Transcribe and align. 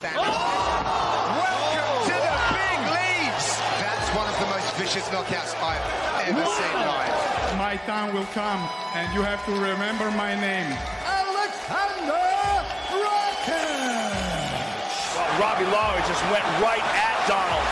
Welcome 0.00 0.16
to 2.08 2.16
the 2.16 2.36
big 2.56 2.80
leagues. 2.88 3.60
That's 3.84 4.08
one 4.16 4.24
of 4.24 4.36
the 4.40 4.48
most 4.48 4.72
vicious 4.80 5.04
knockouts 5.12 5.52
I've 5.60 5.76
ever 6.24 6.40
seen 6.40 6.72
live. 6.72 7.12
My 7.60 7.76
time 7.84 8.14
will 8.14 8.24
come, 8.32 8.64
and 8.96 9.12
you 9.12 9.20
have 9.20 9.44
to 9.44 9.52
remember 9.52 10.10
my 10.12 10.32
name. 10.40 10.72
Alexander 11.04 12.16
Rakic. 12.96 13.52
Well, 15.12 15.36
Robbie 15.36 15.68
Lawler 15.68 16.00
just 16.08 16.24
went 16.32 16.48
right 16.64 16.80
at 16.80 17.20
Donald, 17.28 17.66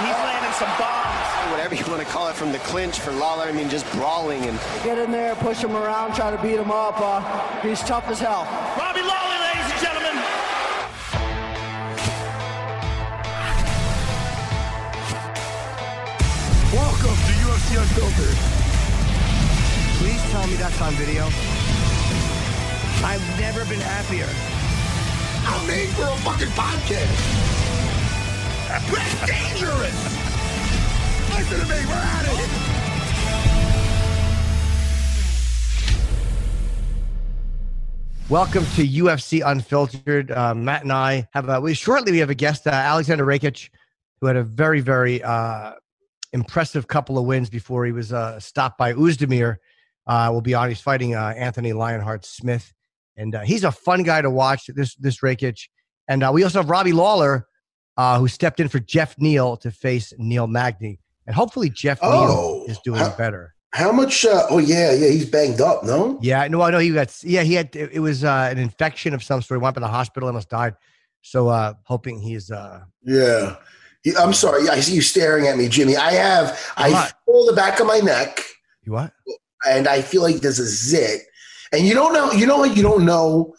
and 0.00 0.08
he's 0.08 0.16
landing 0.24 0.56
some 0.56 0.72
bombs. 0.80 1.52
Whatever 1.52 1.74
you 1.74 1.84
want 1.84 2.00
to 2.00 2.08
call 2.08 2.28
it 2.28 2.34
from 2.34 2.50
the 2.50 2.60
clinch 2.60 2.98
for 2.98 3.12
Lawler, 3.12 3.44
I 3.44 3.52
mean, 3.52 3.68
just 3.68 3.84
brawling 3.92 4.42
and 4.46 4.58
Get 4.84 4.96
in 4.96 5.12
there, 5.12 5.34
push 5.34 5.58
him 5.62 5.76
around, 5.76 6.14
try 6.14 6.30
to 6.34 6.40
beat 6.42 6.56
him 6.56 6.70
up. 6.70 6.98
Uh, 6.98 7.20
he's 7.60 7.80
tough 7.80 8.08
as 8.08 8.20
hell. 8.20 8.48
Robbie 8.80 9.02
Lawler, 9.02 9.33
Welcome 16.74 17.14
to 17.14 17.32
UFC 17.46 17.78
Unfiltered. 17.80 18.36
Please 19.98 20.20
tell 20.32 20.44
me 20.48 20.56
that's 20.56 20.80
on 20.82 20.92
video. 20.94 21.22
I've 23.06 23.22
never 23.38 23.64
been 23.66 23.78
happier. 23.78 24.26
I'm 25.46 25.64
made 25.68 25.88
for 25.90 26.02
a 26.02 26.16
fucking 26.24 26.48
podcast. 26.48 27.14
That's 28.66 29.14
dangerous. 29.24 29.94
Listen 31.36 31.60
to 31.60 31.66
me, 31.72 31.86
we're 31.86 31.94
at 31.94 32.26
it. 32.26 32.50
Welcome 38.28 38.64
to 38.74 38.84
UFC 38.84 39.48
Unfiltered. 39.48 40.32
Uh, 40.32 40.56
Matt 40.56 40.82
and 40.82 40.90
I 40.90 41.28
have 41.34 41.48
a, 41.48 41.60
we 41.60 41.74
shortly 41.74 42.10
we 42.10 42.18
have 42.18 42.30
a 42.30 42.34
guest, 42.34 42.66
uh, 42.66 42.70
Alexander 42.70 43.24
Rakic, 43.24 43.70
who 44.20 44.26
had 44.26 44.34
a 44.34 44.42
very 44.42 44.80
very 44.80 45.22
uh, 45.22 45.74
impressive 46.34 46.86
couple 46.86 47.16
of 47.16 47.24
wins 47.24 47.48
before 47.48 47.86
he 47.86 47.92
was 47.92 48.12
uh, 48.12 48.38
stopped 48.38 48.76
by 48.76 48.92
Oezdemir. 48.92 49.56
Uh, 50.06 50.28
will 50.30 50.42
be 50.42 50.52
on. 50.52 50.68
He's 50.68 50.82
fighting 50.82 51.14
uh, 51.14 51.32
Anthony 51.34 51.72
Lionheart 51.72 52.26
Smith, 52.26 52.74
and 53.16 53.34
uh, 53.34 53.40
he's 53.40 53.64
a 53.64 53.72
fun 53.72 54.02
guy 54.02 54.20
to 54.20 54.28
watch. 54.28 54.66
This 54.66 54.94
this 54.96 55.20
Rakic, 55.20 55.58
and 56.08 56.22
uh, 56.22 56.30
we 56.34 56.42
also 56.44 56.58
have 56.60 56.68
Robbie 56.68 56.92
Lawler, 56.92 57.46
uh, 57.96 58.18
who 58.18 58.28
stepped 58.28 58.60
in 58.60 58.68
for 58.68 58.80
Geoff 58.80 59.14
Neal 59.18 59.56
to 59.58 59.70
face 59.70 60.12
Neil 60.18 60.46
Magny, 60.46 60.98
and 61.26 61.34
hopefully 61.34 61.70
Geoff 61.70 62.00
Oh, 62.02 62.26
Neal 62.26 62.64
is 62.70 62.78
doing 62.84 63.00
how- 63.00 63.16
better. 63.16 63.54
How 63.72 63.90
much? 63.90 64.24
Uh, 64.24 64.46
oh 64.50 64.58
yeah, 64.58 64.92
yeah, 64.92 65.08
he's 65.08 65.28
banged 65.28 65.60
up. 65.60 65.82
No, 65.82 66.16
Yeah, 66.22 66.46
no, 66.48 66.60
I 66.62 66.70
know 66.70 66.78
he 66.78 66.90
got. 66.92 67.12
Yeah, 67.24 67.42
he 67.42 67.54
had. 67.54 67.74
It, 67.74 67.90
it 67.94 67.98
was 68.00 68.22
uh, 68.22 68.48
an 68.52 68.58
infection 68.58 69.14
of 69.14 69.22
some 69.24 69.42
sort. 69.42 69.58
He 69.58 69.62
went 69.62 69.72
up 69.72 69.78
in 69.78 69.82
the 69.82 69.88
hospital, 69.88 70.28
almost 70.28 70.48
died. 70.50 70.74
So, 71.22 71.48
uh, 71.48 71.72
hoping 71.84 72.20
he's. 72.20 72.50
Uh, 72.52 72.84
yeah. 73.02 73.56
I'm 74.18 74.32
sorry. 74.34 74.68
I 74.68 74.80
see 74.80 74.94
you 74.94 75.02
staring 75.02 75.46
at 75.46 75.56
me, 75.56 75.68
Jimmy. 75.68 75.96
I 75.96 76.12
have. 76.12 76.72
I 76.76 76.90
What? 76.90 77.14
feel 77.26 77.46
the 77.46 77.52
back 77.54 77.80
of 77.80 77.86
my 77.86 77.98
neck, 78.00 78.40
you 78.82 78.92
what? 78.92 79.12
and 79.66 79.88
I 79.88 80.02
feel 80.02 80.22
like 80.22 80.36
there's 80.36 80.58
a 80.58 80.66
zit. 80.66 81.22
And 81.72 81.86
you 81.86 81.94
don't 81.94 82.12
know. 82.12 82.30
You 82.32 82.46
know 82.46 82.58
what? 82.58 82.76
You 82.76 82.82
don't 82.82 83.04
know. 83.04 83.54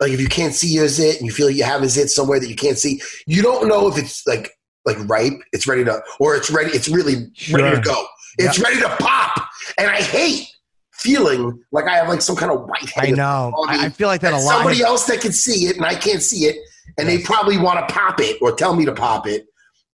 Like 0.00 0.10
if 0.10 0.20
you 0.20 0.28
can't 0.28 0.54
see 0.54 0.68
your 0.68 0.88
zit, 0.88 1.16
and 1.16 1.26
you 1.26 1.32
feel 1.32 1.48
you 1.48 1.64
have 1.64 1.82
a 1.82 1.88
zit 1.88 2.10
somewhere 2.10 2.38
that 2.40 2.48
you 2.48 2.56
can't 2.56 2.78
see, 2.78 3.00
you 3.26 3.42
don't 3.42 3.66
know 3.68 3.86
if 3.88 3.96
it's 3.96 4.26
like 4.26 4.50
like 4.84 4.96
ripe. 5.08 5.32
It's 5.52 5.66
ready 5.66 5.84
to, 5.84 6.02
or 6.20 6.34
it's 6.36 6.50
ready. 6.50 6.70
It's 6.72 6.88
really 6.88 7.30
ready 7.52 7.76
to 7.76 7.80
go. 7.82 8.06
It's 8.38 8.58
ready 8.58 8.80
to 8.80 8.88
pop. 8.98 9.48
And 9.78 9.88
I 9.88 10.02
hate 10.02 10.48
feeling 10.92 11.58
like 11.72 11.86
I 11.86 11.96
have 11.96 12.08
like 12.08 12.20
some 12.22 12.36
kind 12.36 12.50
of 12.52 12.62
white. 12.62 12.92
I 12.98 13.10
know. 13.10 13.54
I, 13.68 13.86
I 13.86 13.88
feel 13.88 14.08
like 14.08 14.20
that 14.22 14.32
a 14.32 14.36
lot. 14.36 14.56
somebody 14.56 14.82
else 14.82 15.06
that 15.06 15.20
can 15.20 15.32
see 15.32 15.66
it 15.66 15.76
and 15.76 15.84
I 15.86 15.94
can't 15.94 16.22
see 16.22 16.44
it, 16.44 16.56
and 16.98 17.08
they 17.08 17.18
probably 17.18 17.56
want 17.56 17.86
to 17.86 17.94
pop 17.94 18.20
it 18.20 18.36
or 18.42 18.52
tell 18.52 18.74
me 18.76 18.84
to 18.84 18.92
pop 18.92 19.26
it. 19.26 19.46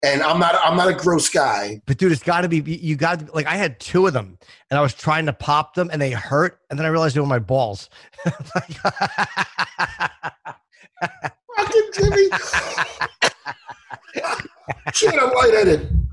And 0.02 0.22
I'm 0.22 0.40
not 0.40 0.54
I'm 0.64 0.76
not 0.76 0.88
a 0.88 0.94
gross 0.94 1.28
guy. 1.28 1.82
But 1.86 1.98
dude, 1.98 2.10
it's 2.12 2.22
got 2.22 2.40
to 2.40 2.48
be. 2.48 2.58
You 2.58 2.96
got 2.96 3.20
to 3.20 3.32
like. 3.34 3.46
I 3.46 3.56
had 3.56 3.78
two 3.80 4.06
of 4.06 4.14
them, 4.14 4.38
and 4.70 4.78
I 4.78 4.82
was 4.82 4.94
trying 4.94 5.26
to 5.26 5.32
pop 5.34 5.74
them, 5.74 5.90
and 5.92 6.00
they 6.00 6.10
hurt, 6.10 6.58
and 6.70 6.78
then 6.78 6.86
I 6.86 6.88
realized 6.88 7.16
they 7.16 7.20
were 7.20 7.26
my 7.26 7.38
balls. 7.38 7.90
Fucking 8.24 8.76
Jimmy. 11.92 12.28
Shit, 14.94 15.14
I'm 15.20 15.30
lightheaded. 15.32 16.08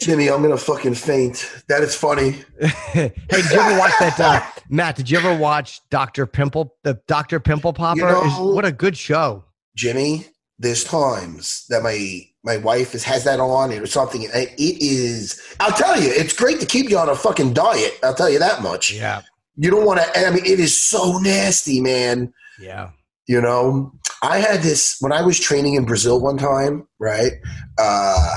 Jimmy, 0.00 0.28
I'm 0.28 0.42
gonna 0.42 0.56
fucking 0.56 0.94
faint. 0.94 1.62
That 1.68 1.82
is 1.82 1.94
funny. 1.94 2.36
hey, 2.60 3.12
did 3.28 3.50
you 3.50 3.58
ever 3.60 3.78
watch 3.78 3.92
that, 4.00 4.20
uh, 4.20 4.40
Matt? 4.68 4.96
Did 4.96 5.10
you 5.10 5.18
ever 5.18 5.36
watch 5.36 5.80
Doctor 5.90 6.26
Pimple, 6.26 6.74
the 6.82 7.00
Doctor 7.06 7.40
Pimple 7.40 7.72
Popper? 7.72 8.24
Is- 8.24 8.38
know- 8.38 8.52
what 8.54 8.64
a 8.64 8.72
good 8.72 8.96
show. 8.96 9.44
Jimmy, 9.76 10.26
there's 10.60 10.84
times 10.84 11.64
that 11.70 11.82
my 11.82 12.20
my 12.44 12.58
wife 12.58 12.94
is, 12.94 13.02
has 13.04 13.24
that 13.24 13.40
on 13.40 13.72
or 13.72 13.86
something. 13.86 14.22
It 14.22 14.54
is. 14.58 15.40
I'll 15.58 15.72
tell 15.76 16.00
you, 16.00 16.08
it's 16.10 16.32
great 16.34 16.60
to 16.60 16.66
keep 16.66 16.88
you 16.88 16.98
on 16.98 17.08
a 17.08 17.14
fucking 17.16 17.54
diet. 17.54 17.98
I'll 18.02 18.14
tell 18.14 18.30
you 18.30 18.38
that 18.38 18.62
much. 18.62 18.92
Yeah, 18.92 19.22
You 19.56 19.70
don't 19.70 19.84
want 19.84 20.00
to. 20.00 20.26
I 20.26 20.30
mean, 20.30 20.44
it 20.44 20.60
is 20.60 20.80
so 20.80 21.18
nasty, 21.18 21.80
man. 21.80 22.32
yeah. 22.60 22.90
You 23.26 23.40
know, 23.40 23.92
I 24.22 24.38
had 24.38 24.60
this 24.62 24.96
when 25.00 25.12
I 25.12 25.22
was 25.22 25.38
training 25.38 25.74
in 25.74 25.84
Brazil 25.84 26.20
one 26.20 26.36
time, 26.36 26.88
right? 26.98 27.32
Uh, 27.78 28.36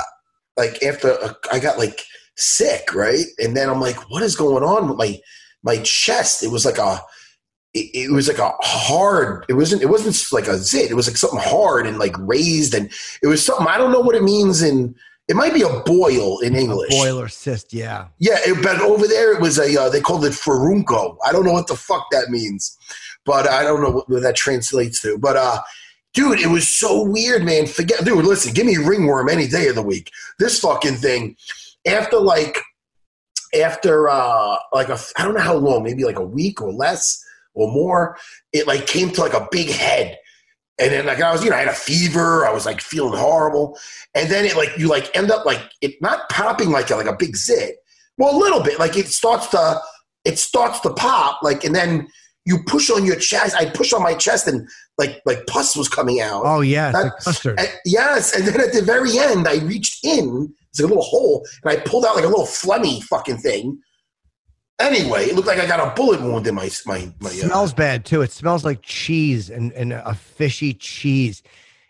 like 0.55 0.83
after 0.83 1.17
I 1.51 1.57
got 1.59 1.79
like 1.79 2.01
sick, 2.37 2.93
right? 2.93 3.25
And 3.39 3.57
then 3.57 3.69
I'm 3.69 3.81
like, 3.81 3.97
what 4.11 4.21
is 4.21 4.35
going 4.35 4.63
on 4.63 4.87
with 4.89 4.97
my 4.97 5.19
my 5.63 5.77
chest? 5.83 6.43
It 6.43 6.51
was 6.51 6.63
like 6.65 6.77
a 6.77 6.99
it, 7.73 7.89
it 7.93 8.11
was 8.11 8.27
like 8.27 8.37
a 8.37 8.51
hard 8.61 9.45
it 9.49 9.53
wasn't 9.53 9.81
it 9.81 9.89
wasn't 9.89 10.15
like 10.31 10.47
a 10.47 10.57
zit 10.57 10.91
it 10.91 10.95
was 10.95 11.07
like 11.07 11.17
something 11.17 11.39
hard 11.41 11.87
and 11.87 11.97
like 11.97 12.15
raised 12.19 12.73
and 12.73 12.91
it 13.21 13.27
was 13.27 13.43
something 13.43 13.67
i 13.67 13.77
don't 13.77 13.91
know 13.91 13.99
what 13.99 14.15
it 14.15 14.23
means 14.23 14.61
in 14.61 14.95
it 15.27 15.35
might 15.35 15.53
be 15.53 15.61
a 15.61 15.79
boil 15.85 16.39
in 16.39 16.55
english 16.55 16.89
Boiler 16.91 17.27
cyst. 17.27 17.73
Yeah. 17.73 18.07
yeah, 18.19 18.37
it, 18.45 18.61
but 18.61 18.79
over 18.81 19.07
there 19.07 19.33
it 19.33 19.41
was 19.41 19.57
a 19.57 19.81
uh, 19.81 19.89
they 19.89 20.01
called 20.01 20.25
it 20.25 20.33
furunco. 20.33 21.17
I 21.25 21.31
don't 21.31 21.45
know 21.45 21.53
what 21.53 21.67
the 21.67 21.77
fuck 21.77 22.07
that 22.11 22.29
means, 22.29 22.77
but 23.25 23.47
I 23.47 23.63
don't 23.63 23.81
know 23.81 23.89
what, 23.89 24.09
what 24.09 24.21
that 24.21 24.35
translates 24.35 25.01
to. 25.01 25.17
But 25.17 25.37
uh, 25.37 25.61
dude, 26.13 26.39
it 26.39 26.47
was 26.47 26.67
so 26.67 27.03
weird, 27.03 27.43
man. 27.43 27.67
Forget, 27.67 28.03
dude. 28.03 28.25
Listen, 28.25 28.53
give 28.53 28.65
me 28.65 28.77
ringworm 28.77 29.29
any 29.29 29.47
day 29.47 29.67
of 29.67 29.75
the 29.75 29.81
week. 29.81 30.11
This 30.39 30.59
fucking 30.59 30.95
thing, 30.95 31.37
after 31.87 32.19
like, 32.19 32.59
after 33.59 34.09
uh, 34.09 34.57
like 34.73 34.89
a 34.89 34.99
I 35.17 35.23
don't 35.23 35.35
know 35.35 35.41
how 35.41 35.55
long, 35.55 35.83
maybe 35.83 36.03
like 36.03 36.19
a 36.19 36.25
week 36.25 36.61
or 36.61 36.71
less 36.71 37.23
or 37.53 37.71
more, 37.71 38.17
it 38.51 38.67
like 38.67 38.87
came 38.87 39.09
to 39.11 39.21
like 39.21 39.33
a 39.33 39.47
big 39.51 39.69
head. 39.69 40.17
And 40.79 40.91
then 40.91 41.05
like 41.05 41.21
I 41.21 41.31
was, 41.31 41.43
you 41.43 41.49
know, 41.51 41.55
I 41.55 41.59
had 41.59 41.67
a 41.67 41.73
fever. 41.73 42.45
I 42.47 42.51
was 42.51 42.65
like 42.65 42.81
feeling 42.81 43.17
horrible. 43.17 43.77
And 44.15 44.29
then 44.31 44.43
it 44.45 44.55
like 44.55 44.71
you 44.77 44.87
like 44.87 45.15
end 45.15 45.29
up 45.31 45.45
like 45.45 45.61
it 45.81 45.95
not 46.01 46.27
popping 46.29 46.71
like 46.71 46.89
a, 46.89 46.95
like 46.95 47.05
a 47.05 47.15
big 47.15 47.35
zit. 47.35 47.75
Well, 48.17 48.35
a 48.35 48.37
little 48.37 48.61
bit. 48.63 48.79
Like 48.79 48.97
it 48.97 49.07
starts 49.07 49.47
to 49.49 49.79
it 50.25 50.39
starts 50.39 50.79
to 50.81 50.93
pop. 50.93 51.43
Like 51.43 51.63
and 51.63 51.75
then 51.75 52.07
you 52.45 52.57
push 52.65 52.89
on 52.89 53.05
your 53.05 53.15
chest. 53.15 53.55
I 53.55 53.69
pushed 53.69 53.93
on 53.93 54.01
my 54.01 54.15
chest 54.15 54.47
and 54.47 54.67
like 54.97 55.21
like 55.25 55.45
pus 55.45 55.77
was 55.77 55.87
coming 55.87 56.19
out. 56.21 56.41
Oh 56.45 56.61
yeah, 56.61 56.91
That- 56.91 57.13
And- 57.57 57.69
yes, 57.85 58.35
and 58.35 58.45
then 58.47 58.59
at 58.59 58.73
the 58.73 58.81
very 58.81 59.17
end, 59.19 59.47
I 59.47 59.57
reached 59.63 60.03
in. 60.03 60.53
It's 60.71 60.79
like 60.81 60.85
a 60.85 60.89
little 60.89 61.03
hole, 61.03 61.45
and 61.63 61.71
I 61.71 61.79
pulled 61.81 62.03
out 62.03 62.15
like 62.15 62.25
a 62.25 62.27
little 62.27 62.45
phlegmy 62.47 63.03
fucking 63.03 63.37
thing. 63.37 63.79
Anyway, 64.83 65.25
it 65.25 65.35
looked 65.35 65.47
like 65.47 65.59
I 65.59 65.65
got 65.65 65.79
a 65.79 65.95
bullet 65.95 66.21
wound 66.21 66.45
in 66.45 66.55
my 66.55 66.69
my 66.85 67.09
my. 67.19 67.29
Uh, 67.29 67.33
smells 67.33 67.73
bad 67.73 68.03
too. 68.03 68.21
It 68.21 68.31
smells 68.31 68.65
like 68.65 68.81
cheese 68.81 69.49
and, 69.49 69.71
and 69.73 69.93
a 69.93 70.13
fishy 70.13 70.73
cheese. 70.73 71.41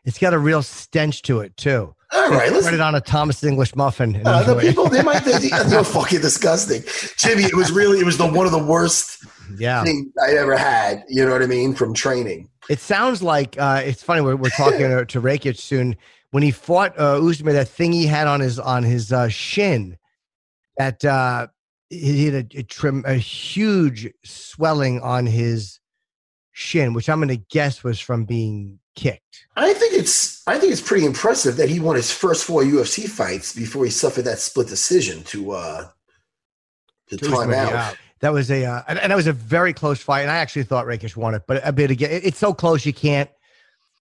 It's 0.05 0.19
got 0.19 0.33
a 0.33 0.39
real 0.39 0.61
stench 0.61 1.23
to 1.23 1.39
it 1.39 1.57
too. 1.57 1.95
all 2.13 2.29
right, 2.29 2.51
let's 2.51 2.65
Put 2.65 2.75
it 2.75 2.81
on 2.81 2.93
a 2.93 3.01
Thomas 3.01 3.43
English 3.43 3.75
muffin. 3.75 4.21
Uh, 4.23 4.43
the 4.43 4.55
people 4.59 4.89
they 4.89 5.01
might 5.01 5.23
they, 5.25 5.49
they're 5.49 5.83
fucking 5.83 6.21
disgusting. 6.21 6.83
Jimmy, 7.17 7.43
it 7.45 7.55
was 7.55 7.71
really 7.71 7.99
it 7.99 8.05
was 8.05 8.17
the 8.19 8.27
one 8.27 8.45
of 8.45 8.51
the 8.51 8.63
worst 8.63 9.25
yeah. 9.57 9.83
I 9.83 10.35
ever 10.37 10.55
had. 10.55 11.03
You 11.07 11.25
know 11.25 11.31
what 11.31 11.41
I 11.41 11.47
mean 11.47 11.73
from 11.73 11.95
training. 11.95 12.49
It 12.69 12.79
sounds 12.79 13.23
like 13.23 13.59
uh, 13.59 13.81
it's 13.83 14.03
funny. 14.03 14.21
We're, 14.21 14.35
we're 14.35 14.49
talking 14.51 14.79
to, 14.79 15.05
to 15.07 15.21
Rakic 15.21 15.57
soon. 15.57 15.95
When 16.31 16.43
he 16.43 16.51
fought 16.51 16.97
uh, 16.99 17.25
Usman, 17.25 17.53
that 17.55 17.67
thing 17.67 17.91
he 17.91 18.05
had 18.05 18.27
on 18.27 18.39
his 18.39 18.59
on 18.59 18.83
his 18.83 19.11
uh, 19.11 19.29
shin, 19.29 19.97
that 20.77 21.03
uh, 21.05 21.47
he 21.99 22.25
had 22.25 22.33
a, 22.53 22.59
a 22.59 22.63
trim 22.63 23.03
a 23.07 23.15
huge 23.15 24.11
swelling 24.23 25.01
on 25.01 25.25
his 25.25 25.79
shin, 26.51 26.93
which 26.93 27.09
I'm 27.09 27.19
going 27.19 27.29
to 27.29 27.43
guess 27.49 27.83
was 27.83 27.99
from 27.99 28.25
being 28.25 28.79
kicked. 28.95 29.45
I 29.55 29.73
think 29.73 29.93
it's 29.93 30.41
I 30.47 30.59
think 30.59 30.71
it's 30.71 30.81
pretty 30.81 31.05
impressive 31.05 31.57
that 31.57 31.69
he 31.69 31.79
won 31.79 31.95
his 31.95 32.11
first 32.11 32.43
four 32.45 32.61
UFC 32.63 33.07
fights 33.07 33.53
before 33.55 33.85
he 33.85 33.91
suffered 33.91 34.23
that 34.23 34.39
split 34.39 34.67
decision 34.67 35.23
to 35.25 35.51
uh 35.51 35.87
to 37.09 37.17
to 37.17 37.25
time 37.29 37.49
out. 37.53 37.71
That 38.19 38.31
was 38.31 38.49
a 38.51 38.63
uh, 38.65 38.83
and, 38.87 38.97
and 38.99 39.11
that 39.11 39.15
was 39.17 39.27
a 39.27 39.33
very 39.33 39.73
close 39.73 40.01
fight, 40.01 40.21
and 40.21 40.31
I 40.31 40.37
actually 40.37 40.63
thought 40.63 40.85
Rakic 40.85 41.15
won 41.17 41.33
it, 41.35 41.41
but 41.47 41.61
a 41.67 41.73
bit 41.73 41.91
again, 41.91 42.11
it- 42.11 42.23
it's 42.25 42.37
so 42.39 42.53
close 42.53 42.85
you 42.85 42.93
can't 42.93 43.29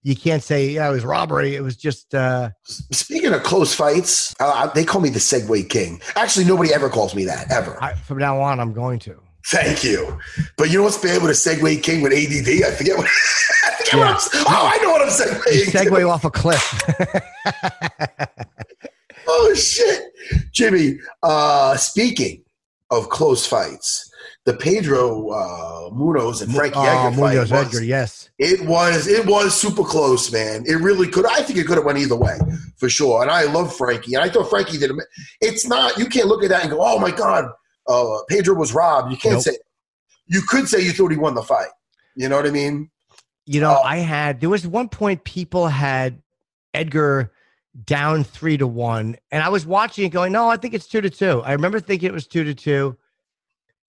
you 0.02 0.16
can't 0.16 0.42
say 0.42 0.68
yeah 0.70 0.88
it 0.88 0.92
was 0.92 1.04
robbery. 1.04 1.54
It 1.54 1.62
was 1.62 1.76
just 1.76 2.14
uh, 2.14 2.50
Speaking 2.64 3.32
of 3.32 3.42
close 3.42 3.74
fights, 3.74 4.34
uh, 4.40 4.66
they 4.68 4.84
call 4.84 5.00
me 5.00 5.08
the 5.10 5.18
Segway 5.18 5.68
King. 5.68 6.00
Actually, 6.16 6.44
nobody 6.46 6.72
ever 6.74 6.88
calls 6.88 7.14
me 7.14 7.24
that 7.26 7.50
ever. 7.50 7.82
I, 7.82 7.94
from 7.94 8.18
now 8.18 8.40
on 8.40 8.60
I'm 8.60 8.72
going 8.72 8.98
to. 9.00 9.20
Thank 9.46 9.82
you. 9.82 10.18
But 10.56 10.70
you 10.70 10.78
know 10.78 10.84
what's 10.84 10.98
bad 10.98 11.20
with 11.20 11.30
a 11.30 11.34
Segway 11.34 11.82
King 11.82 12.00
with 12.00 12.12
ADD? 12.12 12.62
I 12.64 12.70
forget 12.76 12.96
what. 12.96 13.06
I 13.64 13.74
forget 13.76 13.94
what 13.98 14.06
Yeah. 14.34 14.40
I'm, 14.40 14.46
oh, 14.46 14.70
I 14.72 14.78
know 14.82 14.90
what 14.90 15.02
I'm 15.02 15.08
to. 15.08 15.70
segue 15.70 16.08
off 16.08 16.24
a 16.24 16.30
cliff. 16.30 16.82
Oh 19.26 19.54
shit, 19.54 20.12
Jimmy. 20.52 20.98
Uh, 21.22 21.76
speaking 21.76 22.42
of 22.90 23.08
close 23.08 23.46
fights, 23.46 24.11
the 24.44 24.54
Pedro 24.54 25.28
uh, 25.30 25.90
Munhoz 25.90 26.42
and 26.42 26.52
Frankie 26.52 26.78
oh, 26.78 27.08
Edgar 27.08 27.46
fight 27.46 27.66
Edgar, 27.66 27.82
yes. 27.82 28.30
It 28.38 28.60
was 28.66 29.06
it 29.06 29.26
was 29.26 29.58
super 29.58 29.84
close, 29.84 30.32
man. 30.32 30.64
It 30.66 30.74
really 30.74 31.08
could. 31.08 31.26
I 31.26 31.42
think 31.42 31.58
it 31.58 31.66
could 31.66 31.76
have 31.76 31.84
went 31.84 31.98
either 31.98 32.16
way 32.16 32.38
for 32.76 32.88
sure. 32.88 33.22
And 33.22 33.30
I 33.30 33.44
love 33.44 33.74
Frankie, 33.76 34.14
and 34.14 34.24
I 34.24 34.28
thought 34.28 34.50
Frankie 34.50 34.78
did. 34.78 34.90
It's 35.40 35.66
not. 35.66 35.96
You 35.96 36.06
can't 36.06 36.26
look 36.26 36.42
at 36.42 36.50
that 36.50 36.62
and 36.62 36.70
go, 36.70 36.78
"Oh 36.80 36.98
my 36.98 37.12
god, 37.12 37.50
uh, 37.88 38.18
Pedro 38.28 38.54
was 38.56 38.74
robbed." 38.74 39.12
You 39.12 39.16
can't 39.16 39.34
Nope. 39.34 39.42
say. 39.42 39.56
You 40.26 40.42
could 40.42 40.66
say 40.68 40.80
you 40.80 40.92
thought 40.92 41.10
he 41.10 41.16
won 41.16 41.34
the 41.34 41.42
fight. 41.42 41.68
You 42.16 42.28
know 42.28 42.36
what 42.36 42.46
I 42.46 42.50
mean? 42.50 42.90
You 43.46 43.60
know, 43.60 43.76
Oh. 43.78 43.82
I 43.82 43.98
had 43.98 44.40
there 44.40 44.48
was 44.50 44.66
one 44.66 44.88
point 44.88 45.24
people 45.24 45.68
had 45.68 46.20
Edgar 46.74 47.32
down 47.84 48.24
three 48.24 48.56
to 48.56 48.66
one, 48.66 49.16
and 49.30 49.42
I 49.42 49.48
was 49.50 49.66
watching 49.66 50.04
it 50.04 50.10
going, 50.10 50.32
no, 50.32 50.48
I 50.48 50.56
think 50.56 50.74
it's 50.74 50.86
two 50.86 51.00
to 51.00 51.10
two. 51.10 51.42
I 51.42 51.52
remember 51.52 51.80
thinking 51.80 52.08
it 52.08 52.12
was 52.12 52.26
two 52.26 52.44
to 52.44 52.54
two. 52.54 52.96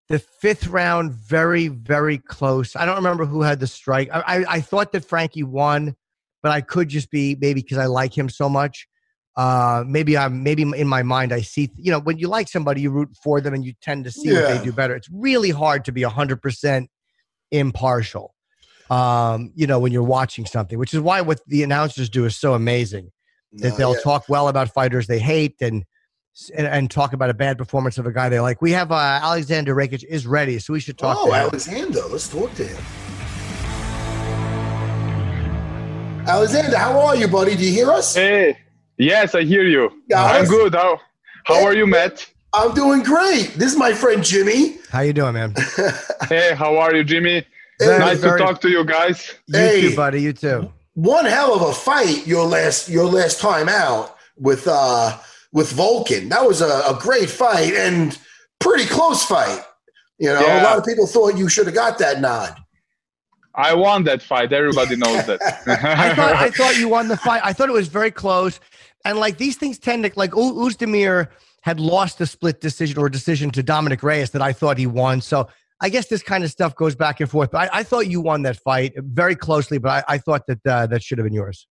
The 0.10 0.20
fifth 0.20 0.68
round, 0.68 1.14
very, 1.14 1.70
very 1.70 2.18
close. 2.18 2.76
I 2.76 2.86
don't 2.86 2.98
remember 2.98 3.26
who 3.26 3.42
had 3.42 3.60
the 3.60 3.68
strike. 3.68 4.10
I, 4.14 4.20
I, 4.20 4.46
I 4.56 4.62
thought 4.62 4.92
that 4.92 5.06
Frankie 5.06 5.44
won, 5.44 5.96
but 6.42 6.52
I 6.52 6.62
could 6.62 6.90
just 6.90 7.10
be 7.10 7.38
maybe 7.40 7.62
because 7.62 7.78
I 7.78 7.86
like 7.86 8.16
him 8.16 8.30
so 8.30 8.50
much. 8.50 8.88
Uh, 9.36 9.84
maybe 9.88 10.16
I'm 10.16 10.44
maybe 10.44 10.62
in 10.62 10.88
my 10.88 11.02
mind 11.02 11.34
I 11.34 11.42
see 11.42 11.72
you 11.76 11.92
know 11.92 12.00
when 12.00 12.20
you 12.20 12.28
like 12.28 12.48
somebody 12.48 12.82
you 12.82 12.92
root 12.92 13.10
for 13.24 13.42
them 13.42 13.56
and 13.56 13.66
you 13.66 13.74
tend 13.82 14.06
to 14.06 14.12
see 14.12 14.32
what 14.32 14.48
they 14.48 14.64
do 14.64 14.72
better. 14.72 14.96
It's 14.96 15.10
really 15.12 15.50
hard 15.50 15.86
to 15.86 15.92
be 15.92 16.04
hundred 16.04 16.40
percent 16.40 16.92
impartial. 17.50 18.36
Um, 18.92 19.52
you 19.56 19.66
know 19.66 19.80
when 19.80 19.92
you're 19.92 20.04
watching 20.04 20.46
something, 20.46 20.78
which 20.78 20.94
is 20.94 21.00
why 21.00 21.22
what 21.22 21.40
the 21.48 21.64
announcers 21.64 22.10
do 22.10 22.26
is 22.26 22.36
so 22.36 22.54
amazing 22.54 23.10
that 23.54 23.70
No, 23.70 23.76
they'll 23.78 23.96
yeah. 23.96 24.02
talk 24.02 24.26
well 24.30 24.50
about 24.50 24.72
fighters 24.72 25.08
they 25.08 25.20
hate 25.20 25.56
and, 25.62 25.84
and 26.56 26.66
and 26.68 26.90
talk 26.90 27.14
about 27.14 27.30
a 27.30 27.34
bad 27.34 27.58
performance 27.58 27.98
of 27.98 28.06
a 28.06 28.12
guy 28.12 28.30
they 28.30 28.40
like. 28.40 28.62
We 28.62 28.72
have 28.72 28.92
uh, 28.92 28.96
Alexander 28.96 29.76
Rakic 29.76 30.04
is 30.04 30.26
ready, 30.26 30.60
so 30.60 30.74
we 30.74 30.80
should 30.80 30.98
talk. 30.98 31.18
Oh, 31.20 31.28
to 31.28 31.32
him. 31.34 31.42
Alexander. 31.42 32.02
Let's 32.10 32.28
talk 32.28 32.54
to 32.56 32.66
him. 32.66 32.84
Alexander, 36.28 36.78
how 36.78 37.00
are 37.00 37.16
you, 37.16 37.28
buddy? 37.28 37.56
Do 37.56 37.66
you 37.66 37.72
hear 37.74 37.92
us? 37.92 38.16
Hey, 38.16 38.58
yes, 38.98 39.36
I 39.36 39.44
hear 39.44 39.64
you. 39.64 39.92
Guys? 40.10 40.44
I'm 40.44 40.50
good. 40.50 40.74
How 40.74 41.00
how 41.46 41.64
are 41.66 41.74
you, 41.76 41.86
Matt? 41.86 42.30
I'm 42.54 42.74
doing 42.74 43.04
great. 43.04 43.54
This 43.56 43.74
is 43.74 43.78
my 43.78 43.94
friend 43.94 44.24
Jimmy. 44.24 44.78
How 44.92 45.02
you 45.02 45.14
doing, 45.14 45.34
man? 45.34 45.54
Hey, 46.30 46.54
how 46.56 46.78
are 46.78 46.96
you, 46.96 47.04
Jimmy? 47.04 47.46
Very, 47.80 48.00
nice 48.00 48.20
very- 48.20 48.40
to 48.40 48.46
talk 48.46 48.62
to 48.62 48.70
you 48.70 48.86
guys. 48.86 49.34
You 49.48 49.60
Hey. 49.60 49.82
too, 49.90 49.96
buddy. 49.96 50.22
You 50.22 50.34
too. 50.34 50.72
One 50.94 51.26
hell 51.26 51.54
of 51.54 51.62
a 51.64 51.74
fight 51.74 52.26
your 52.26 52.46
last 52.46 52.88
your 52.88 53.06
last 53.06 53.42
time 53.42 53.68
out 53.68 54.16
with 54.38 54.68
uh 54.68 55.18
with 55.54 55.72
Volkan. 55.72 56.30
That 56.30 56.46
was 56.46 56.62
a, 56.62 56.66
a 56.66 56.98
great 57.00 57.30
fight 57.30 57.74
and 57.74 58.18
pretty 58.60 58.86
close 58.86 59.24
fight. 59.24 59.62
You 60.20 60.30
know, 60.30 60.42
a 60.42 60.64
lot 60.64 60.78
of 60.78 60.86
people 60.86 61.08
thought 61.08 61.38
you 61.38 61.48
should 61.48 61.66
have 61.66 61.76
got 61.76 61.98
that 62.00 62.20
nod. 62.20 62.58
I 63.56 63.74
won 63.76 64.04
that 64.06 64.22
fight. 64.22 64.52
Everybody 64.52 64.96
knows 64.96 65.26
that. 65.28 65.40
I 65.68 66.16
thought 66.16 66.34
I 66.36 66.50
thought 66.50 66.78
you 66.78 66.90
won 66.90 67.08
the 67.08 67.18
fight. 67.18 67.42
I 67.44 67.54
thought 67.54 67.70
it 67.70 67.74
was 67.74 67.88
very 67.88 68.10
close, 68.12 68.60
and 69.06 69.18
like 69.20 69.38
these 69.38 69.58
things 69.58 69.78
tend 69.78 70.04
to 70.06 70.12
like 70.16 70.32
U- 70.32 70.54
Oezdemir 70.56 71.30
had 71.62 71.80
lost 71.80 72.20
a 72.20 72.26
split 72.26 72.62
decision 72.62 72.98
or 72.98 73.10
decision 73.10 73.52
to 73.52 73.64
Dominick 73.64 74.02
Reyes 74.02 74.32
that 74.32 74.42
I 74.42 74.54
thought 74.54 74.78
he 74.78 74.88
won. 74.88 75.22
So 75.22 75.48
I 75.82 75.90
guess 75.90 76.08
this 76.08 76.24
kind 76.24 76.44
of 76.44 76.50
stuff 76.52 76.76
goes 76.76 76.96
back 76.96 77.20
and 77.20 77.30
forth. 77.30 77.52
But 77.52 77.74
I, 77.74 77.80
I 77.80 77.84
thought 77.84 78.08
you 78.08 78.22
won 78.22 78.42
that 78.42 78.58
fight 78.58 78.94
very 78.98 79.36
closely. 79.36 79.78
But 79.78 80.06
I, 80.10 80.16
I 80.16 80.18
thought 80.18 80.48
that 80.48 80.66
uh, 80.66 80.88
that 80.88 81.04
should 81.04 81.20
have 81.20 81.26
been 81.26 81.34
yours. 81.34 81.68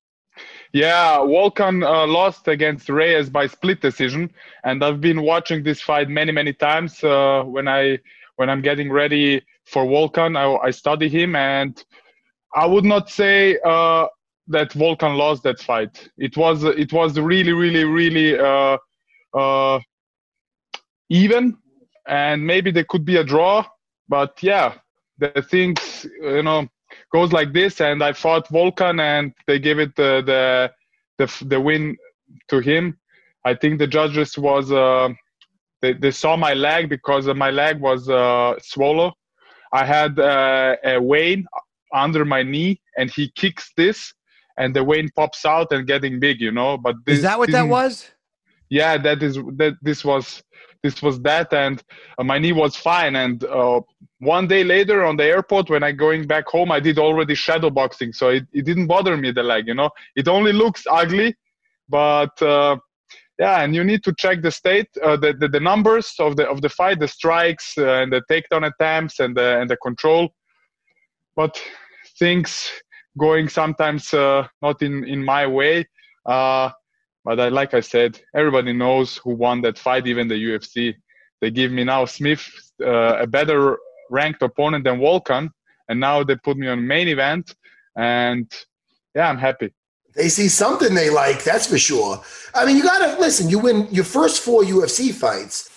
Yeah, 0.73 1.19
Volkan 1.19 1.85
uh, 1.85 2.07
lost 2.07 2.49
against 2.49 2.89
Reyes 2.89 3.29
by 3.29 3.47
split 3.47 3.81
decision, 3.81 4.31
and 4.65 4.83
I've 4.83 5.01
been 5.01 5.23
watching 5.23 5.63
this 5.63 5.83
fight 5.83 6.09
many, 6.09 6.33
many 6.33 6.53
times. 6.53 7.03
Uh, 7.05 7.43
when 7.45 7.69
I 7.69 7.99
when 8.37 8.49
I'm 8.49 8.63
getting 8.63 8.91
ready 8.91 9.43
for 9.67 9.85
Volkan, 9.85 10.37
I, 10.37 10.67
I 10.67 10.71
study 10.71 11.09
him, 11.09 11.37
and 11.37 11.83
I 12.55 12.67
would 12.67 12.85
not 12.85 13.11
say 13.11 13.59
uh, 13.65 14.07
that 14.49 14.71
Volkan 14.71 15.17
lost 15.17 15.43
that 15.43 15.61
fight. 15.61 16.09
It 16.17 16.37
was 16.37 16.65
it 16.65 16.93
was 16.93 17.19
really, 17.19 17.53
really, 17.53 17.85
really 17.85 18.39
uh, 18.39 18.79
uh, 19.35 19.79
even, 21.11 21.59
and 22.07 22.47
maybe 22.47 22.71
there 22.71 22.87
could 22.89 23.05
be 23.05 23.17
a 23.17 23.25
draw. 23.25 23.65
But 24.09 24.43
yeah, 24.43 24.75
the 25.19 25.43
things 25.43 26.07
you 26.23 26.43
know 26.43 26.69
goes 27.13 27.33
like 27.33 27.53
this, 27.53 27.81
and 27.81 28.03
I 28.03 28.13
fought 28.13 28.49
Volkan, 28.49 29.01
and 29.01 29.33
they 29.47 29.59
gave 29.59 29.79
it 29.79 29.95
the 29.97 30.23
the 30.25 30.73
the, 31.19 31.45
the 31.47 31.61
win 31.61 31.97
to 32.49 32.59
him. 32.61 32.99
I 33.45 33.55
think 33.55 33.79
the 33.79 33.87
judges 33.87 34.39
was 34.39 34.73
uh, 34.73 35.09
they, 35.81 35.93
they 35.93 36.11
saw 36.11 36.37
my 36.37 36.55
leg 36.55 36.89
because 36.89 37.27
my 37.27 37.51
leg 37.51 37.81
was 37.81 38.09
uh, 38.09 38.55
swollen. 38.61 39.13
I 39.73 39.85
had 39.85 40.19
uh, 40.19 40.77
a 40.85 41.01
vein 41.01 41.47
under 41.93 42.25
my 42.25 42.43
knee, 42.43 42.81
and 42.97 43.11
he 43.11 43.31
kicks 43.35 43.73
this, 43.77 44.15
and 44.57 44.75
the 44.75 44.85
vein 44.85 45.11
pops 45.15 45.45
out 45.45 45.73
and 45.73 45.87
getting 45.87 46.21
big, 46.21 46.41
you 46.41 46.53
know. 46.53 46.79
But 46.79 46.97
this 47.05 47.19
Is 47.19 47.23
that 47.23 47.39
what 47.39 47.51
that 47.53 47.69
was? 47.69 48.11
yeah 48.73 48.97
that 48.97 49.23
is 49.23 49.35
that 49.61 49.75
this 49.83 50.03
was 50.03 50.43
this 50.83 51.03
was 51.03 51.21
that 51.21 51.53
and 51.53 51.83
uh, 52.19 52.25
my 52.25 52.39
knee 52.39 52.53
was 52.53 52.75
fine 52.75 53.15
and 53.17 53.45
uh, 53.45 53.81
one 54.23 54.47
day 54.47 54.63
later 54.63 55.05
on 55.05 55.17
the 55.17 55.25
airport 55.25 55.69
when 55.69 55.83
i 55.83 55.91
going 55.91 56.27
back 56.27 56.47
home 56.47 56.71
i 56.71 56.79
did 56.79 56.99
already 56.99 57.35
shadow 57.35 57.71
boxing. 57.71 58.13
So 58.13 58.29
it, 58.29 58.45
it 58.53 58.65
didn't 58.65 58.87
bother 58.87 59.17
me 59.17 59.33
the 59.33 59.43
leg 59.43 59.67
you 59.67 59.75
know? 59.75 59.91
It 60.17 60.29
only 60.29 60.53
looks 60.53 60.85
ugly 60.89 61.37
but 61.89 62.41
uh, 62.41 62.77
yeah 63.39 63.63
and 63.63 63.75
you 63.75 63.85
need 63.85 64.05
to 64.05 64.15
check 64.15 64.43
the 64.43 64.51
state 64.51 64.89
uh, 65.03 65.17
the, 65.17 65.33
the 65.33 65.49
the 65.49 65.61
numbers 65.61 66.15
of 66.19 66.37
the 66.37 66.49
of 66.49 66.63
the 66.63 66.69
fight 66.69 67.01
the 67.01 67.09
strikes 67.09 67.77
uh, 67.77 68.01
and 68.01 68.13
the 68.13 68.23
takedown 68.31 68.65
attempts 68.71 69.19
and 69.21 69.37
the 69.37 69.61
and 69.61 69.69
the 69.69 69.77
control. 69.77 70.33
But 71.35 71.61
things 72.19 72.71
going 73.19 73.49
sometimes 73.49 74.15
uh, 74.15 74.47
not 74.61 74.83
in 74.83 75.05
in 75.05 75.25
my 75.25 75.47
way 75.47 75.87
uh, 76.27 76.71
but 77.25 77.39
I, 77.39 77.49
like 77.49 77.75
I 77.75 77.81
said, 77.81 78.21
everybody 78.35 78.73
knows 78.73 79.17
who 79.19 79.35
won 79.35 79.63
that 79.63 79.79
fight, 79.79 80.07
even 80.07 80.29
the 80.29 80.35
UFC. 80.35 80.95
They 81.41 81.51
give 81.51 81.71
me 81.71 81.85
now 81.85 82.05
Smith 82.05 82.49
uh, 82.81 83.17
a 83.19 83.27
better 83.27 83.79
ranked 84.13 84.43
opponent 84.43 84.85
than 84.85 85.01
Volkan, 85.01 85.51
and 85.89 85.99
now 85.99 86.23
they 86.23 86.37
put 86.37 86.57
me 86.57 86.69
on 86.69 86.87
main 86.87 87.09
event, 87.09 87.55
and 87.97 88.53
yeah, 89.15 89.29
I'm 89.29 89.39
happy. 89.39 89.73
They 90.15 90.29
see 90.29 90.49
something 90.49 90.95
they 90.95 91.11
like, 91.11 91.43
that's 91.43 91.67
for 91.67 91.79
sure. 91.79 92.23
I 92.55 92.67
mean, 92.67 92.77
you 92.77 92.83
gotta 92.83 93.19
listen, 93.19 93.49
you 93.49 93.59
win 93.59 93.89
your 93.91 94.05
first 94.05 94.43
four 94.43 94.63
UFC 94.63 95.13
fights, 95.13 95.71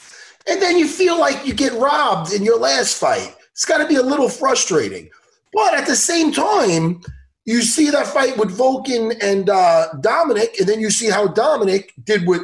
and 0.48 0.62
then 0.62 0.78
you 0.78 0.88
feel 0.88 1.20
like 1.20 1.48
you 1.48 1.54
get 1.54 1.74
robbed 1.74 2.34
in 2.34 2.44
your 2.44 2.60
last 2.60 3.00
fight. 3.00 3.36
It's 3.52 3.66
gotta 3.66 3.88
be 3.88 3.96
a 3.96 4.04
little 4.04 4.30
frustrating. 4.30 5.10
But 5.54 5.74
at 5.74 5.88
the 5.88 5.96
same 5.96 6.34
time, 6.34 7.02
you 7.46 7.62
see 7.62 7.90
that 7.92 8.08
fight 8.08 8.38
with 8.38 8.58
Volkan 8.58 9.16
and 9.22 9.50
uh, 9.50 9.88
Dominick, 10.02 10.60
and 10.60 10.68
then 10.68 10.82
you 10.82 10.90
see 10.90 11.10
how 11.10 11.28
Dominick 11.28 11.94
did 12.04 12.28
with 12.28 12.42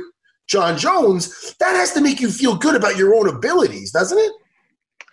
Jon 0.48 0.78
Jones. 0.78 1.56
That 1.60 1.76
has 1.76 1.92
to 1.94 2.02
make 2.02 2.22
you 2.22 2.30
feel 2.30 2.56
good 2.56 2.76
about 2.76 2.98
your 2.98 3.16
own 3.16 3.28
abilities, 3.28 3.92
doesn't 3.92 4.18
it? 4.18 4.32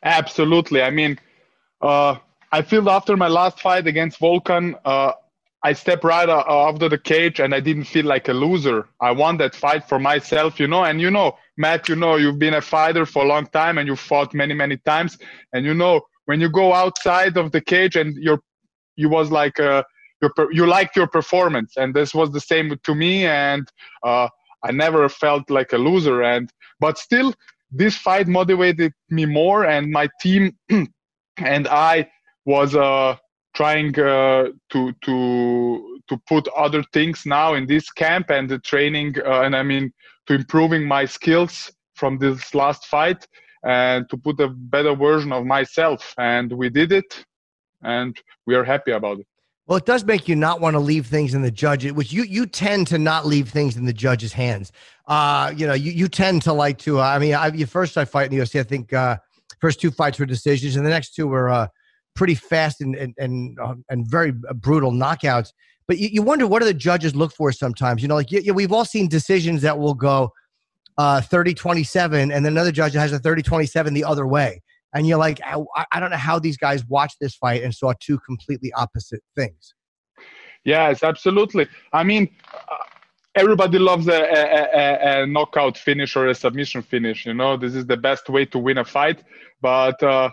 Absolutely. 0.03 0.83
I 0.83 0.91
mean, 0.91 1.19
uh, 1.81 2.17
I 2.53 2.63
feel 2.63 2.89
after 2.89 3.17
my 3.17 3.29
last 3.29 3.61
fight 3.61 3.87
against 3.87 4.21
Volkan, 4.21 4.75
uh, 4.85 5.13
I 5.63 5.73
stepped 5.73 6.05
right 6.05 6.29
uh, 6.29 6.45
after 6.49 6.89
the 6.89 6.99
cage 6.99 7.41
and 7.41 7.53
I 7.55 7.61
didn't 7.61 7.85
feel 7.85 8.07
like 8.07 8.29
a 8.29 8.33
loser. 8.33 8.89
I 9.01 9.11
won 9.11 9.39
that 9.39 9.55
fight 9.57 9.89
for 9.89 9.99
myself, 9.99 10.61
you 10.61 10.69
know. 10.69 10.85
And 10.85 11.01
you 11.01 11.11
know, 11.11 11.37
Matt, 11.57 11.89
you 11.89 11.97
know, 11.97 12.17
you've 12.17 12.39
been 12.39 12.55
a 12.55 12.61
fighter 12.61 13.05
for 13.05 13.25
a 13.25 13.27
long 13.29 13.47
time 13.47 13.77
and 13.79 13.89
you 13.89 13.97
fought 13.97 14.35
many, 14.35 14.55
many 14.55 14.77
times. 14.79 15.19
And 15.53 15.67
you 15.67 15.75
know, 15.75 16.03
when 16.27 16.41
you 16.41 16.49
go 16.49 16.73
outside 16.75 17.37
of 17.37 17.51
the 17.51 17.61
cage 17.61 17.97
and 17.97 18.15
you're, 18.17 18.41
you 18.97 19.09
was 19.09 19.31
like, 19.33 19.59
uh, 19.59 19.83
your, 20.23 20.33
you 20.53 20.67
liked 20.67 20.97
your 20.97 21.07
performance, 21.07 21.75
and 21.77 21.95
this 21.95 22.13
was 22.13 22.31
the 22.33 22.41
same 22.41 22.77
to 22.83 22.95
me. 22.95 23.27
And 23.27 23.69
uh, 24.05 24.29
I 24.65 24.73
never 24.73 25.09
felt 25.09 25.49
like 25.51 25.73
a 25.73 25.79
loser. 25.79 26.23
And 26.23 26.51
but 26.81 26.99
still, 26.99 27.35
this 27.71 27.97
fight 27.97 28.29
motivated 28.29 28.93
me 29.11 29.27
more, 29.27 29.67
and 29.67 29.91
my 29.91 30.09
team 30.21 30.57
and 31.39 31.69
I 31.69 32.09
was 32.45 32.75
uh, 32.75 33.17
trying 33.55 33.99
uh, 33.99 34.49
to 34.71 34.93
to 35.05 36.01
to 36.09 36.17
put 36.27 36.49
other 36.57 36.83
things 36.93 37.27
now 37.27 37.55
in 37.55 37.67
this 37.67 37.91
camp 37.91 38.31
and 38.31 38.49
the 38.49 38.59
training, 38.61 39.17
uh, 39.25 39.43
and 39.43 39.55
I 39.55 39.63
mean 39.63 39.93
to 40.27 40.35
improving 40.35 40.87
my 40.87 41.05
skills 41.05 41.71
from 41.95 42.19
this 42.19 42.55
last 42.55 42.87
fight 42.87 43.27
and 43.65 44.09
to 44.11 44.17
put 44.17 44.41
a 44.41 44.49
better 44.49 44.95
version 44.95 45.33
of 45.33 45.45
myself. 45.45 46.15
And 46.17 46.53
we 46.53 46.71
did 46.71 46.93
it, 46.93 47.25
and 47.83 48.17
we 48.47 48.55
are 48.55 48.65
happy 48.65 48.93
about 48.93 49.21
it. 49.21 49.27
Well, 49.69 49.77
it 49.77 49.85
does 49.85 50.03
make 50.03 50.29
you 50.29 50.35
not 50.35 50.63
want 50.63 50.75
to 50.75 50.81
leave 50.81 51.07
things 51.07 51.35
in 51.35 51.43
the 51.43 51.51
judge, 51.51 51.91
which 51.93 52.11
you 52.11 52.23
you 52.23 52.47
tend 52.47 52.87
to 52.87 52.97
not 52.97 53.27
leave 53.27 53.51
things 53.51 53.77
in 53.77 53.85
the 53.85 53.93
judge's 53.93 54.33
hands. 54.33 54.73
Uh, 55.07 55.53
you 55.55 55.67
know, 55.67 55.75
you, 55.75 55.93
you 55.93 56.09
tend 56.09 56.41
to 56.43 56.55
like 56.55 56.79
to. 56.79 57.01
Uh, 57.01 57.05
I 57.05 57.19
mean, 57.19 57.35
I, 57.35 57.51
first 57.65 57.99
I 57.99 58.07
fight 58.07 58.33
in 58.33 58.39
the 58.39 58.43
UFC. 58.43 58.59
I 58.59 58.63
think 58.63 58.95
uh, 58.95 59.19
first 59.61 59.79
two 59.79 59.91
fights 59.91 60.19
were 60.19 60.25
decisions, 60.25 60.77
and 60.77 60.87
the 60.87 60.91
next 60.91 61.15
two 61.15 61.29
were 61.29 61.51
uh, 61.51 61.69
pretty 62.17 62.35
fast 62.35 62.81
and 62.81 62.97
and 62.97 63.15
and, 63.19 63.59
uh, 63.61 63.75
and 63.91 64.11
very 64.11 64.33
brutal 64.33 64.91
knockouts. 64.91 65.53
But 65.87 65.99
you, 65.99 66.09
you, 66.13 66.23
wonder 66.23 66.47
what 66.47 66.61
do 66.61 66.65
the 66.65 66.73
judges 66.73 67.15
look 67.15 67.35
for 67.35 67.53
sometimes? 67.53 68.01
You 68.01 68.09
know, 68.09 68.15
like 68.15 68.33
you, 68.33 68.41
you, 68.41 68.55
we've 68.55 68.73
all 68.73 68.87
seen 68.87 69.07
decisions 69.07 69.61
that 69.63 69.79
will 69.79 69.95
go 69.95 70.33
uh, 70.97 71.21
30-27, 71.21 72.21
and 72.21 72.31
then 72.31 72.47
another 72.47 72.73
judge 72.73 72.95
has 72.95 73.13
a 73.13 73.19
30-27 73.19 73.93
the 73.93 74.05
other 74.05 74.27
way 74.27 74.63
and 74.95 75.07
you're 75.07 75.19
like, 75.19 75.41
I, 75.45 75.63
I 75.93 76.01
don't 76.01 76.11
know 76.11 76.17
how 76.17 76.39
these 76.39 76.57
guys 76.57 76.85
watched 76.87 77.17
this 77.21 77.35
fight 77.35 77.63
and 77.63 77.75
saw 77.75 77.93
two 78.01 78.19
completely 78.21 78.73
opposite 78.73 79.23
things. 79.37 79.75
Yes, 80.65 81.03
absolutely. 81.03 81.67
I 81.93 82.03
mean, 82.05 82.29
uh, 82.55 82.77
everybody 83.35 83.79
loves 83.79 84.09
a, 84.09 84.21
a, 84.21 84.69
a, 84.75 85.23
a, 85.23 85.27
knockout 85.27 85.79
finish 85.79 86.17
or 86.17 86.27
a 86.29 86.35
submission 86.35 86.83
finish. 86.83 87.27
You 87.27 87.35
know, 87.35 87.57
this 87.57 87.75
is 87.75 87.87
the 87.87 87.97
best 87.97 88.29
way 88.29 88.45
to 88.47 88.59
win 88.59 88.79
a 88.79 88.85
fight. 88.85 89.23
But 89.61 90.03
uh, 90.03 90.31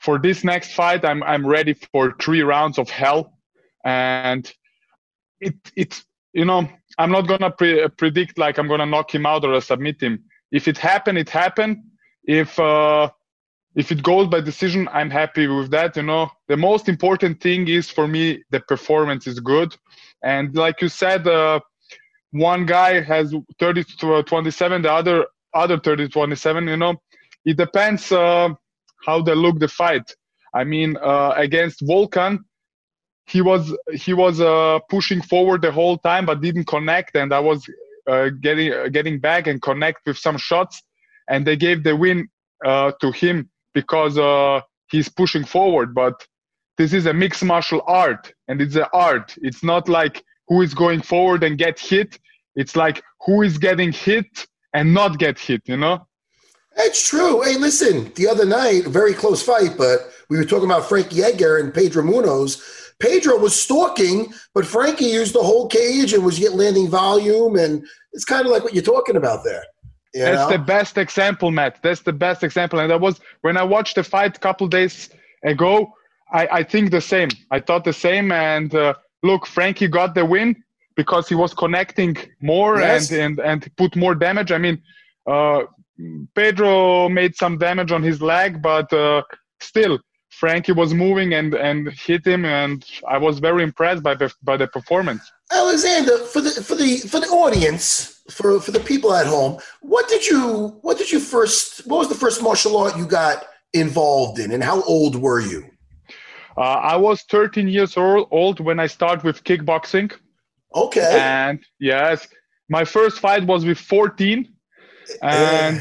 for 0.00 0.18
this 0.18 0.44
next 0.44 0.72
fight, 0.74 1.04
I'm 1.04 1.22
I'm 1.22 1.46
ready 1.46 1.74
for 1.74 2.14
three 2.20 2.42
rounds 2.42 2.78
of 2.78 2.88
hell, 2.90 3.38
and 3.84 4.50
it 5.40 5.54
it 5.76 6.02
you 6.32 6.44
know 6.44 6.68
I'm 6.98 7.10
not 7.10 7.28
gonna 7.28 7.50
pre- 7.50 7.88
predict 7.88 8.38
like 8.38 8.58
I'm 8.58 8.68
gonna 8.68 8.86
knock 8.86 9.14
him 9.14 9.26
out 9.26 9.44
or 9.44 9.60
submit 9.60 10.02
him. 10.02 10.24
If 10.50 10.68
it 10.68 10.78
happened, 10.78 11.18
it 11.18 11.30
happened. 11.30 11.84
If 12.24 12.58
uh, 12.58 13.10
if 13.74 13.92
it 13.92 14.02
goes 14.02 14.26
by 14.26 14.40
decision, 14.40 14.88
I'm 14.92 15.10
happy 15.10 15.46
with 15.46 15.70
that. 15.70 15.96
You 15.96 16.02
know, 16.02 16.30
the 16.48 16.56
most 16.56 16.88
important 16.88 17.40
thing 17.40 17.68
is 17.68 17.90
for 17.90 18.08
me 18.08 18.42
the 18.50 18.60
performance 18.60 19.26
is 19.26 19.38
good, 19.40 19.76
and 20.22 20.54
like 20.54 20.80
you 20.80 20.88
said, 20.88 21.26
uh, 21.26 21.60
one 22.32 22.66
guy 22.66 23.00
has 23.00 23.34
30 23.58 23.84
to 23.84 24.22
27, 24.22 24.82
the 24.82 24.92
other 24.92 25.26
other 25.54 25.78
30 25.78 26.04
to 26.04 26.08
27. 26.08 26.66
You 26.66 26.76
know, 26.76 26.96
it 27.44 27.56
depends 27.56 28.10
uh, 28.12 28.50
how 29.06 29.22
they 29.22 29.34
look 29.34 29.58
the 29.58 29.68
fight. 29.68 30.14
I 30.54 30.64
mean, 30.64 30.96
uh, 30.96 31.34
against 31.36 31.80
Volkan, 31.86 32.38
he 33.26 33.40
was 33.40 33.76
he 33.92 34.14
was 34.14 34.40
uh, 34.40 34.80
pushing 34.88 35.22
forward 35.22 35.62
the 35.62 35.70
whole 35.70 35.98
time, 35.98 36.26
but 36.26 36.40
didn't 36.40 36.66
connect, 36.66 37.14
and 37.16 37.32
I 37.32 37.38
was 37.38 37.64
uh, 38.08 38.30
getting 38.40 38.90
getting 38.90 39.20
back 39.20 39.46
and 39.46 39.62
connect 39.62 40.06
with 40.06 40.18
some 40.18 40.38
shots, 40.38 40.82
and 41.28 41.46
they 41.46 41.56
gave 41.56 41.84
the 41.84 41.94
win 41.94 42.28
uh, 42.64 42.92
to 43.00 43.12
him 43.12 43.49
because 43.74 44.18
uh, 44.18 44.60
he's 44.90 45.08
pushing 45.08 45.44
forward. 45.44 45.94
But 45.94 46.26
this 46.78 46.92
is 46.92 47.06
a 47.06 47.12
mixed 47.12 47.44
martial 47.44 47.82
art, 47.86 48.32
and 48.48 48.60
it's 48.60 48.76
an 48.76 48.86
art. 48.92 49.36
It's 49.42 49.62
not 49.62 49.88
like 49.88 50.24
who 50.48 50.62
is 50.62 50.74
going 50.74 51.02
forward 51.02 51.44
and 51.44 51.58
get 51.58 51.78
hit. 51.78 52.18
It's 52.56 52.76
like 52.76 53.02
who 53.26 53.42
is 53.42 53.58
getting 53.58 53.92
hit 53.92 54.46
and 54.74 54.92
not 54.94 55.18
get 55.18 55.38
hit. 55.38 55.62
You 55.66 55.76
know. 55.76 56.06
It's 56.76 57.08
true. 57.08 57.42
Hey, 57.42 57.56
listen, 57.58 58.12
the 58.14 58.28
other 58.28 58.46
night, 58.46 58.86
very 58.86 59.12
close 59.12 59.42
fight, 59.42 59.74
but 59.76 60.12
we 60.28 60.38
were 60.38 60.44
talking 60.44 60.66
about 60.66 60.88
Frankie 60.88 61.22
Edgar 61.22 61.58
and 61.58 61.74
Pedro 61.74 62.02
Munhoz. 62.02 62.62
Pedro 63.00 63.38
was 63.38 63.60
stalking, 63.60 64.32
but 64.54 64.66
Frankie 64.66 65.06
used 65.06 65.34
the 65.34 65.42
whole 65.42 65.66
cage 65.66 66.12
and 66.12 66.24
was 66.24 66.38
yet 66.38 66.52
landing 66.52 66.88
volume, 66.88 67.56
and 67.56 67.84
it's 68.12 68.24
kind 68.24 68.46
of 68.46 68.52
like 68.52 68.62
what 68.62 68.74
you're 68.74 68.82
talking 68.82 69.16
about 69.16 69.42
there. 69.42 69.64
You 70.14 70.24
That's 70.24 70.50
know? 70.50 70.56
the 70.56 70.62
best 70.62 70.98
example, 70.98 71.50
Matt. 71.50 71.78
That's 71.82 72.02
the 72.02 72.12
best 72.12 72.42
example. 72.42 72.80
And 72.80 72.90
that 72.90 73.00
was 73.00 73.20
when 73.42 73.56
I 73.56 73.62
watched 73.62 73.94
the 73.94 74.04
fight 74.04 74.36
a 74.36 74.40
couple 74.40 74.66
days 74.66 75.10
ago. 75.44 75.92
I, 76.32 76.48
I 76.52 76.62
think 76.62 76.90
the 76.90 77.00
same. 77.00 77.28
I 77.50 77.60
thought 77.60 77.84
the 77.84 77.92
same. 77.92 78.32
And 78.32 78.74
uh, 78.74 78.94
look, 79.22 79.46
Frankie 79.46 79.88
got 79.88 80.14
the 80.14 80.24
win 80.24 80.62
because 80.96 81.28
he 81.28 81.34
was 81.34 81.54
connecting 81.54 82.16
more 82.40 82.78
yes. 82.78 83.10
and, 83.10 83.38
and 83.38 83.64
and 83.64 83.76
put 83.76 83.94
more 83.96 84.14
damage. 84.14 84.50
I 84.52 84.58
mean, 84.58 84.82
uh, 85.26 85.62
Pedro 86.34 87.08
made 87.08 87.36
some 87.36 87.58
damage 87.58 87.92
on 87.92 88.02
his 88.02 88.20
leg, 88.20 88.62
but 88.62 88.92
uh, 88.92 89.22
still, 89.60 89.98
Frankie 90.30 90.72
was 90.72 90.94
moving 90.94 91.34
and 91.34 91.54
and 91.54 91.88
hit 91.92 92.26
him, 92.26 92.44
and 92.44 92.84
I 93.08 93.18
was 93.18 93.38
very 93.38 93.62
impressed 93.62 94.02
by 94.02 94.14
the 94.14 94.32
by 94.42 94.56
the 94.56 94.66
performance. 94.66 95.30
Alexander, 95.52 96.18
for 96.18 96.40
the 96.40 96.50
for 96.50 96.74
the 96.74 96.98
for 96.98 97.20
the 97.20 97.26
audience, 97.26 98.19
for 98.30 98.60
for 98.60 98.70
the 98.70 98.80
people 98.80 99.12
at 99.14 99.26
home, 99.26 99.58
what 99.80 100.08
did 100.08 100.26
you 100.26 100.78
what 100.82 100.98
did 100.98 101.10
you 101.10 101.20
first? 101.20 101.86
What 101.86 101.98
was 101.98 102.08
the 102.08 102.14
first 102.14 102.42
martial 102.42 102.76
art 102.76 102.96
you 102.96 103.06
got 103.06 103.44
involved 103.72 104.38
in, 104.38 104.52
and 104.52 104.62
how 104.62 104.82
old 104.82 105.16
were 105.16 105.40
you? 105.40 105.64
Uh, 106.56 106.60
I 106.94 106.96
was 106.96 107.22
13 107.22 107.68
years 107.68 107.96
old 107.96 108.60
when 108.60 108.80
I 108.80 108.86
started 108.86 109.24
with 109.24 109.44
kickboxing. 109.44 110.12
Okay. 110.74 111.18
And 111.20 111.64
yes, 111.78 112.28
my 112.68 112.84
first 112.84 113.20
fight 113.20 113.46
was 113.46 113.64
with 113.64 113.78
14, 113.78 114.48
and. 115.22 115.80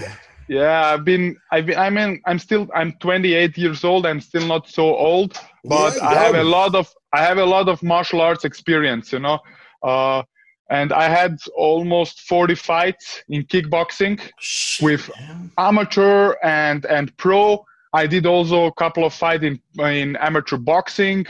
Yeah, 0.50 0.88
I've 0.88 1.06
been, 1.06 1.38
I've 1.52 1.68
been, 1.68 1.78
I 1.78 1.92
mean, 1.92 2.22
I'm 2.26 2.40
still, 2.40 2.68
I'm 2.74 2.94
28 2.94 3.56
years 3.56 3.84
old. 3.84 4.08
I'm 4.08 4.20
still 4.20 4.48
not 4.48 4.68
so 4.68 4.96
old, 4.96 5.38
but 5.64 5.96
yeah, 5.96 6.08
I 6.08 6.16
have 6.16 6.34
a 6.34 6.44
lot 6.44 6.74
of, 6.74 6.92
I 7.14 7.22
have 7.24 7.38
a 7.38 7.46
lot 7.46 7.70
of 7.70 7.84
martial 7.84 8.20
arts 8.20 8.46
experience, 8.46 9.14
you 9.14 9.20
know. 9.20 9.38
Uh, 9.84 10.24
and 10.70 10.94
I 10.94 11.10
had 11.10 11.40
almost 11.56 12.22
40 12.22 12.56
fights 12.56 13.24
in 13.30 13.44
kickboxing 13.44 14.22
Shit, 14.40 14.86
with 14.86 15.10
man. 15.20 15.52
amateur 15.58 16.36
and 16.44 16.86
and 16.86 17.16
pro. 17.18 17.66
I 17.94 18.06
did 18.06 18.26
also 18.26 18.66
a 18.66 18.74
couple 18.74 19.04
of 19.04 19.14
fights 19.14 19.44
in 19.44 19.60
in 19.80 20.16
amateur 20.18 20.58
boxing, 20.58 21.26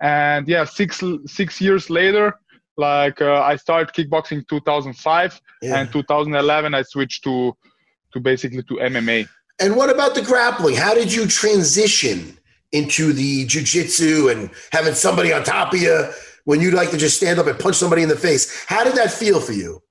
and 0.00 0.46
yeah, 0.46 0.64
six 0.64 1.02
six 1.26 1.60
years 1.60 1.88
later, 1.88 2.34
like 2.76 3.22
uh, 3.22 3.40
I 3.40 3.56
started 3.56 3.94
kickboxing 3.94 4.46
2005, 4.48 5.40
yeah. 5.62 5.78
and 5.78 5.90
2011 5.90 6.74
I 6.74 6.82
switched 6.82 7.24
to 7.24 7.56
to 8.12 8.20
basically 8.20 8.62
to 8.62 8.74
MMA. 8.74 9.26
And 9.58 9.76
what 9.76 9.90
about 9.90 10.14
the 10.14 10.22
grappling? 10.22 10.76
How 10.76 10.92
did 10.94 11.12
you 11.12 11.26
transition 11.26 12.36
into 12.72 13.12
the 13.12 13.44
jiu-jitsu 13.46 14.28
and 14.28 14.50
having 14.72 14.94
somebody 14.94 15.32
on 15.32 15.44
top 15.44 15.74
of 15.74 15.80
you 15.80 16.10
when 16.44 16.60
you'd 16.60 16.74
like 16.74 16.90
to 16.90 16.96
just 16.96 17.16
stand 17.16 17.38
up 17.38 17.46
and 17.46 17.58
punch 17.58 17.76
somebody 17.76 18.02
in 18.02 18.08
the 18.08 18.16
face? 18.16 18.64
How 18.66 18.84
did 18.84 18.94
that 18.94 19.12
feel 19.12 19.40
for 19.40 19.52
you? 19.52 19.82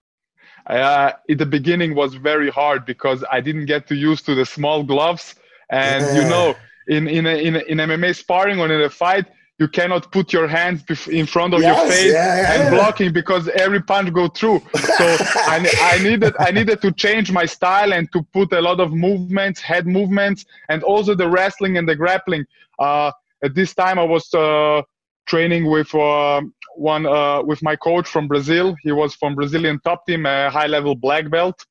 Uh, 0.68 1.12
in 1.28 1.38
the 1.38 1.46
beginning 1.46 1.96
was 1.96 2.14
very 2.16 2.50
hard 2.50 2.86
because 2.86 3.24
I 3.32 3.42
didn't 3.42 3.66
get 3.66 3.88
to 3.88 3.96
use 3.96 4.22
to 4.24 4.36
the 4.36 4.46
small 4.46 4.84
gloves, 4.84 5.36
and 5.70 6.06
yeah. 6.06 6.16
you 6.22 6.30
know, 6.30 6.56
in 6.88 7.08
in 7.08 7.26
a, 7.26 7.36
in, 7.36 7.56
a, 7.56 7.60
in 7.60 7.78
MMA 7.80 8.16
sparring 8.16 8.60
or 8.60 8.72
in 8.72 8.82
a 8.82 8.90
fight, 8.90 9.26
you 9.62 9.68
cannot 9.68 10.12
put 10.12 10.34
your 10.34 10.48
hands 10.48 10.84
in 11.08 11.26
front 11.26 11.54
of 11.54 11.62
yes, 11.62 11.78
your 11.78 11.88
face 11.92 12.14
yeah, 12.14 12.42
yeah, 12.42 12.54
and 12.54 12.64
yeah. 12.64 12.70
blocking 12.72 13.14
because 13.14 13.48
every 13.50 13.82
punch 13.82 14.12
go 14.12 14.28
through. 14.28 14.60
So 14.76 15.06
I, 15.54 15.58
I, 15.94 16.04
needed 16.04 16.34
I 16.40 16.50
needed 16.52 16.82
to 16.82 16.92
change 16.92 17.32
my 17.32 17.46
style 17.46 17.94
and 17.94 18.12
to 18.12 18.24
put 18.34 18.52
a 18.54 18.62
lot 18.62 18.80
of 18.80 18.92
movements, 18.92 19.60
head 19.62 19.86
movements, 19.86 20.46
and 20.70 20.84
also 20.84 21.14
the 21.14 21.30
wrestling 21.30 21.78
and 21.78 21.88
the 21.88 21.96
grappling. 21.96 22.46
Uh, 22.80 23.12
at 23.44 23.54
this 23.54 23.74
time, 23.76 23.98
I 24.00 24.04
was 24.04 24.34
uh, 24.34 24.82
training 25.26 25.70
with 25.70 25.94
uh, 25.96 26.42
one 26.76 27.06
uh, 27.06 27.42
with 27.44 27.62
my 27.62 27.76
coach 27.76 28.08
from 28.08 28.28
Brazil. 28.28 28.76
He 28.84 28.92
was 28.92 29.16
from 29.16 29.36
Brazilian 29.36 29.80
top 29.84 30.06
team, 30.06 30.26
a 30.26 30.50
high 30.50 30.68
level 30.68 30.96
black 30.96 31.30
belt, 31.30 31.66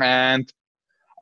and 0.00 0.50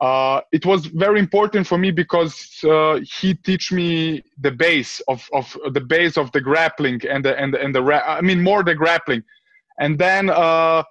uh, 0.01 0.41
it 0.51 0.65
was 0.65 0.87
very 0.87 1.19
important 1.19 1.65
for 1.65 1.77
me 1.77 1.91
because 1.91 2.59
uh, 2.63 2.99
he 3.19 3.33
teach 3.33 3.71
me 3.71 4.21
the 4.39 4.51
base 4.51 4.99
of, 5.07 5.27
of 5.33 5.57
the 5.71 5.79
base 5.81 6.17
of 6.17 6.31
the 6.33 6.41
grappling 6.41 6.99
and 7.07 7.23
the 7.23 7.37
and 7.39 7.53
the, 7.53 7.61
and 7.61 7.73
the 7.73 7.81
ra- 7.81 8.03
I 8.05 8.21
mean 8.21 8.41
more 8.41 8.63
the 8.63 8.75
grappling, 8.75 9.23
and 9.79 9.97
then 9.97 10.29
uh, 10.29 10.83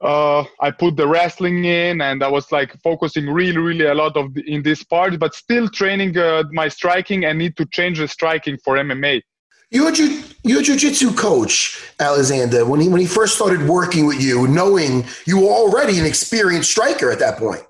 uh, 0.00 0.44
I 0.60 0.70
put 0.70 0.96
the 0.96 1.06
wrestling 1.06 1.66
in, 1.66 2.00
and 2.00 2.22
I 2.22 2.28
was 2.28 2.50
like 2.50 2.74
focusing 2.82 3.28
really, 3.28 3.58
really 3.58 3.84
a 3.86 3.94
lot 3.94 4.16
of 4.16 4.32
the, 4.32 4.42
in 4.50 4.62
this 4.62 4.82
part, 4.82 5.18
but 5.18 5.34
still 5.34 5.68
training 5.68 6.14
my 6.52 6.68
striking 6.68 7.26
and 7.26 7.38
need 7.38 7.56
to 7.58 7.66
change 7.66 7.98
the 7.98 8.08
striking 8.08 8.56
for 8.64 8.76
MMA. 8.76 9.20
Your, 9.70 9.92
ju- 9.92 10.22
your 10.42 10.62
jiu-jitsu 10.62 11.12
coach, 11.14 11.80
Alexander, 12.00 12.64
when 12.66 12.80
he, 12.80 12.88
when 12.88 13.00
he 13.00 13.06
first 13.06 13.36
started 13.36 13.68
working 13.68 14.04
with 14.06 14.20
you, 14.20 14.48
knowing 14.48 15.04
you 15.26 15.38
were 15.40 15.48
already 15.52 15.98
an 15.98 16.04
experienced 16.06 16.70
striker 16.70 17.10
at 17.10 17.20
that 17.20 17.38
point, 17.38 17.62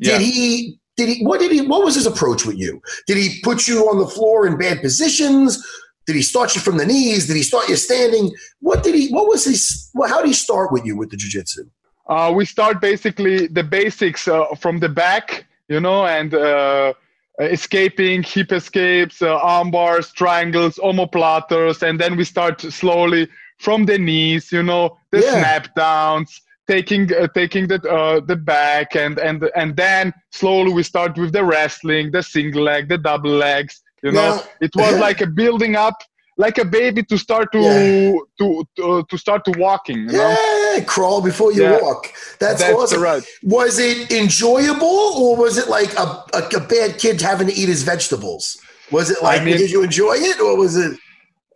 did 0.00 0.12
Yeah. 0.12 0.18
he, 0.18 0.78
did 0.96 1.08
he, 1.10 1.24
what 1.24 1.40
did 1.40 1.52
he, 1.52 1.60
what 1.66 1.84
was 1.84 1.94
his 1.96 2.06
approach 2.06 2.46
with 2.46 2.56
you? 2.56 2.80
Did 3.06 3.18
he 3.18 3.40
put 3.42 3.68
you 3.68 3.80
on 3.90 3.98
the 3.98 4.06
floor 4.06 4.46
in 4.46 4.56
bad 4.56 4.80
positions? 4.80 5.62
Did 6.06 6.16
he 6.16 6.22
start 6.22 6.54
you 6.54 6.60
from 6.62 6.78
the 6.78 6.86
knees? 6.86 7.26
Did 7.26 7.36
he 7.36 7.42
start 7.42 7.68
you 7.68 7.76
standing? 7.76 8.32
What 8.60 8.82
did 8.82 8.94
he, 8.94 9.08
what 9.08 9.28
was 9.28 9.44
his, 9.44 9.90
well, 9.94 10.08
how 10.08 10.20
did 10.20 10.28
he 10.28 10.32
start 10.34 10.72
with 10.72 10.84
you 10.86 10.96
with 10.96 11.10
the 11.10 11.16
jiu-jitsu? 11.18 11.64
Uh, 12.08 12.32
we 12.34 12.44
start 12.46 12.80
basically 12.80 13.48
the 13.48 13.64
basics 13.64 14.28
uh, 14.28 14.46
from 14.54 14.78
the 14.78 14.88
back, 14.88 15.46
you 15.68 15.80
know, 15.80 16.06
and 16.06 16.34
uh, 16.34 16.92
escaping, 17.40 18.22
hip 18.22 18.52
escapes, 18.52 19.22
uh, 19.22 19.36
arm 19.38 19.70
bars, 19.70 20.12
triangles, 20.12 20.76
omoplatas, 20.76 21.82
and 21.82 22.00
then 22.00 22.16
we 22.16 22.24
start 22.24 22.60
slowly 22.60 23.28
from 23.58 23.84
the 23.86 23.98
knees, 23.98 24.52
you 24.52 24.62
know, 24.62 24.96
the 25.10 25.20
Yeah. 25.20 25.32
snap 25.32 25.74
downs, 25.74 26.40
taking 26.68 27.12
uh, 27.14 27.26
taking 27.34 27.66
the 27.68 27.80
uh, 27.90 28.20
the 28.20 28.36
back, 28.36 28.94
and 28.96 29.18
and 29.18 29.48
and 29.56 29.76
then 29.76 30.12
slowly 30.30 30.72
we 30.72 30.82
start 30.82 31.16
with 31.18 31.32
the 31.32 31.44
wrestling, 31.44 32.10
the 32.12 32.22
single 32.22 32.62
leg, 32.62 32.88
the 32.88 32.98
double 32.98 33.30
legs, 33.30 33.82
you 34.02 34.12
know. 34.12 34.30
Now- 34.36 34.42
It 34.60 34.74
was 34.76 34.98
like 35.06 35.20
a 35.20 35.26
building 35.26 35.76
up. 35.76 36.02
Like 36.36 36.58
a 36.58 36.64
baby 36.64 37.02
to 37.04 37.16
start 37.16 37.52
to 37.52 37.58
Yeah. 37.60 38.12
to, 38.38 38.64
to 38.76 39.04
to 39.08 39.16
start 39.18 39.44
to 39.44 39.52
walking, 39.58 39.98
you 39.98 40.06
know. 40.18 40.36
Yeah, 40.74 40.84
crawl 40.84 41.20
before 41.22 41.52
you 41.52 41.62
Yeah. 41.62 41.80
walk. 41.80 42.12
That's, 42.40 42.60
That's 42.60 42.74
awesome. 42.74 43.02
right. 43.02 43.22
Was 43.42 43.78
it 43.78 44.10
enjoyable 44.10 44.86
or 45.22 45.36
was 45.36 45.58
it 45.58 45.68
like 45.68 45.92
a, 45.96 46.06
a, 46.34 46.40
a 46.56 46.60
bad 46.60 46.98
kid 46.98 47.20
having 47.20 47.46
to 47.46 47.54
eat 47.54 47.68
his 47.68 47.82
vegetables? 47.84 48.58
Was 48.90 49.10
it 49.10 49.22
like, 49.22 49.44
mean- 49.44 49.56
did 49.58 49.70
you 49.70 49.82
enjoy 49.84 50.14
it 50.16 50.40
or 50.40 50.56
was 50.58 50.76
it? 50.76 50.98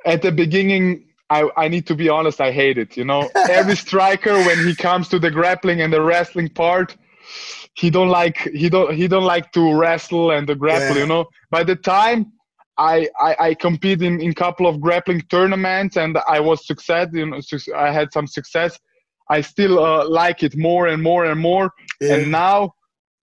at 0.07 0.23
the 0.23 0.31
beginning 0.31 1.05
I, 1.29 1.51
I 1.57 1.67
need 1.69 1.85
to 1.89 1.95
be 1.97 2.09
honest 2.09 2.41
i 2.41 2.53
hate 2.53 2.79
it 2.79 2.97
you 2.97 3.05
know 3.05 3.29
every 3.61 3.75
striker 3.75 4.33
when 4.47 4.59
he 4.69 4.75
comes 4.77 5.09
to 5.09 5.19
the 5.19 5.31
grappling 5.39 5.81
and 5.83 5.93
the 5.93 6.01
wrestling 6.01 6.49
part 6.49 6.97
he 7.75 7.91
don't 7.91 8.09
like 8.09 8.39
he 8.63 8.69
don't 8.69 8.95
he 8.95 9.09
don't 9.09 9.25
like 9.35 9.51
to 9.53 9.75
wrestle 9.75 10.31
and 10.31 10.49
the 10.49 10.55
grapple 10.55 10.95
Yeah. 10.97 11.03
you 11.03 11.09
know 11.09 11.27
by 11.51 11.65
the 11.65 11.75
time 11.75 12.33
I, 12.79 13.09
I, 13.21 13.37
I 13.41 13.55
compete 13.55 14.03
in 14.03 14.21
in 14.21 14.33
couple 14.35 14.67
of 14.67 14.81
grappling 14.81 15.23
tournaments 15.23 15.97
and 15.97 16.17
I 16.29 16.41
was 16.41 16.67
success 16.67 17.09
you 17.13 17.27
know 17.27 17.41
I 17.77 17.91
had 17.93 18.13
some 18.13 18.27
success 18.27 18.79
I 19.29 19.41
still 19.43 19.79
uh, 19.85 20.09
like 20.09 20.43
it 20.43 20.57
more 20.57 20.87
and 20.87 21.03
more 21.03 21.25
and 21.27 21.41
more 21.41 21.73
Yeah. 22.01 22.15
and 22.15 22.31
now 22.31 22.75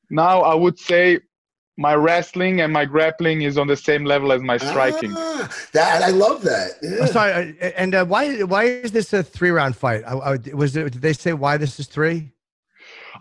now 0.09 0.41
I 0.41 0.53
would 0.53 0.77
say 0.77 1.19
my 1.77 1.93
wrestling 1.93 2.61
and 2.61 2.71
my 2.71 2.85
grappling 2.85 3.41
is 3.41 3.57
on 3.57 3.67
the 3.67 3.75
same 3.75 4.05
level 4.05 4.31
as 4.31 4.41
my 4.41 4.57
striking 4.57 5.13
Ah, 5.15 5.49
that 5.73 6.03
I 6.03 6.09
love 6.09 6.41
that. 6.43 6.71
Yeah. 6.81 7.01
I'm 7.01 7.07
sorry, 7.07 7.31
uh, 7.61 7.65
and 7.77 7.95
uh, 7.95 8.05
why 8.05 8.43
why 8.43 8.63
is 8.63 8.91
this 8.91 9.11
a 9.13 9.23
three 9.23 9.51
round 9.51 9.75
fight? 9.75 10.03
I, 10.07 10.13
I, 10.13 10.37
was 10.53 10.75
it? 10.75 10.93
Did 10.93 11.01
they 11.01 11.13
say 11.13 11.33
why 11.33 11.57
this 11.57 11.79
is 11.79 11.87
three? 11.87 12.31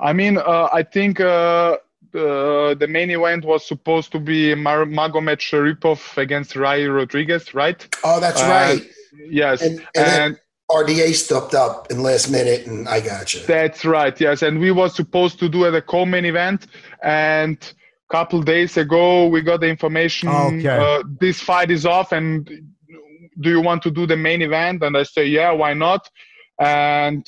I 0.01 0.13
mean, 0.13 0.39
uh, 0.39 0.69
I 0.73 0.83
think 0.83 1.21
uh, 1.21 1.79
the, 2.15 2.77
the 2.79 2.87
main 2.87 3.11
event 3.11 3.45
was 3.45 3.67
supposed 3.67 4.13
to 4.13 4.21
be 4.21 4.55
Mar- 4.55 4.87
Magomed 4.87 5.41
Sharipov 5.49 6.17
against 6.17 6.55
Yair 6.55 6.95
Rodriguez, 6.95 7.53
right? 7.55 7.81
Oh, 8.05 8.21
that's 8.21 8.41
Uh, 8.41 8.47
right. 8.47 8.83
Yes, 9.29 9.61
And- 9.63 9.81
and, 9.97 10.23
and 10.23 10.39
RDA 10.71 11.13
stepped 11.15 11.55
up 11.55 11.91
in 11.91 12.03
last 12.03 12.31
minute, 12.31 12.67
and 12.67 12.89
I 12.89 13.01
got 13.01 13.35
you. 13.35 13.41
that's 13.47 13.85
right. 13.85 14.19
Yes, 14.19 14.43
and 14.43 14.59
we 14.61 14.71
was 14.71 14.95
supposed 14.95 15.39
to 15.41 15.49
do 15.49 15.65
it 15.67 15.75
a 15.75 15.83
co-main 15.83 16.25
event, 16.25 16.67
and 17.03 17.59
couple 18.11 18.41
days 18.43 18.77
ago 18.77 19.27
we 19.27 19.43
got 19.43 19.61
the 19.61 19.67
information. 19.67 20.29
Okay. 20.29 20.69
Uh, 20.69 21.03
this 21.21 21.41
fight 21.41 21.71
is 21.71 21.85
off, 21.85 22.13
and 22.13 22.47
do 23.41 23.51
you 23.51 23.61
want 23.61 23.83
to 23.83 23.91
do 23.91 24.07
the 24.07 24.17
main 24.17 24.41
event? 24.41 24.83
And 24.85 24.97
I 24.97 25.03
say, 25.03 25.27
yeah, 25.27 25.51
why 25.51 25.75
not? 25.75 26.09
And 26.61 27.27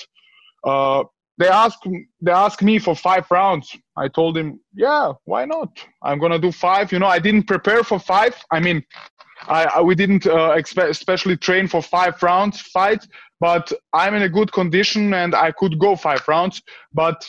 uh, 0.65 1.03
they 1.39 1.49
asked 1.49 1.87
they 2.21 2.33
asked 2.33 2.63
me 2.63 2.79
for 2.79 2.95
five 2.95 3.31
rounds. 3.31 3.77
I 3.97 4.09
told 4.09 4.37
him, 4.37 4.61
yeah, 4.75 5.13
why 5.25 5.45
not? 5.45 5.79
I'm 6.03 6.19
gonna 6.19 6.39
do 6.39 6.53
five. 6.53 6.93
You 6.93 6.99
know, 6.99 7.07
I 7.07 7.19
didn't 7.19 7.45
prepare 7.45 7.85
for 7.85 7.99
five. 7.99 8.35
I 8.51 8.61
mean, 8.61 8.83
I, 9.49 9.65
I 9.65 9.81
we 9.83 9.95
didn't 9.95 10.27
uh, 10.27 10.57
especially 10.79 11.37
train 11.37 11.69
for 11.69 11.83
five 11.83 12.23
rounds 12.23 12.61
fight, 12.61 13.07
but 13.41 13.71
I'm 13.93 14.15
in 14.15 14.23
a 14.23 14.29
good 14.29 14.53
condition 14.53 15.13
and 15.15 15.35
I 15.35 15.53
could 15.53 15.79
go 15.79 15.95
five 15.97 16.27
rounds. 16.27 16.63
But 16.95 17.27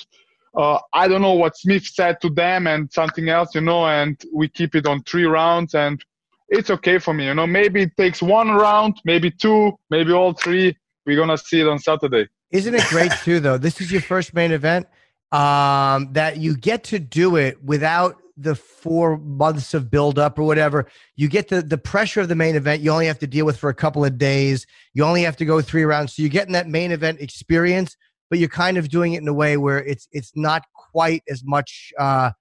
uh, 0.56 0.80
I 0.94 1.08
don't 1.08 1.22
know 1.22 1.34
what 1.34 1.58
Smith 1.58 1.86
said 1.86 2.20
to 2.22 2.30
them 2.30 2.66
and 2.68 2.92
something 2.92 3.30
else, 3.30 3.54
you 3.54 3.62
know, 3.62 3.86
and 3.88 4.20
we 4.34 4.48
keep 4.50 4.74
it 4.74 4.88
on 4.88 5.04
three 5.04 5.26
rounds 5.26 5.76
and 5.76 6.04
it's 6.50 6.70
okay 6.70 6.98
for 6.98 7.14
me, 7.14 7.26
you 7.26 7.34
know. 7.34 7.46
Maybe 7.46 7.84
it 7.84 7.98
takes 7.98 8.22
one 8.22 8.50
round, 8.52 9.02
maybe 9.04 9.30
two, 9.30 9.74
maybe 9.90 10.14
all 10.14 10.34
three. 10.34 10.76
We're 11.06 11.18
gonna 11.18 11.38
see 11.38 11.60
it 11.60 11.68
on 11.68 11.78
Saturday. 11.80 12.28
Isn't 12.52 12.76
it 12.76 12.84
great 12.90 13.12
too, 13.24 13.40
though? 13.40 13.58
This 13.58 13.82
is 13.82 13.92
your 13.92 14.02
first 14.02 14.34
main 14.34 14.52
event. 14.52 14.88
Um, 15.32 16.14
that 16.14 16.38
you 16.38 16.56
get 16.56 16.86
to 16.86 17.00
do 17.00 17.36
it 17.36 17.62
without 17.62 18.16
the 18.38 18.56
four 18.56 19.18
months 19.18 19.74
of 19.74 19.90
build 19.90 20.20
up 20.20 20.38
or 20.40 20.44
whatever. 20.44 20.88
You 21.16 21.28
get 21.28 21.50
the 21.50 21.62
the 21.62 21.78
pressure 21.78 22.22
of 22.22 22.30
the 22.30 22.36
main 22.36 22.56
event. 22.56 22.82
You 22.82 22.92
only 22.92 23.08
have 23.08 23.20
to 23.20 23.28
deal 23.28 23.46
with 23.46 23.58
for 23.58 23.70
a 23.70 23.74
couple 23.74 24.06
of 24.06 24.18
days. 24.18 24.66
You 24.94 25.04
only 25.04 25.24
have 25.24 25.36
to 25.38 25.46
go 25.46 25.60
three 25.60 25.84
rounds. 25.84 26.16
So 26.16 26.22
you're 26.22 26.30
getting 26.30 26.54
that 26.54 26.68
main 26.68 26.92
event 26.92 27.20
experience, 27.20 27.98
but 28.30 28.40
you're 28.40 28.48
kind 28.48 28.78
of 28.78 28.90
doing 28.90 29.14
it 29.14 29.22
in 29.22 29.28
a 29.28 29.34
way 29.34 29.58
where 29.58 29.84
it's 29.84 30.08
it's 30.12 30.32
not 30.36 30.64
quite 30.92 31.24
as 31.30 31.44
much 31.44 31.92
uh, 32.00 32.32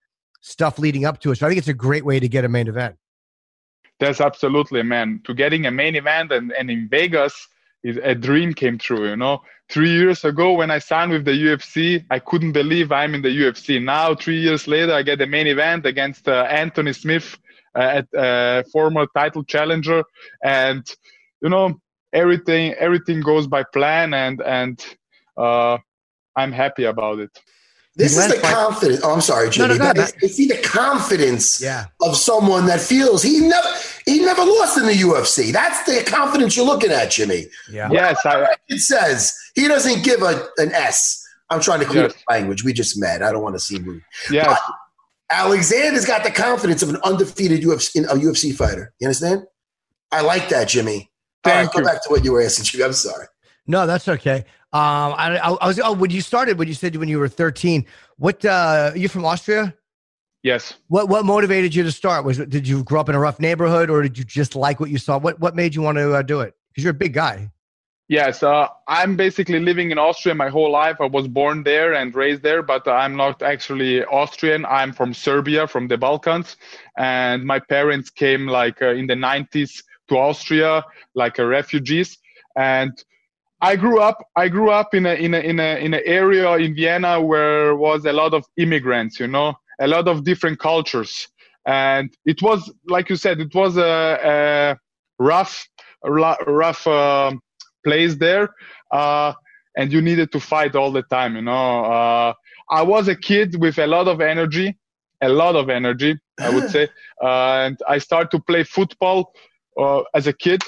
stuff 0.42 0.78
leading 0.78 1.04
up 1.04 1.20
to 1.20 1.32
it. 1.32 1.38
So 1.38 1.46
I 1.46 1.48
think 1.48 1.58
it's 1.58 1.68
a 1.68 1.74
great 1.74 2.04
way 2.04 2.20
to 2.20 2.28
get 2.28 2.44
a 2.44 2.48
main 2.48 2.68
event. 2.68 2.96
That's 3.98 4.20
absolutely, 4.20 4.82
man. 4.82 5.22
To 5.24 5.34
getting 5.34 5.66
a 5.66 5.70
main 5.70 5.96
event 5.96 6.30
and, 6.30 6.52
and 6.52 6.70
in 6.70 6.88
Vegas, 6.88 7.48
is 7.88 7.96
a 8.12 8.14
dream 8.28 8.50
came 8.62 8.76
true. 8.86 9.04
You 9.12 9.16
know, 9.16 9.36
three 9.72 9.90
years 10.00 10.20
ago 10.24 10.46
when 10.60 10.70
I 10.76 10.78
signed 10.90 11.12
with 11.12 11.24
the 11.24 11.36
UFC, 11.46 12.04
I 12.10 12.18
couldn't 12.28 12.52
believe 12.52 12.86
I'm 13.00 13.14
in 13.16 13.22
the 13.22 13.34
UFC. 13.42 13.66
Now, 13.82 14.14
three 14.14 14.40
years 14.46 14.66
later, 14.74 14.92
I 14.92 15.02
get 15.02 15.18
the 15.18 15.26
main 15.36 15.46
event 15.46 15.86
against 15.86 16.28
uh, 16.28 16.46
Anthony 16.62 16.92
Smith, 16.92 17.28
uh, 17.74 17.98
at, 18.00 18.06
uh, 18.26 18.62
former 18.72 19.04
title 19.14 19.44
challenger, 19.44 20.02
and 20.42 20.82
you 21.42 21.48
know 21.54 21.66
everything 22.12 22.64
everything 22.86 23.20
goes 23.20 23.46
by 23.46 23.62
plan, 23.76 24.14
and 24.14 24.40
and 24.58 24.76
uh, 25.36 25.76
I'm 26.40 26.52
happy 26.52 26.84
about 26.84 27.18
it. 27.20 27.32
This 27.98 28.14
The 28.14 28.22
is 28.22 28.28
the 28.34 28.40
fight- 28.40 28.54
confidence. 28.54 29.00
Oh, 29.04 29.12
I'm 29.14 29.20
sorry, 29.22 29.48
Jimmy. 29.50 29.68
No, 29.68 29.74
no, 29.74 29.78
Jimmy. 29.78 29.94
go 29.94 30.00
ahead, 30.00 30.14
but 30.14 30.22
it's, 30.24 30.38
it's 30.38 30.48
the 30.54 30.68
confidence 30.68 31.60
Yeah. 31.62 31.84
of 32.02 32.16
someone 32.16 32.66
that 32.66 32.80
feels 32.80 33.22
he 33.22 33.40
never 33.40 33.68
he 34.06 34.20
never 34.20 34.42
lost 34.44 34.78
in 34.78 34.86
the 34.86 34.92
UFC. 34.92 35.52
That's 35.52 35.82
the 35.84 36.08
confidence 36.08 36.56
you're 36.56 36.64
looking 36.66 36.90
at, 36.90 37.10
Jimmy. 37.10 37.46
Yeah. 37.70 37.88
Yes, 37.90 38.18
I, 38.24 38.46
It 38.68 38.78
says 38.78 39.34
he 39.54 39.68
doesn't 39.68 40.04
give 40.04 40.22
a 40.22 40.46
an 40.58 40.72
S. 40.72 41.22
I'm 41.50 41.60
trying 41.60 41.80
to 41.80 41.86
clear 41.86 42.04
Yes. 42.04 42.14
the 42.14 42.32
language. 42.34 42.64
We 42.64 42.72
just 42.72 42.98
met. 42.98 43.22
I 43.22 43.30
don't 43.32 43.42
want 43.42 43.54
to 43.56 43.60
seem 43.60 43.84
rude. 43.84 44.02
yes, 44.30 44.58
Alexander's 45.30 46.04
got 46.04 46.22
the 46.24 46.30
confidence 46.30 46.82
of 46.82 46.90
an 46.90 46.98
undefeated 47.04 47.62
UFC, 47.62 48.04
a 48.04 48.14
UFC 48.14 48.54
fighter. 48.54 48.92
You 49.00 49.08
understand? 49.08 49.42
I 50.12 50.20
like 50.22 50.48
that, 50.50 50.68
Jimmy. 50.68 51.10
All 51.44 51.52
right, 51.52 51.60
Thank 51.62 51.72
go 51.72 51.78
you. 51.80 51.84
back 51.84 52.02
to 52.04 52.08
what 52.10 52.24
you 52.24 52.32
were 52.32 52.42
asking, 52.42 52.64
Jimmy. 52.64 52.84
I'm 52.84 52.92
sorry. 52.92 53.26
No, 53.66 53.86
that's 53.86 54.06
okay. 54.08 54.44
Um, 54.72 55.14
I, 55.16 55.38
I, 55.42 55.50
I 55.52 55.66
was 55.66 55.80
oh, 55.80 55.92
when 55.92 56.10
you 56.10 56.20
started, 56.20 56.58
when 56.58 56.68
you 56.68 56.74
said 56.74 56.94
when 56.96 57.08
you 57.08 57.18
were 57.18 57.28
13, 57.28 57.84
what 58.18 58.44
uh, 58.44 58.92
you 58.94 59.08
from 59.08 59.24
Austria? 59.24 59.74
Yes. 60.46 60.74
What 60.88 61.08
what 61.08 61.24
motivated 61.24 61.74
you 61.74 61.82
to 61.82 61.92
start? 61.92 62.24
Was 62.24 62.38
it, 62.38 62.48
did 62.48 62.66
you 62.66 62.84
grow 62.84 63.00
up 63.00 63.08
in 63.08 63.14
a 63.14 63.18
rough 63.18 63.40
neighborhood, 63.40 63.90
or 63.90 64.02
did 64.02 64.16
you 64.16 64.24
just 64.24 64.54
like 64.54 64.80
what 64.80 64.90
you 64.90 64.98
saw? 64.98 65.18
What 65.18 65.40
what 65.40 65.54
made 65.54 65.74
you 65.74 65.82
want 65.82 65.98
to 65.98 66.14
uh, 66.14 66.22
do 66.22 66.40
it? 66.40 66.54
Because 66.68 66.84
you're 66.84 66.92
a 66.92 66.94
big 66.94 67.12
guy. 67.12 67.50
Yes, 68.08 68.44
uh, 68.44 68.68
I'm 68.86 69.16
basically 69.16 69.58
living 69.58 69.90
in 69.90 69.98
Austria 69.98 70.32
my 70.34 70.48
whole 70.48 70.70
life. 70.70 70.98
I 71.00 71.06
was 71.06 71.26
born 71.26 71.64
there 71.64 71.94
and 71.94 72.14
raised 72.14 72.42
there, 72.42 72.62
but 72.62 72.86
I'm 72.86 73.16
not 73.16 73.42
actually 73.42 74.04
Austrian. 74.04 74.64
I'm 74.64 74.92
from 74.92 75.12
Serbia, 75.12 75.66
from 75.66 75.88
the 75.88 75.98
Balkans, 75.98 76.56
and 76.96 77.44
my 77.44 77.58
parents 77.58 78.08
came 78.10 78.46
like 78.46 78.80
uh, 78.80 78.90
in 78.90 79.08
the 79.08 79.14
90s 79.14 79.82
to 80.08 80.16
Austria, 80.16 80.84
like 81.16 81.40
uh, 81.40 81.46
refugees. 81.46 82.16
And 82.56 82.92
I 83.60 83.74
grew 83.74 84.00
up. 84.00 84.18
I 84.36 84.48
grew 84.48 84.70
up 84.70 84.94
in 84.94 85.06
a 85.06 85.14
in 85.14 85.34
a 85.34 85.40
in 85.40 85.58
a 85.58 85.84
in 85.84 85.92
an 85.94 86.02
area 86.04 86.52
in 86.58 86.76
Vienna 86.76 87.20
where 87.20 87.74
was 87.74 88.04
a 88.04 88.12
lot 88.12 88.34
of 88.34 88.44
immigrants. 88.56 89.18
You 89.18 89.26
know, 89.26 89.56
a 89.80 89.86
lot 89.86 90.08
of 90.08 90.24
different 90.24 90.58
cultures, 90.58 91.28
and 91.66 92.12
it 92.24 92.42
was 92.42 92.72
like 92.88 93.10
you 93.10 93.16
said, 93.16 93.40
it 93.40 93.54
was 93.54 93.76
a, 93.76 94.18
a 94.34 94.78
rough, 95.18 95.68
rough. 96.04 96.86
um 96.86 97.40
place 97.86 98.16
there 98.16 98.48
uh, 98.90 99.32
and 99.76 99.92
you 99.92 100.00
needed 100.02 100.32
to 100.32 100.40
fight 100.40 100.74
all 100.74 100.90
the 100.90 101.02
time 101.16 101.36
you 101.36 101.42
know 101.50 101.84
uh, 101.96 102.32
i 102.70 102.82
was 102.82 103.06
a 103.06 103.14
kid 103.14 103.48
with 103.64 103.78
a 103.78 103.86
lot 103.86 104.08
of 104.08 104.20
energy 104.20 104.68
a 105.22 105.28
lot 105.42 105.54
of 105.54 105.70
energy 105.70 106.12
i 106.42 106.50
would 106.50 106.68
say 106.74 106.84
uh, 107.22 107.64
and 107.64 107.76
i 107.88 107.96
started 107.98 108.30
to 108.34 108.40
play 108.50 108.62
football 108.64 109.32
uh, 109.82 110.02
as 110.18 110.26
a 110.26 110.32
kid 110.32 110.62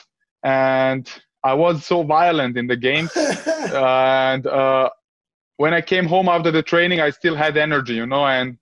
and 0.44 1.10
i 1.42 1.52
was 1.64 1.84
so 1.84 2.02
violent 2.04 2.56
in 2.56 2.66
the 2.68 2.76
games 2.76 3.12
and 3.74 4.46
uh, 4.46 4.88
when 5.56 5.74
I 5.74 5.80
came 5.80 6.06
home 6.06 6.28
after 6.28 6.52
the 6.52 6.62
training, 6.62 7.00
I 7.00 7.10
still 7.10 7.34
had 7.34 7.56
energy, 7.56 7.94
you 7.94 8.06
know. 8.06 8.24
And 8.24 8.56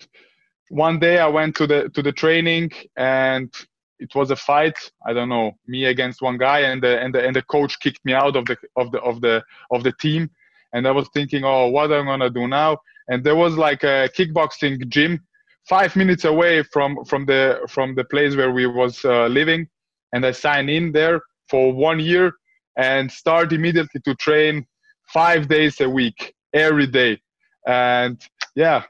one 0.69 0.99
day 0.99 1.19
I 1.19 1.29
went 1.29 1.57
to 1.57 1.67
the 1.67 1.89
to 1.91 2.03
the 2.03 2.13
training, 2.13 2.71
and 2.97 3.53
it 3.99 4.15
was 4.15 4.31
a 4.31 4.37
fight. 4.37 4.77
I 5.07 5.13
don't 5.13 5.29
know, 5.29 5.53
me 5.67 5.87
against 5.87 6.23
one 6.23 6.39
guy, 6.39 6.61
and 6.61 6.83
the 6.83 7.01
and 7.01 7.15
the 7.15 7.25
and 7.27 7.35
the 7.35 7.43
coach 7.43 7.79
kicked 7.81 8.05
me 8.05 8.13
out 8.13 8.37
of 8.37 8.47
the 8.47 8.57
of 8.77 8.91
the 8.93 9.01
of 9.01 9.21
the 9.21 9.45
of 9.71 9.83
the 9.83 9.93
team. 9.93 10.31
And 10.73 10.87
I 10.87 10.91
was 10.91 11.09
thinking, 11.15 11.45
oh, 11.45 11.69
what 11.69 11.93
am 11.93 12.09
I 12.09 12.13
gonna 12.13 12.31
do 12.31 12.49
now? 12.49 12.79
And 13.09 13.23
there 13.25 13.37
was 13.37 13.57
like 13.57 13.85
a 13.85 14.11
kickboxing 14.17 14.89
gym 14.89 15.21
five 15.69 15.95
minutes 15.97 16.25
away 16.25 16.63
from 16.63 17.05
from 17.05 17.27
the 17.27 17.61
from 17.69 17.95
the 17.95 18.05
place 18.05 18.37
where 18.37 18.53
we 18.53 18.67
was 18.67 19.05
uh, 19.05 19.27
living, 19.27 19.69
and 20.13 20.27
I 20.27 20.33
signed 20.33 20.71
in 20.71 20.93
there 20.93 21.21
for 21.49 21.73
one 21.73 22.01
year 22.01 22.33
and 22.77 23.11
start 23.11 23.53
immediately 23.53 24.01
to 24.05 24.15
train 24.17 24.67
five 25.13 25.49
days 25.49 25.81
a 25.81 25.89
week 25.89 26.35
every 26.53 26.87
day. 26.87 27.21
And 27.67 28.21
yeah, 28.55 28.85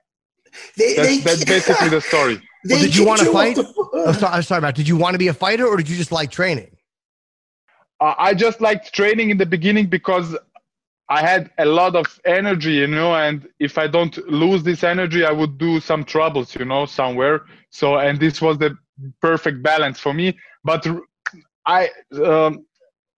They, 0.76 0.94
that's, 0.94 1.08
they, 1.08 1.18
that's 1.18 1.44
basically 1.44 1.88
the 1.88 2.00
story. 2.00 2.40
Well, 2.68 2.80
did 2.80 2.96
you 2.96 3.06
want 3.06 3.20
to 3.20 3.30
fight? 3.32 3.54
the- 3.54 3.72
Oh, 3.92 4.12
sorry, 4.12 4.34
I'm 4.34 4.42
sorry, 4.42 4.60
Matt. 4.60 4.74
Did 4.74 4.88
you 4.88 4.96
want 4.96 5.14
to 5.14 5.18
be 5.18 5.28
a 5.28 5.34
fighter 5.34 5.64
or 5.68 5.76
did 5.76 5.88
you 5.88 5.96
just 5.96 6.10
like 6.10 6.32
training? 6.32 6.76
Uh, 8.00 8.14
I 8.18 8.34
just 8.34 8.60
liked 8.60 8.92
training 8.92 9.30
in 9.30 9.38
the 9.38 9.46
beginning 9.46 9.86
because 9.86 10.36
I 11.08 11.20
had 11.20 11.50
a 11.58 11.64
lot 11.64 11.94
of 11.94 12.06
energy, 12.24 12.72
you 12.72 12.88
know, 12.88 13.14
and 13.14 13.46
if 13.60 13.78
I 13.78 13.86
don't 13.86 14.16
lose 14.28 14.64
this 14.64 14.82
energy, 14.82 15.24
I 15.24 15.30
would 15.30 15.58
do 15.58 15.78
some 15.78 16.02
troubles, 16.02 16.56
you 16.56 16.64
know, 16.64 16.86
somewhere. 16.86 17.42
So, 17.70 17.98
and 17.98 18.18
this 18.18 18.42
was 18.42 18.58
the 18.58 18.76
perfect 19.22 19.62
balance 19.62 20.00
for 20.00 20.12
me. 20.12 20.36
But 20.64 20.84
I, 21.66 21.90
um, 22.24 22.66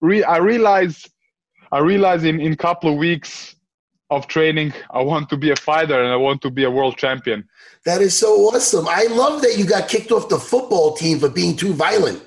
re- 0.03 0.25
I 0.25 0.37
realized, 0.37 1.09
I 1.73 1.79
realized 1.79 2.27
in 2.27 2.39
in 2.41 2.55
couple 2.57 2.93
of 2.93 2.99
weeks 2.99 3.57
of 4.11 4.27
training, 4.27 4.73
I 4.91 5.03
want 5.03 5.29
to 5.31 5.37
be 5.37 5.51
a 5.51 5.57
fighter 5.57 6.03
and 6.03 6.11
I 6.13 6.17
want 6.17 6.41
to 6.43 6.51
be 6.51 6.65
a 6.65 6.71
world 6.71 6.97
champion. 6.97 7.49
That 7.85 8.01
is 8.01 8.17
so 8.17 8.29
awesome. 8.49 8.87
I 8.89 9.05
love 9.11 9.43
that 9.43 9.57
you 9.59 9.65
got 9.67 9.89
kicked 9.89 10.11
off 10.11 10.29
the 10.29 10.39
football 10.39 10.97
team 10.97 11.19
for 11.21 11.29
being 11.29 11.57
too 11.57 11.73
violent. 11.75 12.23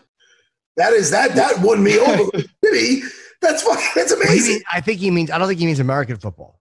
That 0.77 0.93
is 0.93 1.11
that 1.11 1.35
that 1.35 1.59
won 1.59 1.83
me 1.83 1.99
over. 1.99 2.31
Jimmy, 2.63 3.01
that's 3.41 3.63
that's 3.63 3.65
What 3.65 4.07
do 4.07 4.15
amazing. 4.21 4.53
mean- 4.55 4.63
I 4.71 4.79
think 4.81 4.99
he 4.99 5.11
means. 5.11 5.29
I 5.31 5.37
don't 5.37 5.47
think 5.47 5.59
he 5.59 5.65
means 5.65 5.79
American 5.79 6.17
football. 6.17 6.60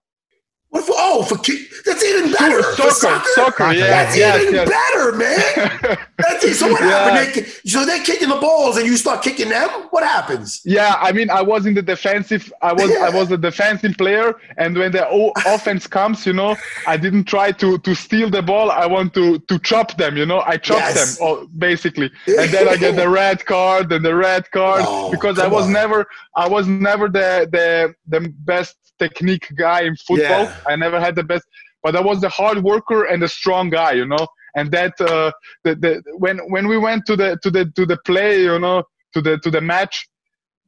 What 0.71 0.85
for, 0.85 0.95
oh, 0.97 1.23
for 1.23 1.35
that's 1.35 2.03
even 2.03 2.31
better. 2.31 2.63
For 2.63 2.91
Soccer, 2.91 3.29
soccer, 3.35 3.73
yeah, 3.73 3.87
That's 3.87 4.15
yes, 4.15 4.41
even 4.41 4.53
yes. 4.55 4.69
better, 4.69 5.11
man. 5.17 5.97
That's. 6.17 6.57
So 6.59 6.67
what 6.71 6.81
Yeah. 6.81 6.87
happened? 7.09 7.33
They, 7.45 7.69
so 7.69 7.85
they're 7.85 8.01
kicking 8.03 8.29
the 8.29 8.37
balls, 8.37 8.77
and 8.77 8.85
you 8.85 8.95
start 8.95 9.21
kicking 9.21 9.49
them. 9.49 9.67
What 9.89 10.03
happens? 10.03 10.61
Yeah, 10.63 10.95
I 11.01 11.11
mean, 11.11 11.29
I 11.29 11.41
was 11.41 11.65
in 11.65 11.73
the 11.73 11.81
defensive. 11.81 12.51
I 12.61 12.71
was 12.71 12.89
I 12.95 13.09
was 13.09 13.31
a 13.31 13.37
defensive 13.37 13.97
player, 13.97 14.33
and 14.57 14.77
when 14.77 14.91
the 14.93 15.05
o- 15.09 15.33
offense 15.45 15.87
comes, 15.87 16.25
you 16.25 16.31
know, 16.33 16.55
I 16.85 16.95
didn't 16.95 17.25
try 17.25 17.51
to 17.51 17.77
to 17.77 17.93
steal 17.93 18.29
the 18.29 18.41
ball. 18.41 18.71
I 18.71 18.85
want 18.85 19.13
to 19.15 19.39
to 19.39 19.59
chop 19.59 19.97
them. 19.97 20.15
You 20.15 20.25
know, 20.25 20.41
I 20.45 20.55
chop 20.55 20.77
Yes. 20.77 20.93
them 20.93 21.17
oh, 21.19 21.47
basically, 21.57 22.09
and 22.27 22.49
then 22.53 22.69
I 22.69 22.77
get 22.77 22.95
the 22.95 23.09
red 23.23 23.45
card 23.45 23.91
and 23.91 24.05
the 24.05 24.15
red 24.15 24.49
card 24.51 24.83
Oh, 24.87 25.09
because 25.11 25.37
I 25.37 25.47
was 25.47 25.65
on. 25.65 25.73
never 25.73 26.05
I 26.35 26.47
was 26.47 26.65
never 26.67 27.09
the 27.09 27.29
the 27.51 27.93
the 28.07 28.29
best 28.45 28.77
technique 29.03 29.47
guy 29.65 29.81
in 29.89 29.95
football. 30.07 30.45
Yeah. 30.45 30.71
I 30.71 30.75
never 30.75 30.99
had 30.99 31.15
the 31.15 31.23
best, 31.31 31.45
but 31.83 31.95
I 31.95 32.01
was 32.01 32.21
the 32.21 32.29
hard 32.29 32.59
worker 32.71 33.01
and 33.05 33.21
the 33.21 33.27
strong 33.39 33.69
guy. 33.69 33.93
You 34.01 34.07
know, 34.13 34.25
and 34.57 34.71
that 34.71 34.93
uh, 35.01 35.31
the, 35.65 35.75
the 35.83 35.91
when 36.23 36.37
when 36.53 36.67
we 36.67 36.77
went 36.77 37.05
to 37.09 37.15
the 37.15 37.29
to 37.43 37.49
the 37.55 37.63
to 37.77 37.85
the 37.85 37.97
play, 38.09 38.43
you 38.43 38.59
know, 38.59 38.83
to 39.13 39.21
the 39.21 39.37
to 39.39 39.49
the 39.51 39.61
match 39.61 40.07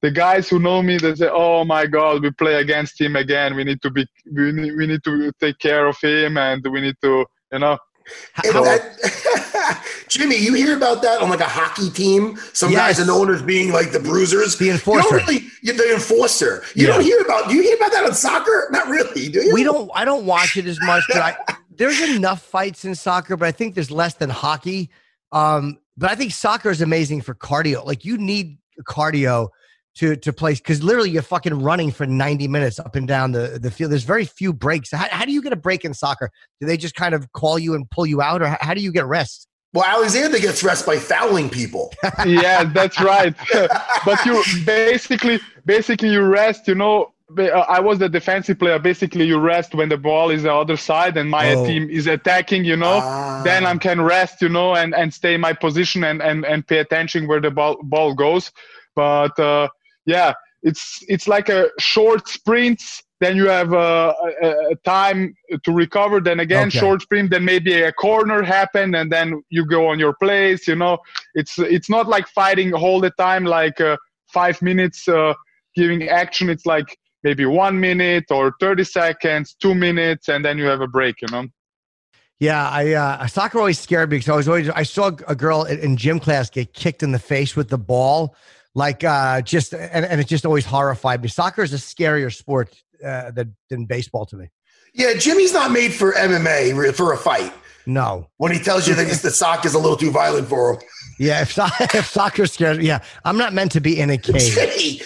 the 0.03 0.11
guys 0.11 0.49
who 0.49 0.59
know 0.59 0.83
me 0.83 0.97
they 0.97 1.15
say 1.15 1.29
oh 1.31 1.63
my 1.63 1.85
god 1.87 2.21
we 2.21 2.29
play 2.31 2.55
against 2.55 2.99
him 2.99 3.15
again 3.15 3.55
we 3.55 3.63
need 3.63 3.81
to 3.81 3.89
be 3.89 4.05
we 4.35 4.51
need, 4.51 4.73
we 4.75 4.85
need 4.85 5.03
to 5.03 5.31
take 5.39 5.57
care 5.59 5.87
of 5.87 5.97
him 6.01 6.37
and 6.37 6.61
we 6.73 6.81
need 6.81 6.97
to 7.01 7.25
you 7.53 7.59
know 7.59 7.77
And 8.43 8.55
Jimmy, 10.07 10.37
you 10.37 10.53
hear 10.53 10.75
about 10.75 11.01
that 11.01 11.21
on 11.21 11.29
like 11.29 11.39
a 11.39 11.45
hockey 11.45 11.89
team? 11.89 12.37
Some 12.53 12.71
guys 12.71 12.97
Yes. 12.97 13.01
are 13.01 13.05
known 13.07 13.33
as 13.33 13.41
being 13.41 13.71
like 13.71 13.91
the 13.91 13.99
bruisers. 13.99 14.57
The 14.57 14.65
You 14.65 14.71
enforcer. 14.73 15.01
don't 15.17 15.27
really, 15.27 15.45
you're 15.61 15.75
the 15.75 15.93
enforcer. 15.93 16.63
You 16.75 16.87
Yeah. 16.87 16.93
don't 16.93 17.03
hear 17.03 17.19
about. 17.21 17.49
Do 17.49 17.55
you 17.55 17.61
hear 17.63 17.75
about 17.75 17.91
that 17.91 18.03
on 18.05 18.13
soccer? 18.13 18.67
Not 18.71 18.87
really. 18.87 19.29
Do 19.29 19.41
you? 19.43 19.53
We 19.53 19.63
don't. 19.63 19.89
I 19.95 20.05
don't 20.05 20.25
watch 20.25 20.57
it 20.57 20.65
as 20.65 20.79
much, 20.81 21.03
but 21.07 21.17
I, 21.17 21.35
there's 21.75 21.99
enough 22.01 22.41
fights 22.41 22.85
in 22.85 22.95
soccer, 22.95 23.37
but 23.37 23.47
I 23.47 23.51
think 23.51 23.75
there's 23.75 23.91
less 23.91 24.15
than 24.15 24.29
hockey. 24.29 24.89
Um, 25.31 25.79
but 25.97 26.11
I 26.11 26.15
think 26.15 26.31
soccer 26.33 26.69
is 26.69 26.81
amazing 26.81 27.21
for 27.21 27.33
cardio. 27.35 27.85
Like 27.85 28.05
you 28.05 28.17
need 28.17 28.57
cardio 28.87 29.49
to 29.95 30.15
to 30.15 30.33
play 30.33 30.53
because 30.53 30.81
literally 30.83 31.09
you're 31.11 31.21
fucking 31.21 31.61
running 31.61 31.91
for 31.91 32.05
90 32.05 32.47
minutes 32.47 32.79
up 32.79 32.95
and 32.95 33.07
down 33.07 33.31
the 33.31 33.59
the 33.61 33.69
field. 33.71 33.91
There's 33.91 34.03
very 34.03 34.25
few 34.25 34.53
breaks. 34.53 34.91
How, 34.91 35.07
how 35.11 35.25
do 35.25 35.31
you 35.31 35.41
get 35.41 35.53
a 35.53 35.57
break 35.57 35.85
in 35.85 35.93
soccer? 35.93 36.29
Do 36.59 36.67
they 36.67 36.77
just 36.77 36.95
kind 36.95 37.13
of 37.13 37.31
call 37.33 37.59
you 37.59 37.75
and 37.75 37.89
pull 37.89 38.05
you 38.05 38.21
out, 38.21 38.41
or 38.41 38.47
how, 38.47 38.57
how 38.61 38.73
do 38.73 38.81
you 38.81 38.91
get 38.91 39.05
rest? 39.05 39.47
Well, 39.73 39.85
Alexander 39.85 40.39
gets 40.39 40.63
rest 40.63 40.85
by 40.85 40.97
fouling 40.97 41.49
people. 41.49 41.91
yeah 42.25 42.63
that's 42.63 43.01
right 43.01 43.33
but 44.05 44.23
you 44.25 44.43
basically 44.65 45.39
basically 45.65 46.09
you 46.09 46.21
rest 46.21 46.67
you 46.67 46.75
know 46.75 47.09
uh, 47.37 47.65
I 47.67 47.79
was 47.79 47.97
the 47.97 48.09
defensive 48.09 48.59
player. 48.59 48.77
Basically, 48.77 49.25
you 49.25 49.39
rest 49.39 49.73
when 49.73 49.89
the 49.89 49.97
ball 49.97 50.29
is 50.29 50.43
the 50.43 50.53
other 50.53 50.77
side 50.77 51.17
and 51.17 51.31
my 51.31 51.53
Oh. 51.53 51.65
team 51.65 51.89
is 51.89 52.05
attacking. 52.05 52.63
You 52.63 52.75
know, 52.75 52.99
Ah. 53.01 53.41
then 53.43 53.65
I 53.65 53.75
can 53.77 54.01
rest. 54.01 54.41
You 54.41 54.49
know, 54.49 54.75
and 54.75 54.93
and 54.93 55.11
stay 55.11 55.33
in 55.33 55.41
my 55.41 55.53
position 55.53 56.03
and 56.03 56.21
and 56.21 56.45
and 56.45 56.67
pay 56.67 56.77
attention 56.77 57.27
where 57.27 57.39
the 57.41 57.49
ball 57.49 57.77
ball 57.81 58.13
goes. 58.13 58.51
But 58.95 59.39
uh, 59.39 59.69
yeah, 60.05 60.33
it's 60.63 60.99
it's 61.07 61.27
like 61.27 61.49
a 61.49 61.69
short 61.79 62.27
sprints. 62.27 63.01
Then 63.19 63.37
you 63.37 63.47
have 63.47 63.71
a, 63.71 64.13
a- 64.41 64.71
a 64.71 64.75
time 64.83 65.33
to 65.63 65.71
recover. 65.71 66.19
Then 66.19 66.41
again, 66.41 66.67
Okay. 66.67 66.79
short 66.79 67.01
sprint. 67.03 67.31
Then 67.31 67.45
maybe 67.45 67.81
a 67.81 67.91
corner 67.93 68.43
happen, 68.43 68.95
and 68.95 69.09
then 69.11 69.41
you 69.49 69.65
go 69.65 69.87
on 69.87 69.97
your 69.99 70.13
place. 70.13 70.67
You 70.67 70.75
know, 70.75 70.97
it's 71.35 71.57
it's 71.57 71.89
not 71.89 72.07
like 72.07 72.27
fighting 72.27 72.73
all 72.73 72.99
the 72.99 73.11
time, 73.11 73.45
like 73.45 73.79
uh, 73.79 73.95
five 74.33 74.61
minutes 74.61 75.07
uh, 75.07 75.33
giving 75.75 76.09
action. 76.09 76.49
It's 76.49 76.65
like 76.65 76.97
maybe 77.23 77.45
one 77.45 77.79
minute 77.79 78.25
or 78.29 78.53
30 78.59 78.83
seconds, 78.83 79.55
two 79.57 79.73
minutes, 79.73 80.27
and 80.27 80.43
then 80.43 80.57
you 80.57 80.65
have 80.65 80.81
a 80.81 80.87
break. 80.87 81.21
You 81.21 81.29
know. 81.31 81.45
Yeah, 82.39 82.67
I 82.69 82.91
uh, 82.91 83.27
soccer 83.27 83.57
always 83.59 83.79
scared 83.79 84.09
me 84.09 84.17
because 84.17 84.27
I 84.29 84.35
was 84.35 84.47
always 84.49 84.69
I 84.69 84.83
saw 84.83 85.11
a 85.29 85.35
girl 85.35 85.63
in, 85.63 85.79
in 85.79 85.95
gym 85.95 86.19
class 86.19 86.49
get 86.49 86.73
kicked 86.73 87.01
in 87.03 87.13
the 87.13 87.19
face 87.19 87.55
with 87.55 87.69
the 87.69 87.77
ball, 87.77 88.35
like 88.75 89.03
uh, 89.03 89.41
just 89.41 89.73
and, 89.73 90.05
and 90.05 90.19
it 90.21 90.27
just 90.27 90.45
always 90.45 90.65
horrified 90.65 91.21
me. 91.21 91.27
Soccer 91.29 91.63
is 91.63 91.73
a 91.73 91.77
scarier 91.77 92.33
sport 92.33 92.75
uh, 93.05 93.31
than 93.31 93.55
than 93.69 93.85
baseball 93.85 94.25
to 94.27 94.35
me. 94.37 94.49
Yeah, 94.93 95.13
Jimmy's 95.15 95.53
not 95.53 95.71
made 95.71 95.93
for 95.93 96.13
MMA 96.13 96.93
for 96.95 97.13
a 97.13 97.17
fight. 97.17 97.51
No, 97.85 98.29
When 98.37 98.53
he 98.53 98.59
tells 98.59 98.87
you 98.87 98.95
that 98.95 99.07
the 99.07 99.29
sock 99.29 99.65
is 99.65 99.73
a 99.73 99.79
little 99.79 99.97
too 99.97 100.09
violent 100.11 100.47
for 100.47 100.73
him. 100.75 100.79
yeah, 101.19 101.41
if, 101.41 101.51
so- 101.51 101.65
if 101.81 102.05
soccer 102.05 102.45
scares 102.45 102.77
me, 102.77 102.85
yeah, 102.87 102.99
I'm 103.25 103.37
not 103.37 103.51
meant 103.53 103.73
to 103.73 103.81
be 103.81 103.99
in 103.99 104.09
a 104.09 104.17
cage. 104.19 104.53
Jimmy, 104.55 105.01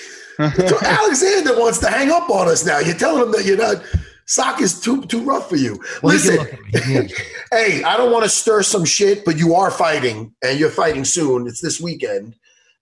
Alexander 0.83 1.57
wants 1.59 1.79
to 1.79 1.87
hang 1.89 2.11
up 2.11 2.29
on 2.29 2.47
us 2.47 2.65
now. 2.65 2.77
You're 2.79 2.95
telling 2.95 3.23
him 3.23 3.31
that 3.31 3.45
you're 3.45 3.57
not. 3.57 3.83
Soccer's 4.27 4.79
too 4.79 5.03
too 5.05 5.23
rough 5.23 5.49
for 5.49 5.55
you. 5.55 5.79
Well, 6.03 6.13
Listen, 6.13 6.35
look 6.37 6.53
at 6.53 6.59
me. 6.61 6.71
He 6.73 6.79
can- 6.93 7.09
hey, 7.51 7.83
I 7.83 7.95
don't 7.97 8.11
want 8.11 8.25
to 8.25 8.29
stir 8.29 8.61
some 8.61 8.83
shit, 8.85 9.23
but 9.25 9.37
you 9.37 9.55
are 9.55 9.71
fighting, 9.71 10.33
and 10.43 10.59
you're 10.59 10.69
fighting 10.69 11.05
soon. 11.05 11.47
It's 11.47 11.61
this 11.61 11.79
weekend. 11.79 12.35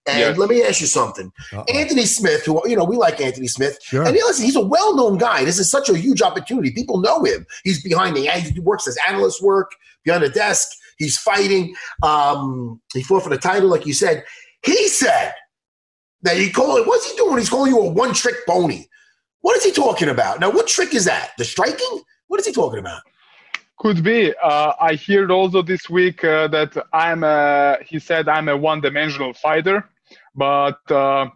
And 0.07 0.19
Yes. 0.19 0.37
let 0.37 0.49
me 0.49 0.61
ask 0.63 0.81
you 0.81 0.87
something. 0.87 1.31
Uh-oh. 1.51 1.63
Anthony 1.73 2.05
Smith, 2.05 2.45
who 2.45 2.61
you 2.69 2.75
know, 2.75 2.83
we 2.83 2.95
like 2.95 3.19
Anthony 3.19 3.47
Smith. 3.47 3.79
Sure. 3.81 4.03
And 4.03 4.13
listen, 4.13 4.45
he's 4.45 4.55
a 4.55 4.61
well-known 4.61 5.17
guy. 5.17 5.43
This 5.43 5.57
is 5.57 5.69
such 5.69 5.89
a 5.89 5.97
huge 5.97 6.21
opportunity. 6.21 6.71
People 6.71 6.99
know 7.01 7.23
him. 7.23 7.45
He's 7.63 7.81
behind 7.83 8.15
the 8.15 8.27
he 8.27 8.59
works 8.59 8.87
as 8.87 8.97
analyst 9.07 9.41
work 9.41 9.71
behind 10.03 10.23
the 10.23 10.29
desk. 10.29 10.67
He's 10.97 11.17
fighting. 11.17 11.75
Um, 12.03 12.79
he 12.93 13.01
fought 13.03 13.23
for 13.23 13.29
the 13.29 13.37
title, 13.37 13.67
like 13.69 13.85
you 13.85 13.93
said. 13.93 14.23
He 14.63 14.87
said 14.87 15.33
that 16.21 16.37
he 16.37 16.51
called. 16.51 16.85
What's 16.87 17.09
he 17.09 17.17
doing? 17.17 17.37
He's 17.39 17.49
calling 17.49 17.71
you 17.71 17.79
a 17.81 17.89
one-trick 17.89 18.45
pony. 18.47 18.85
What 19.41 19.57
is 19.57 19.63
he 19.63 19.71
talking 19.71 20.09
about? 20.09 20.39
Now, 20.39 20.49
what 20.51 20.67
trick 20.67 20.93
is 20.93 21.05
that? 21.05 21.31
The 21.37 21.45
striking? 21.45 22.01
What 22.27 22.39
is 22.39 22.45
he 22.45 22.51
talking 22.53 22.79
about? 22.79 23.01
Could 23.77 24.03
be. 24.03 24.33
Uh, 24.41 24.73
I 24.79 24.95
heard 24.95 25.29
also 25.31 25.61
this 25.61 25.89
week 25.89 26.23
uh, 26.23 26.47
that 26.47 26.75
I'm 26.93 27.23
a. 27.23 27.77
He 27.85 27.99
said 27.99 28.29
I'm 28.29 28.47
a 28.47 28.55
one-dimensional 28.55 29.33
fighter, 29.33 29.87
but 30.35 30.79
uh, 30.91 31.27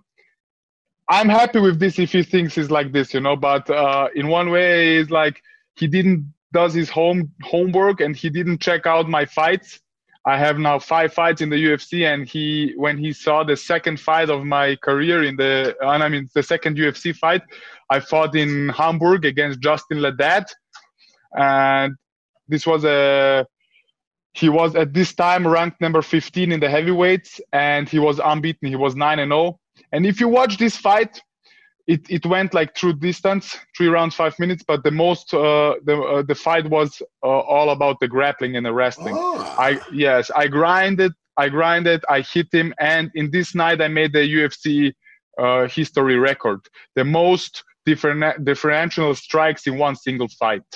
I'm 1.10 1.30
happy 1.30 1.60
with 1.60 1.80
this 1.80 1.98
if 1.98 2.12
he 2.12 2.24
thinks 2.24 2.56
he's 2.56 2.70
like 2.70 2.92
this, 2.92 3.14
you 3.14 3.20
know. 3.20 3.36
But 3.36 3.70
uh, 3.70 4.10
in 4.16 4.28
one 4.28 4.52
way, 4.52 4.98
it's 4.98 5.10
like 5.10 5.42
he 5.76 5.88
didn't 5.88 6.34
does 6.52 6.74
his 6.74 6.90
home 6.90 7.32
homework 7.44 8.02
and 8.02 8.16
he 8.16 8.30
didn't 8.30 8.60
check 8.60 8.86
out 8.86 9.08
my 9.08 9.26
fights. 9.26 9.80
I 10.26 10.38
have 10.38 10.60
now 10.60 10.80
five 10.80 11.14
fights 11.14 11.42
in 11.42 11.50
the 11.50 11.56
UFC, 11.56 12.06
and 12.06 12.28
he 12.28 12.74
when 12.76 12.98
he 12.98 13.14
saw 13.14 13.44
the 13.44 13.56
second 13.56 14.00
fight 14.00 14.30
of 14.30 14.44
my 14.44 14.76
career 14.76 15.24
in 15.24 15.38
the, 15.38 15.76
and 15.82 16.04
I 16.04 16.10
mean 16.10 16.30
the 16.36 16.44
second 16.44 16.78
UFC 16.78 17.16
fight, 17.16 17.42
I 17.90 18.00
fought 18.00 18.36
in 18.36 18.70
Hamburg 18.70 19.26
against 19.26 19.62
Justin 19.62 20.00
Ledet, 20.00 20.46
and 21.36 21.96
this 22.48 22.68
was 22.68 22.84
a 22.84 23.48
he 24.40 24.50
was 24.50 24.76
at 24.76 24.94
this 24.94 25.14
time 25.14 25.48
ranked 25.48 25.82
number 25.82 26.02
15 26.02 26.52
in 26.52 26.60
the 26.60 26.70
heavyweights 26.70 27.42
and 27.52 27.90
he 27.90 28.00
was 28.00 28.20
unbeaten 28.24 28.68
he 28.68 28.76
was 28.76 28.96
9 28.96 29.20
and 29.20 29.32
0 29.32 29.60
and 29.92 30.06
if 30.06 30.20
you 30.20 30.28
watch 30.28 30.58
this 30.58 30.78
fight 30.78 31.22
it, 31.90 32.08
it 32.08 32.24
went 32.24 32.54
like 32.54 32.78
through 32.78 32.94
distance, 32.94 33.58
three 33.76 33.88
rounds, 33.88 34.14
five 34.14 34.38
minutes. 34.38 34.64
But 34.66 34.84
the 34.84 34.92
most 34.92 35.34
uh, 35.34 35.74
the 35.84 36.00
uh, 36.00 36.22
the 36.22 36.36
fight 36.36 36.70
was 36.70 37.02
uh, 37.24 37.28
all 37.28 37.72
about 37.72 38.00
the 38.00 38.08
grappling 38.08 38.56
and 38.56 38.64
the 38.64 38.72
wrestling. 38.72 39.16
Oh. 39.18 39.56
I 39.58 39.80
yes, 39.92 40.30
I 40.36 40.48
grinded, 40.48 41.14
I 41.36 41.50
grinded, 41.50 42.06
I 42.08 42.22
hit 42.22 42.54
him, 42.54 42.76
and 42.80 43.10
in 43.16 43.32
this 43.32 43.56
night 43.56 43.82
I 43.82 43.88
made 43.88 44.14
the 44.14 44.20
UFC 44.20 44.94
uh, 45.40 45.68
history 45.68 46.18
record, 46.20 46.60
the 46.96 47.04
most 47.04 47.64
different 47.88 48.46
differential 48.46 49.16
strikes 49.16 49.66
in 49.66 49.80
one 49.80 49.96
single 49.96 50.28
fight. 50.28 50.70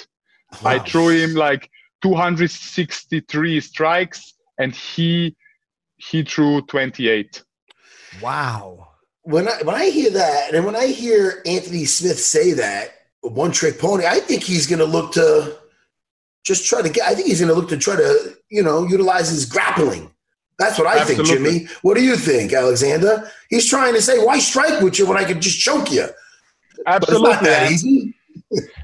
I 0.66 0.80
threw 0.80 1.10
him 1.10 1.36
like 1.36 1.70
263 2.04 3.62
strikes, 3.62 4.34
and 4.60 4.76
he 4.76 5.36
he 5.96 6.22
threw 6.24 6.62
28. 6.64 7.44
Wow. 8.22 8.90
when 9.24 9.48
I 9.48 9.64
when 9.64 9.76
I 9.76 9.90
hear 9.90 10.12
that, 10.12 10.54
and 10.54 10.66
when 10.66 10.76
I 10.76 10.88
hear 10.88 11.42
Anthony 11.46 11.86
Smith 11.86 12.20
say 12.20 12.54
that 12.54 12.90
one 13.22 13.52
trick 13.52 13.80
pony, 13.80 14.06
I 14.06 14.20
think 14.20 14.44
he's 14.44 14.68
going 14.68 14.80
to 14.80 14.86
look 14.86 15.14
to 15.14 15.58
just 16.44 16.66
try 16.66 16.82
to 16.82 16.90
get. 16.90 17.08
I 17.08 17.16
think 17.16 17.28
he's 17.28 17.40
going 17.40 17.54
to 17.54 17.60
look 17.60 17.70
to 17.70 17.78
try 17.78 17.96
to 17.96 18.38
you 18.50 18.62
know 18.62 18.86
utilize 18.86 19.30
his 19.30 19.46
grappling. 19.46 20.12
That's 20.60 20.78
what 20.78 20.88
I 20.88 21.04
think, 21.04 21.26
Jimmy. 21.26 21.68
What 21.82 21.96
do 21.96 22.04
you 22.04 22.16
think, 22.16 22.54
Alexander? 22.54 23.32
He's 23.50 23.68
trying 23.68 23.94
to 23.96 24.02
say, 24.02 24.24
why 24.24 24.38
strike 24.38 24.82
with 24.82 25.00
you 25.00 25.08
when 25.08 25.18
I 25.18 25.24
can 25.24 25.42
just 25.42 25.60
choke 25.60 25.92
you? 25.92 26.08
But 26.86 27.04
it's 27.04 27.12
Absolutely. 27.12 28.13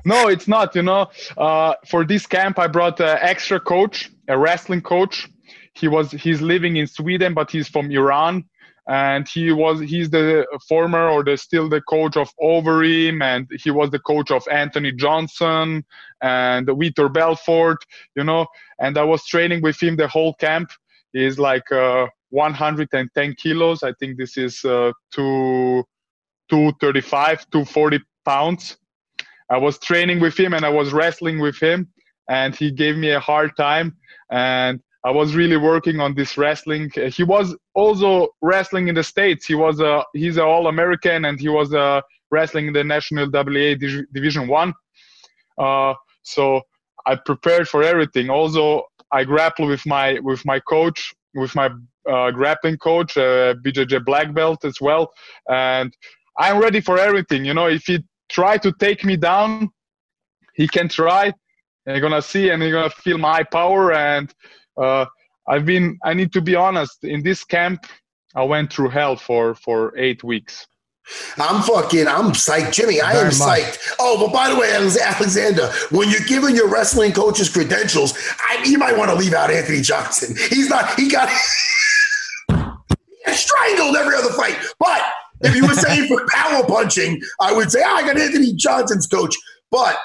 No, 0.06 0.28
it's 0.28 0.48
not. 0.48 0.76
You 0.76 0.84
know, 0.84 1.10
uh, 1.38 1.76
for 1.88 2.06
this 2.06 2.26
camp, 2.26 2.60
I 2.60 2.68
brought 2.68 3.00
an 3.00 3.18
extra 3.22 3.60
coach, 3.60 4.10
a 4.28 4.38
wrestling 4.38 4.82
coach. 4.82 5.28
He 5.74 5.88
was 5.88 6.12
he's 6.12 6.42
living 6.42 6.78
in 6.78 6.88
Sweden, 6.88 7.34
but 7.34 7.52
he's 7.52 7.68
from 7.68 7.92
Iran, 7.92 8.46
and 8.88 9.28
he 9.28 9.52
was 9.52 9.80
he's 9.80 10.10
the 10.10 10.46
former 10.68 11.08
or 11.10 11.24
the 11.24 11.38
still 11.38 11.70
the 11.70 11.82
coach 11.82 12.18
of 12.18 12.30
Overeem, 12.42 13.22
and 13.24 13.48
he 13.64 13.72
was 13.72 13.90
the 13.92 14.00
coach 14.00 14.32
of 14.32 14.48
Anthony 14.48 14.92
Johnson 14.92 15.86
and 16.22 16.68
Vitor 16.68 17.12
Belfort. 17.12 17.84
You 18.16 18.24
know, 18.24 18.48
and 18.80 18.98
I 18.98 19.04
was 19.04 19.26
training 19.26 19.62
with 19.62 19.82
him 19.82 19.96
the 19.96 20.08
whole 20.08 20.34
camp. 20.36 20.72
He's 21.14 21.40
like 21.40 21.72
uh, 21.72 22.08
110 22.30 23.36
kilos. 23.36 23.84
I 23.84 23.94
think 23.94 24.18
this 24.18 24.38
is 24.38 24.64
uh, 24.66 24.92
two 25.12 25.84
235, 26.50 27.50
240 27.52 28.00
pounds. 28.26 28.78
I 29.50 29.58
was 29.58 29.80
training 29.80 30.20
with 30.20 30.40
him 30.40 30.54
and 30.54 30.66
I 30.66 30.70
was 30.70 30.94
wrestling 30.94 31.40
with 31.40 31.60
him, 31.60 31.88
and 32.30 32.56
he 32.56 32.72
gave 32.72 32.96
me 32.98 33.12
a 33.12 33.20
hard 33.20 33.56
time. 33.58 33.98
And 34.32 34.80
I 35.06 35.12
was 35.12 35.36
really 35.36 35.58
working 35.58 36.00
on 36.00 36.14
this 36.14 36.38
wrestling. 36.38 36.92
He 37.12 37.24
was 37.24 37.56
also 37.74 38.30
wrestling 38.42 38.90
in 38.90 38.96
the 38.96 39.04
states. 39.04 39.46
He 39.46 39.56
was 39.56 39.80
a 39.80 40.04
he's 40.14 40.38
an 40.38 40.44
All 40.44 40.68
American, 40.68 41.26
and 41.26 41.40
he 41.40 41.50
was 41.50 41.74
uh, 41.74 42.02
wrestling 42.32 42.68
in 42.68 42.74
the 42.74 42.84
National 42.84 43.30
WA 43.32 43.76
Division 44.14 44.48
One. 44.48 44.74
Uh, 45.58 45.94
so 46.24 46.62
I 47.06 47.16
prepared 47.16 47.68
for 47.70 47.82
everything. 47.82 48.30
Also, 48.30 48.84
I 49.12 49.24
grappled 49.24 49.70
with 49.70 49.86
my 49.86 50.20
with 50.20 50.46
my 50.46 50.60
coach, 50.60 51.14
with 51.34 51.56
my 51.56 51.70
uh, 52.10 52.32
grappling 52.32 52.78
coach, 52.78 53.18
uh, 53.18 53.56
BJJ 53.66 54.04
black 54.04 54.34
belt 54.34 54.66
as 54.66 54.82
well, 54.82 55.12
and 55.50 55.96
I'm 56.38 56.60
ready 56.60 56.82
for 56.82 56.98
everything. 56.98 57.46
You 57.46 57.54
know, 57.54 57.68
if 57.68 57.84
he 57.86 58.04
try 58.30 58.58
to 58.58 58.72
take 58.80 59.04
me 59.04 59.16
down, 59.18 59.70
he 60.54 60.68
can 60.68 60.88
try. 60.88 61.26
And 61.86 61.96
you're 61.96 62.02
gonna 62.02 62.22
see, 62.22 62.50
and 62.50 62.62
you're 62.62 62.72
gonna 62.72 62.90
feel 62.90 63.18
my 63.18 63.44
power. 63.44 63.94
And 63.94 64.32
uh, 64.78 65.06
I've 65.48 65.66
been. 65.66 65.98
I 66.04 66.14
need 66.14 66.32
to 66.34 66.42
be 66.42 66.56
honest. 66.56 67.04
In 67.04 67.24
this 67.24 67.44
camp, 67.44 67.86
I 68.36 68.44
went 68.44 68.72
through 68.72 68.90
hell 68.90 69.16
for 69.16 69.56
for 69.56 69.98
eight 69.98 70.24
weeks. 70.24 70.68
I'm 71.38 71.64
fucking, 71.64 72.08
I'm 72.08 72.32
psyched. 72.34 72.74
Jimmy, 72.74 73.02
I 73.02 73.12
am 73.14 73.16
Very 73.16 73.26
much. 73.26 73.34
psyched. 73.34 73.96
Oh, 74.00 74.24
but 74.24 74.34
by 74.34 74.50
the 74.50 74.56
way, 74.60 74.72
Alexander, 74.72 75.72
when 75.90 76.10
you're 76.10 76.20
giving 76.28 76.56
your 76.56 76.70
wrestling 76.70 77.14
coaches 77.14 77.50
credentials, 77.50 78.14
I, 78.48 78.64
you 78.64 78.78
might 78.78 78.96
want 78.96 79.10
to 79.10 79.16
leave 79.16 79.34
out 79.34 79.50
Anthony 79.50 79.82
Johnson. 79.82 80.36
He's 80.50 80.70
not, 80.70 80.94
he 81.00 81.10
got, 81.10 81.30
he 81.30 81.36
got 83.26 83.36
strangled 83.36 83.96
every 83.96 84.16
other 84.16 84.30
fight. 84.34 84.58
But 84.78 85.02
if 85.42 85.56
you 85.56 85.66
were 85.66 85.74
saying 85.74 86.08
for 86.08 86.26
power 86.28 86.64
punching, 86.66 87.22
I 87.40 87.54
would 87.54 87.72
say, 87.72 87.82
oh, 87.84 87.96
I 87.96 88.02
got 88.02 88.18
Anthony 88.18 88.54
Johnson's 88.54 89.08
coach. 89.08 89.36
But 89.72 89.98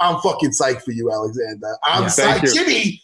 I'm 0.00 0.20
fucking 0.20 0.50
psyched 0.50 0.82
for 0.82 0.92
you, 0.92 1.12
Alexander. 1.12 1.76
I'm 1.84 2.04
Yeah. 2.04 2.08
Psyched. 2.08 2.54
Jimmy, 2.54 3.02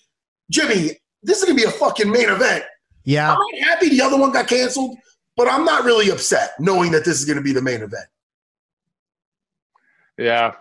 Jimmy, 0.51 0.91
this 1.23 1.39
is 1.39 1.45
going 1.45 1.57
to 1.57 1.63
be 1.63 1.69
a 1.69 1.73
fucking 1.73 2.11
main 2.11 2.29
event. 2.29 2.65
Yeah. 3.05 3.33
I'm 3.33 3.39
not 3.39 3.69
happy 3.69 3.89
the 3.89 4.03
other 4.03 4.17
one 4.17 4.33
got 4.33 4.49
canceled, 4.49 4.97
but 5.37 5.49
I'm 5.49 5.65
not 5.65 5.85
really 5.85 6.11
upset 6.11 6.53
knowing 6.59 6.93
that 6.93 7.05
this 7.05 7.19
is 7.19 7.25
going 7.25 7.37
to 7.37 7.43
be 7.43 7.53
the 7.53 7.63
main 7.63 7.83
event. 7.83 8.07
Yeah. 10.19 10.55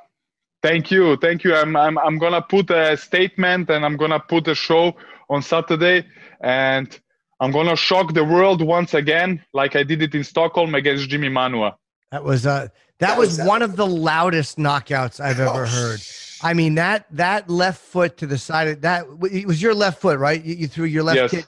Thank 0.66 0.90
you, 0.90 1.16
thank 1.18 1.44
you. 1.44 1.54
I'm 1.56 1.76
I'm 1.76 1.96
I'm 2.00 2.18
gonna 2.18 2.42
put 2.42 2.72
a 2.72 2.98
statement 2.98 3.70
and 3.70 3.86
I'm 3.86 3.98
gonna 3.98 4.20
put 4.20 4.48
a 4.48 4.56
show 4.56 4.96
on 5.30 5.44
Saturday, 5.44 6.08
and 6.42 7.00
I'm 7.40 7.52
gonna 7.52 7.76
shock 7.76 8.14
the 8.14 8.24
world 8.24 8.62
once 8.62 8.94
again, 8.94 9.44
like 9.54 9.76
I 9.76 9.84
did 9.84 10.02
it 10.02 10.16
in 10.16 10.24
Stockholm 10.24 10.74
against 10.76 11.10
Jimmy 11.10 11.30
Manuwa. 11.30 11.76
That 12.12 12.24
was 12.24 12.46
uh 12.46 12.68
that, 13.00 13.10
That 13.10 13.18
was, 13.18 13.38
was- 13.40 13.48
one 13.48 13.62
of 13.62 13.76
the 13.76 13.86
loudest 13.86 14.58
knockouts 14.58 15.20
I've 15.20 15.40
ever 15.40 15.64
Oh, 15.64 15.66
heard. 15.66 16.00
I 16.42 16.54
mean 16.54 16.76
that 16.76 17.06
that 17.12 17.50
left 17.50 17.82
foot 17.82 18.18
to 18.18 18.28
the 18.28 18.38
side 18.38 18.68
of 18.70 18.82
that 18.82 19.06
it 19.32 19.46
was 19.48 19.62
your 19.62 19.74
left 19.74 20.00
foot, 20.02 20.18
right? 20.20 20.44
You, 20.44 20.56
you 20.56 20.68
threw 20.68 20.86
your 20.86 21.04
left 21.04 21.18
Yes. 21.18 21.32
kick. 21.32 21.46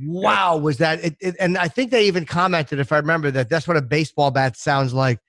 Wow, 0.00 0.56
was 0.56 0.78
that 0.78 1.04
it, 1.04 1.16
it? 1.20 1.36
And 1.38 1.56
I 1.56 1.68
think 1.68 1.92
they 1.92 2.06
even 2.08 2.26
commented, 2.26 2.80
if 2.80 2.90
I 2.90 2.96
remember, 2.96 3.30
that 3.30 3.48
that's 3.48 3.68
what 3.68 3.76
a 3.76 3.82
baseball 3.82 4.32
bat 4.32 4.56
sounds 4.56 4.92
like. 4.92 5.20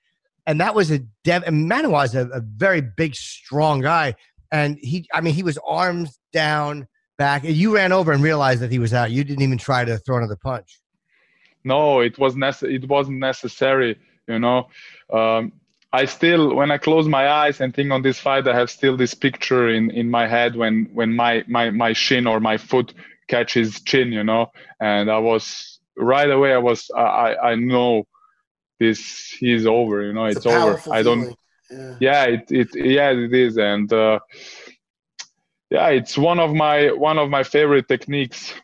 And 0.44 0.60
that 0.60 0.74
was 0.74 0.90
a 0.90 0.98
dev. 1.24 1.44
And 1.46 1.70
Manuwa 1.70 2.04
is 2.04 2.14
a, 2.16 2.26
a 2.28 2.40
very 2.40 2.80
big, 2.80 3.14
strong 3.14 3.80
guy, 3.80 4.14
and 4.50 4.76
he, 4.80 5.08
I 5.14 5.20
mean, 5.20 5.34
he 5.34 5.44
was 5.44 5.56
arms 5.66 6.18
down, 6.32 6.88
back. 7.16 7.44
And 7.44 7.54
you 7.54 7.74
ran 7.74 7.92
over 7.92 8.12
and 8.12 8.22
realized 8.22 8.60
that 8.60 8.70
he 8.72 8.78
was 8.78 8.92
out. 8.94 9.10
You 9.10 9.24
didn't 9.24 9.42
even 9.42 9.58
try 9.58 9.84
to 9.84 9.98
throw 9.98 10.18
another 10.18 10.36
punch. 10.36 10.80
no 11.64 12.00
it 12.00 12.16
was 12.18 12.34
nece- 12.34 12.70
it 12.78 12.84
wasn't 12.88 13.18
necessary 13.18 13.98
you 14.28 14.38
know 14.38 14.58
um, 15.18 15.42
i 16.00 16.04
still 16.06 16.54
when 16.58 16.70
i 16.70 16.78
close 16.78 17.06
my 17.18 17.24
eyes 17.42 17.60
and 17.60 17.74
think 17.74 17.90
on 17.90 18.02
this 18.02 18.18
fight 18.26 18.46
i 18.46 18.54
have 18.60 18.70
still 18.70 18.96
this 18.96 19.14
picture 19.14 19.68
in 19.76 19.90
in 20.00 20.06
my 20.18 20.26
head 20.36 20.54
when 20.54 20.74
when 20.98 21.10
my 21.22 21.32
my 21.56 21.64
my 21.70 21.92
shin 21.92 22.24
or 22.32 22.38
my 22.50 22.56
foot 22.70 22.88
catches 23.32 23.80
chin 23.90 24.08
you 24.18 24.22
know 24.30 24.44
and 24.80 25.10
i 25.10 25.18
was 25.18 25.44
right 26.12 26.30
away 26.36 26.50
i 26.52 26.62
was 26.70 26.80
i 26.96 27.06
i 27.26 27.50
I 27.50 27.54
know 27.72 27.90
this 28.78 29.00
he's 29.40 29.64
over 29.66 29.96
you 30.06 30.12
know 30.16 30.26
it's, 30.26 30.46
a 30.46 30.50
over 30.50 30.74
i 30.98 31.02
don't 31.02 31.22
feeling. 31.22 31.36
Yeah. 31.70 31.94
yeah 32.08 32.24
it, 32.34 32.44
it 32.60 32.68
yeah 32.98 33.10
it 33.26 33.34
is 33.46 33.52
and 33.72 33.88
uh 33.92 34.18
yeah 35.70 35.88
it's 35.88 36.16
one 36.16 36.38
of 36.38 36.54
my 36.54 36.90
one 36.92 37.18
of 37.18 37.28
my 37.30 37.42
favorite 37.42 37.88
techniques 37.88 38.54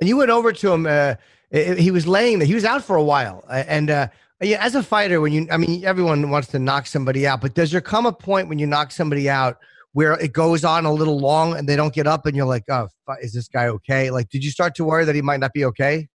And 0.00 0.08
you 0.08 0.16
went 0.16 0.30
over 0.30 0.52
to 0.52 0.72
him. 0.72 0.86
Uh, 0.86 1.14
he 1.52 1.90
was 1.90 2.06
laying 2.06 2.38
there. 2.38 2.48
He 2.48 2.54
was 2.54 2.64
out 2.64 2.82
for 2.82 2.96
a 2.96 3.02
while. 3.02 3.44
And 3.50 3.90
uh, 3.90 4.08
yeah, 4.40 4.64
as 4.64 4.74
a 4.74 4.82
fighter, 4.82 5.20
when 5.20 5.32
you, 5.32 5.46
I 5.50 5.58
mean, 5.58 5.84
everyone 5.84 6.30
wants 6.30 6.48
to 6.48 6.58
knock 6.58 6.86
somebody 6.86 7.26
out, 7.26 7.40
but 7.40 7.54
does 7.54 7.70
there 7.70 7.80
come 7.82 8.06
a 8.06 8.12
point 8.12 8.48
when 8.48 8.58
you 8.58 8.66
knock 8.66 8.92
somebody 8.92 9.28
out 9.28 9.58
where 9.92 10.12
it 10.14 10.32
goes 10.32 10.64
on 10.64 10.86
a 10.86 10.92
little 10.92 11.18
long 11.18 11.56
and 11.56 11.68
they 11.68 11.76
don't 11.76 11.92
get 11.92 12.06
up, 12.06 12.24
and 12.24 12.36
you're 12.36 12.46
like, 12.46 12.64
oh, 12.70 12.88
is 13.20 13.32
this 13.32 13.48
guy 13.48 13.66
okay? 13.66 14.10
Like, 14.10 14.30
did 14.30 14.44
you 14.44 14.50
start 14.50 14.74
to 14.76 14.84
worry 14.84 15.04
that 15.04 15.14
he 15.16 15.20
might 15.20 15.40
not 15.40 15.52
be 15.52 15.64
okay? 15.66 16.08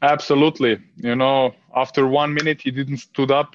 Absolutely. 0.00 0.78
You 0.96 1.14
know, 1.14 1.54
after 1.76 2.08
one 2.08 2.34
minute 2.34 2.60
he 2.62 2.70
didn't 2.70 2.96
stood 2.96 3.30
up 3.30 3.54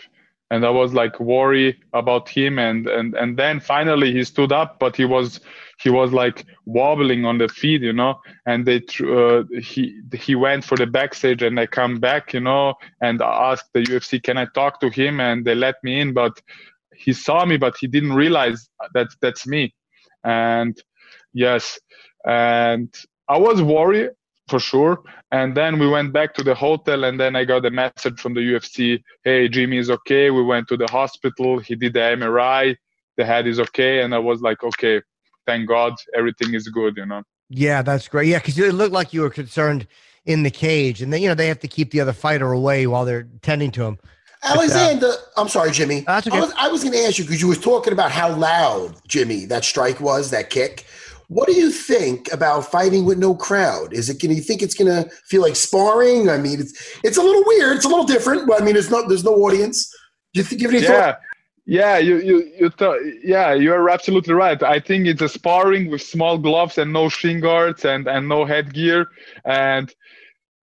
and 0.50 0.66
I 0.66 0.70
was 0.70 0.94
like 0.94 1.20
worried 1.20 1.78
about 1.94 2.30
him 2.30 2.58
and, 2.58 2.88
and, 2.88 3.16
and 3.16 3.38
then 3.38 3.60
finally 3.60 4.14
he 4.14 4.24
stood 4.24 4.52
up, 4.52 4.80
but 4.80 4.96
he 4.96 5.04
was, 5.04 5.42
he 5.80 5.90
was 5.90 6.14
like 6.14 6.46
wobbling 6.66 7.26
on 7.26 7.38
the 7.38 7.50
feet, 7.50 7.82
you 7.82 7.94
know, 7.94 8.20
and 8.46 8.66
they, 8.66 8.82
uh, 9.06 9.44
he, 9.62 10.00
he 10.14 10.36
went 10.36 10.64
for 10.64 10.78
the 10.78 10.88
backstage 10.88 11.42
and 11.42 11.60
I 11.60 11.66
come 11.66 12.00
back, 12.00 12.34
you 12.34 12.40
know, 12.40 12.76
and 13.02 13.22
I 13.22 13.52
asked 13.52 13.72
the 13.74 13.82
UFC, 13.82 14.24
can 14.24 14.38
I 14.38 14.46
talk 14.54 14.80
to 14.82 14.90
him? 14.90 15.20
And 15.20 15.44
they 15.44 15.56
let 15.56 15.76
me 15.84 16.00
in, 16.00 16.14
but 16.14 16.40
he 16.96 17.12
saw 17.12 17.46
me, 17.46 17.58
but 17.58 17.76
he 17.80 17.88
didn't 17.88 18.14
realize 18.14 18.70
that 18.94 19.08
that's 19.22 19.46
me. 19.46 19.74
And 20.24 20.82
yes, 21.34 21.80
and 22.26 22.94
I 23.28 23.38
was 23.38 23.62
worried 23.62 24.12
for 24.48 24.60
sure. 24.60 25.04
And 25.32 25.56
then 25.56 25.80
we 25.80 25.88
went 25.88 26.14
back 26.14 26.34
to 26.36 26.44
the 26.44 26.56
hotel, 26.56 27.04
and 27.04 27.20
then 27.20 27.36
I 27.36 27.44
got 27.46 27.66
a 27.66 27.72
message 27.72 28.20
from 28.20 28.34
the 28.34 28.42
UFC 28.42 29.04
hey, 29.24 29.48
Jimmy 29.48 29.78
is 29.78 29.90
okay. 29.90 30.32
We 30.32 30.44
went 30.44 30.68
to 30.70 30.78
the 30.78 30.88
hospital. 30.88 31.60
He 31.60 31.76
did 31.76 31.94
the 31.94 32.00
MRI. 32.00 32.76
The 33.18 33.26
head 33.26 33.48
is 33.48 33.60
okay. 33.60 34.02
And 34.02 34.14
I 34.14 34.20
was 34.20 34.42
like, 34.42 34.64
okay, 34.64 35.02
thank 35.46 35.68
God, 35.68 35.94
everything 36.16 36.54
is 36.54 36.68
good, 36.70 36.98
you 36.98 37.06
know. 37.06 37.24
Yeah, 37.50 37.82
that's 37.82 38.08
great. 38.08 38.28
Yeah, 38.28 38.40
because 38.40 38.58
it 38.60 38.74
looked 38.74 38.94
like 38.94 39.14
you 39.14 39.22
were 39.22 39.30
concerned 39.30 39.88
in 40.26 40.44
the 40.44 40.52
cage, 40.52 41.02
and 41.02 41.12
then 41.12 41.22
you 41.22 41.30
know 41.30 41.36
they 41.36 41.48
have 41.48 41.60
to 41.60 41.68
keep 41.68 41.92
the 41.92 42.02
other 42.02 42.14
fighter 42.14 42.52
away 42.52 42.86
while 42.86 43.06
they're 43.06 43.28
tending 43.42 43.72
to 43.72 43.84
him. 43.86 43.98
Alexander, 44.44 45.12
I'm 45.36 45.48
sorry, 45.48 45.72
Jimmy. 45.72 46.02
That's 46.02 46.28
okay. 46.28 46.38
I 46.38 46.42
was, 46.42 46.54
I 46.58 46.68
was 46.68 46.84
going 46.84 46.94
to 46.94 47.00
ask 47.00 47.18
you 47.18 47.24
because 47.24 47.42
you 47.42 47.48
were 47.48 47.56
talking 47.56 47.94
about 47.94 48.12
how 48.12 48.36
loud, 48.36 48.96
Jimmy, 49.08 49.46
that 49.46 49.66
strike 49.66 50.00
was, 50.00 50.30
that 50.32 50.50
kick. 50.50 50.86
What 51.30 51.48
do 51.48 51.54
you 51.54 51.72
think 51.72 52.32
about 52.32 52.72
fighting 52.72 53.04
with 53.04 53.18
no 53.18 53.36
crowd? 53.36 53.94
Is 53.94 54.10
it 54.10 54.22
going? 54.22 54.36
You 54.36 54.42
think 54.42 54.62
it's 54.62 54.76
going 54.76 54.92
to 54.92 55.10
feel 55.26 55.42
like 55.42 55.58
sparring? 55.58 56.30
I 56.30 56.38
mean, 56.38 56.62
it's 56.62 57.00
it's 57.04 57.18
a 57.18 57.22
little 57.22 57.44
weird. 57.46 57.76
It's 57.76 57.86
a 57.86 57.90
little 57.90 58.06
different. 58.06 58.48
But 58.48 58.62
I 58.62 58.66
mean, 58.66 58.76
there's 58.76 58.90
no 58.90 59.08
there's 59.08 59.26
no 59.26 59.36
audience. 59.36 59.94
Do 60.34 60.40
you 60.40 60.44
think 60.46 60.62
have 60.62 60.72
any 60.72 60.84
yeah. 60.84 61.12
thoughts? 61.12 61.24
Yeah, 61.66 61.98
you 61.98 62.20
you 62.20 62.52
you 62.58 62.70
th- 62.70 63.16
yeah, 63.26 63.54
you 63.54 63.74
are 63.74 63.90
absolutely 63.90 64.34
right. 64.34 64.62
I 64.64 64.80
think 64.80 65.06
it's 65.06 65.22
a 65.22 65.28
sparring 65.28 65.92
with 65.92 66.02
small 66.02 66.38
gloves 66.38 66.78
and 66.78 66.94
no 66.94 67.10
shin 67.10 67.42
guards 67.42 67.84
and 67.84 68.08
and 68.08 68.30
no 68.30 68.46
headgear. 68.46 69.08
And 69.44 69.94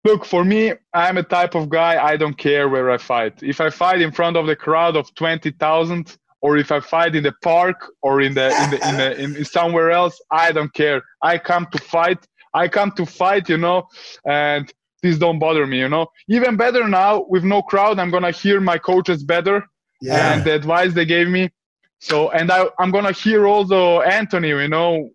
look, 0.04 0.26
for 0.26 0.44
me, 0.44 0.74
I'm 0.94 1.18
a 1.18 1.24
type 1.24 1.56
of 1.56 1.70
guy. 1.70 2.04
I 2.04 2.18
don't 2.18 2.38
care 2.38 2.68
where 2.68 2.92
I 2.92 2.98
fight. 2.98 3.42
If 3.42 3.62
I 3.62 3.70
fight 3.70 4.02
in 4.02 4.12
front 4.12 4.36
of 4.36 4.46
the 4.46 4.58
crowd 4.58 4.98
of 4.98 5.16
twenty 5.16 5.52
thousand, 5.52 6.18
or 6.42 6.58
if 6.58 6.72
I 6.72 6.80
fight 6.80 7.16
in 7.16 7.24
the 7.24 7.34
park 7.44 7.76
or 8.02 8.22
in 8.22 8.34
the 8.34 8.56
in 8.62 8.70
the 8.70 8.80
in, 8.88 8.96
the, 8.98 9.20
in 9.20 9.46
somewhere 9.46 9.92
else, 9.92 10.20
I 10.32 10.52
don't 10.52 10.74
care. 10.74 11.02
I 11.22 11.38
come 11.38 11.68
to 11.72 11.78
fight. 11.80 12.26
I 12.54 12.68
come 12.68 12.92
to 12.94 13.06
fight, 13.06 13.50
you 13.50 13.58
know, 13.58 13.88
and 14.26 14.72
this 15.04 15.18
don't 15.18 15.40
bother 15.40 15.66
me, 15.68 15.80
you 15.80 15.90
know. 15.90 16.08
Even 16.28 16.58
better 16.58 16.88
now 16.88 17.26
with 17.30 17.44
no 17.44 17.62
crowd, 17.62 18.00
I'm 18.00 18.10
gonna 18.12 18.32
hear 18.32 18.60
my 18.60 18.78
coaches 18.78 19.24
better 19.24 19.64
Yeah. 20.02 20.34
and 20.34 20.44
the 20.44 20.54
advice 20.54 20.94
they 20.94 21.06
gave 21.06 21.28
me. 21.28 21.50
So, 22.00 22.30
and 22.32 22.50
I, 22.52 22.68
I'm 22.80 22.92
gonna 22.92 23.12
hear 23.12 23.46
also 23.48 24.02
Anthony, 24.02 24.50
you 24.50 24.68
know, 24.68 25.10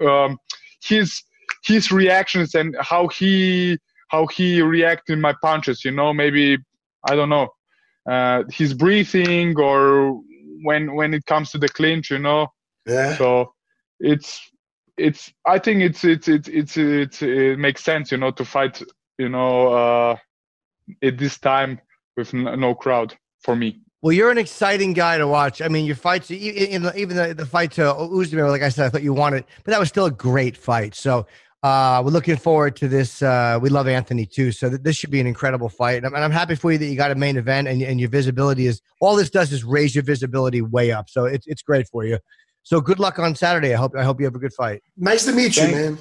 um, 0.00 0.38
his 0.82 1.22
his 1.64 1.92
reactions 1.92 2.54
and 2.54 2.74
how 2.80 3.08
he 3.08 3.78
how 4.08 4.26
he 4.28 4.62
react 4.62 5.10
in 5.10 5.20
my 5.20 5.34
punches. 5.42 5.84
You 5.84 5.90
know, 5.92 6.12
maybe 6.12 6.58
I 7.08 7.14
don't 7.16 7.28
know 7.28 7.48
uh, 8.10 8.44
his 8.50 8.74
breathing 8.74 9.58
or 9.58 10.20
when 10.62 10.94
when 10.94 11.14
it 11.14 11.26
comes 11.26 11.50
to 11.52 11.58
the 11.58 11.68
clinch. 11.68 12.10
You 12.10 12.18
know, 12.18 12.48
Yeah. 12.86 13.16
so 13.16 13.52
it's 14.00 14.40
it's 14.96 15.32
I 15.46 15.58
think 15.58 15.82
it's 15.82 16.04
it's 16.04 16.28
it's 16.28 16.48
it's, 16.48 16.76
it's 16.76 17.22
it 17.22 17.58
makes 17.58 17.82
sense. 17.84 18.12
You 18.12 18.18
know, 18.18 18.30
to 18.32 18.44
fight. 18.44 18.82
You 19.18 19.28
know, 19.28 19.68
uh, 19.72 20.16
at 21.02 21.18
this 21.18 21.38
time 21.38 21.80
with 22.16 22.32
no 22.34 22.74
crowd 22.74 23.16
for 23.44 23.54
me. 23.54 23.80
Well, 24.00 24.12
you're 24.12 24.30
an 24.32 24.38
exciting 24.38 24.94
guy 24.94 25.18
to 25.18 25.28
watch. 25.28 25.62
I 25.62 25.68
mean, 25.68 25.84
your 25.84 25.94
fights, 25.94 26.30
e- 26.30 26.34
e- 26.34 26.76
the, 26.76 26.96
even 26.98 27.16
the, 27.16 27.34
the 27.34 27.46
fight 27.46 27.70
to 27.72 27.94
Usman, 27.94 28.48
like 28.48 28.62
I 28.62 28.68
said, 28.68 28.86
I 28.86 28.88
thought 28.88 29.02
you 29.04 29.12
won 29.12 29.32
it, 29.32 29.46
but 29.62 29.70
that 29.70 29.78
was 29.78 29.88
still 29.90 30.06
a 30.06 30.10
great 30.10 30.56
fight. 30.56 30.96
So 30.96 31.26
uh, 31.62 32.02
we're 32.04 32.10
looking 32.10 32.36
forward 32.36 32.74
to 32.76 32.88
this. 32.88 33.22
Uh, 33.22 33.58
we 33.60 33.68
love 33.70 33.86
Anthony 33.86 34.26
too, 34.26 34.50
so 34.50 34.68
th- 34.68 34.82
this 34.82 34.96
should 34.96 35.10
be 35.10 35.20
an 35.20 35.26
incredible 35.26 35.68
fight. 35.68 35.98
And 35.98 36.06
I'm, 36.06 36.14
and 36.14 36.24
I'm 36.24 36.30
happy 36.32 36.56
for 36.56 36.72
you 36.72 36.78
that 36.78 36.86
you 36.86 36.96
got 36.96 37.10
a 37.12 37.14
main 37.14 37.36
event 37.36 37.68
and, 37.68 37.80
and 37.82 38.00
your 38.00 38.08
visibility 38.08 38.66
is 38.66 38.80
all 39.00 39.14
this 39.14 39.30
does 39.30 39.52
is 39.52 39.62
raise 39.62 39.94
your 39.94 40.04
visibility 40.04 40.60
way 40.60 40.90
up. 40.90 41.08
So 41.08 41.24
it's 41.26 41.46
it's 41.46 41.62
great 41.62 41.86
for 41.88 42.04
you. 42.04 42.18
So 42.64 42.80
good 42.80 42.98
luck 42.98 43.18
on 43.18 43.34
Saturday. 43.36 43.74
I 43.74 43.76
hope 43.76 43.92
I 43.96 44.02
hope 44.02 44.18
you 44.20 44.26
have 44.26 44.34
a 44.34 44.40
good 44.40 44.54
fight. 44.54 44.82
Nice 44.96 45.24
to 45.26 45.32
meet 45.32 45.56
you, 45.56 45.62
Thank- 45.62 45.74
man. 45.76 45.98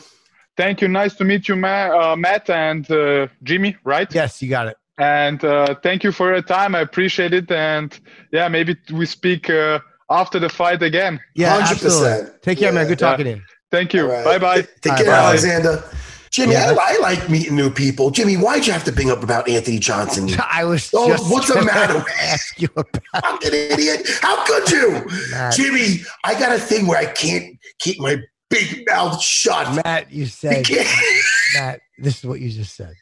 Thank 0.58 0.82
you. 0.82 0.90
Nice 0.90 1.16
to 1.16 1.24
meet 1.24 1.48
you, 1.48 1.56
Ma- 1.56 2.12
uh, 2.12 2.16
Matt 2.16 2.50
and 2.50 2.90
uh, 2.92 3.28
Jimmy. 3.42 3.78
Right? 3.86 4.14
Yes, 4.14 4.42
you 4.42 4.50
got 4.50 4.68
it. 4.68 4.78
And 4.98 5.44
uh, 5.44 5.76
thank 5.82 6.04
you 6.04 6.12
for 6.12 6.32
your 6.32 6.42
time. 6.42 6.76
I 6.76 6.82
appreciate 6.82 7.34
it. 7.34 7.50
And 7.50 7.98
yeah, 8.32 8.48
maybe 8.50 8.76
we 8.92 9.06
speak 9.06 9.50
uh, 9.50 9.80
after 10.10 10.40
the 10.40 10.50
fight 10.50 10.84
again. 10.84 11.20
Yeah, 11.36 11.58
100%. 11.62 11.72
absolutely. 11.72 12.32
Take 12.42 12.60
care, 12.60 12.74
man. 12.74 12.88
Good 12.88 13.00
talking 13.00 13.26
to 13.26 13.32
you. 13.32 13.42
Thank 13.72 13.94
you. 13.94 14.04
All 14.04 14.12
right. 14.12 14.26
Bye 14.26 14.38
bye. 14.40 14.62
Take 14.82 14.92
All 14.94 14.98
care, 14.98 15.08
right, 15.08 15.12
bye. 15.22 15.28
Alexander. 15.30 15.84
Jimmy, 16.30 16.54
Yeah, 16.54 16.72
I, 16.80 16.96
I 16.96 17.00
like 17.02 17.30
meeting 17.30 17.56
new 17.58 17.70
people. 17.70 18.10
Jimmy, 18.10 18.36
why'd 18.38 18.66
you 18.66 18.72
have 18.72 18.86
to 18.86 18.92
bring 18.92 19.12
up 19.12 19.22
about 19.22 19.50
Anthony 19.50 19.80
Johnson? 19.80 20.30
I 20.52 20.64
was 20.64 20.90
Oh, 20.94 21.10
just 21.10 21.30
what's 21.30 21.48
the 21.50 21.56
gonna 21.56 21.66
matter? 21.66 22.06
Ask 22.22 22.62
you 22.62 22.70
about 22.76 22.98
fucking 23.22 23.52
idiot. 23.54 24.08
How 24.22 24.46
could 24.46 24.72
you? 24.72 25.06
Matt. 25.32 25.54
Jimmy, 25.56 26.02
I 26.24 26.40
got 26.40 26.56
a 26.56 26.60
thing 26.60 26.88
where 26.88 26.98
I 26.98 27.06
can't 27.06 27.58
keep 27.80 28.00
my 28.00 28.18
big 28.50 28.86
mouth 28.88 29.22
shut. 29.22 29.84
Matt. 29.84 30.10
You 30.12 30.26
said 30.26 30.66
Matt. 31.56 31.82
This 31.98 32.20
is 32.20 32.26
what 32.26 32.40
you 32.40 32.50
just 32.50 32.76
said. 32.76 32.94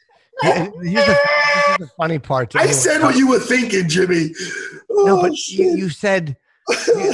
Yeah, 0.42 0.64
Here's 0.64 0.72
the, 0.72 0.90
this 0.90 1.70
is 1.72 1.76
the 1.78 1.90
funny 1.98 2.18
part. 2.18 2.50
to 2.50 2.58
I 2.58 2.66
said 2.68 3.02
what 3.02 3.14
you 3.14 3.28
were 3.28 3.38
thinking, 3.38 3.88
Jimmy. 3.88 4.30
No, 4.88 5.18
Oh, 5.18 5.22
but 5.22 5.36
you, 5.48 5.76
you 5.76 5.88
said 5.90 6.30
you- 6.30 6.34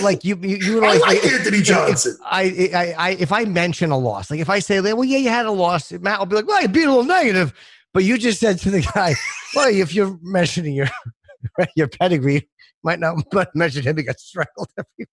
like 0.02 0.24
you 0.24 0.36
you, 0.42 0.56
you 0.56 0.74
were 0.76 0.84
I 0.84 0.92
like, 0.94 1.00
like 1.02 1.16
if- 1.24 1.32
Anthony 1.32 1.58
if- 1.58 1.64
Johnson. 1.64 2.16
I, 2.24 2.70
I 2.74 2.94
I 2.98 3.10
if 3.12 3.32
I 3.32 3.44
mention 3.44 3.90
a 3.90 3.98
loss, 3.98 4.30
like 4.30 4.40
if 4.40 4.50
I 4.50 4.58
say, 4.58 4.80
well, 4.80 5.04
yeah, 5.04 5.18
you 5.18 5.28
had 5.30 5.46
a 5.46 5.50
loss, 5.52 5.92
Matt 5.92 6.18
will 6.18 6.26
be 6.26 6.36
like, 6.36 6.46
well, 6.46 6.60
you 6.62 6.68
beat 6.68 6.84
a 6.84 6.88
little 6.88 7.04
negative. 7.04 7.52
But 7.94 8.04
you 8.04 8.18
just 8.18 8.40
said 8.40 8.58
to 8.58 8.70
the 8.70 8.82
guy, 8.82 9.14
well, 9.54 9.68
if 9.72 9.94
you're 9.94 10.18
mentioning 10.22 10.74
your 10.74 10.88
your 11.76 11.88
pedigree, 11.88 12.48
might 12.82 13.00
not 13.00 13.16
but 13.30 13.54
mention 13.54 13.82
him. 13.82 13.96
He 13.96 14.02
got 14.02 14.20
strangled 14.20 14.68
every. 14.78 15.08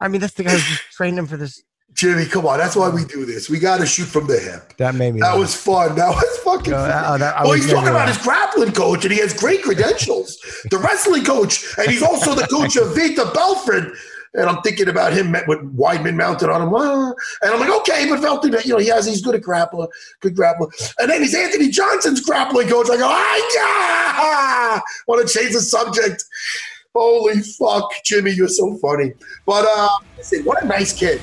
I 0.00 0.06
mean, 0.08 0.20
that's 0.20 0.34
the 0.34 0.44
guy 0.44 0.52
who 0.56 0.76
trained 0.92 1.18
him 1.18 1.26
for 1.26 1.36
this. 1.36 1.60
Jimmy, 1.98 2.26
come 2.26 2.46
on. 2.46 2.58
That's 2.58 2.76
why 2.76 2.88
we 2.88 3.04
do 3.04 3.26
this. 3.26 3.50
We 3.50 3.58
got 3.58 3.78
to 3.80 3.86
shoot 3.86 4.04
from 4.04 4.28
the 4.28 4.38
hip. 4.38 4.76
That 4.76 4.94
made 4.94 5.14
me. 5.14 5.20
That 5.20 5.30
laugh. 5.30 5.38
was 5.40 5.54
fun. 5.56 5.96
That 5.96 6.10
was 6.10 6.38
fucking 6.44 6.70
No, 6.70 6.76
fun. 6.78 6.88
that- 6.88 7.04
oh, 7.08 7.18
that- 7.18 7.42
well, 7.42 7.52
he's 7.54 7.66
talking 7.68 7.88
about 7.88 8.06
laugh. 8.06 8.16
his 8.16 8.24
grappling 8.24 8.70
coach, 8.70 9.04
and 9.04 9.12
he 9.12 9.18
has 9.18 9.34
great 9.34 9.64
credentials. 9.64 10.38
the 10.70 10.78
wrestling 10.78 11.24
coach, 11.24 11.64
and 11.76 11.90
he's 11.90 12.02
also 12.02 12.36
the 12.36 12.46
coach 12.46 12.76
of 12.76 12.88
Vitor 12.94 13.34
Belfort. 13.34 13.94
And 14.34 14.48
I'm 14.48 14.60
thinking 14.62 14.88
about 14.88 15.12
him 15.12 15.32
met 15.32 15.48
with 15.48 15.58
Weidman 15.76 16.14
mounted 16.14 16.50
on 16.50 16.60
him. 16.62 16.72
And 17.42 17.50
I'm 17.52 17.58
like, 17.58 17.70
okay, 17.80 18.08
but 18.08 18.20
Felton, 18.20 18.54
you 18.64 18.74
know, 18.74 18.78
he 18.78 18.86
has 18.88 19.04
he's 19.06 19.20
good 19.22 19.34
at 19.34 19.40
grappler, 19.42 19.88
good 20.20 20.36
grappler. 20.36 20.68
And 21.00 21.10
then 21.10 21.22
he's 21.22 21.34
Anthony 21.34 21.68
Johnson's 21.68 22.20
grappling 22.20 22.68
coach. 22.68 22.88
I 22.90 22.96
go, 22.98 23.08
ah, 23.10 24.74
yeah! 24.76 24.80
Want 25.08 25.26
to 25.26 25.34
change 25.38 25.54
the 25.54 25.60
subject? 25.60 26.22
Holy 26.94 27.40
fuck, 27.40 27.90
Jimmy, 28.04 28.30
you're 28.32 28.48
so 28.48 28.76
funny. 28.78 29.14
But 29.46 29.64
uh, 29.68 29.88
listen, 30.16 30.44
what 30.44 30.62
a 30.62 30.66
nice 30.66 30.92
kid. 30.92 31.20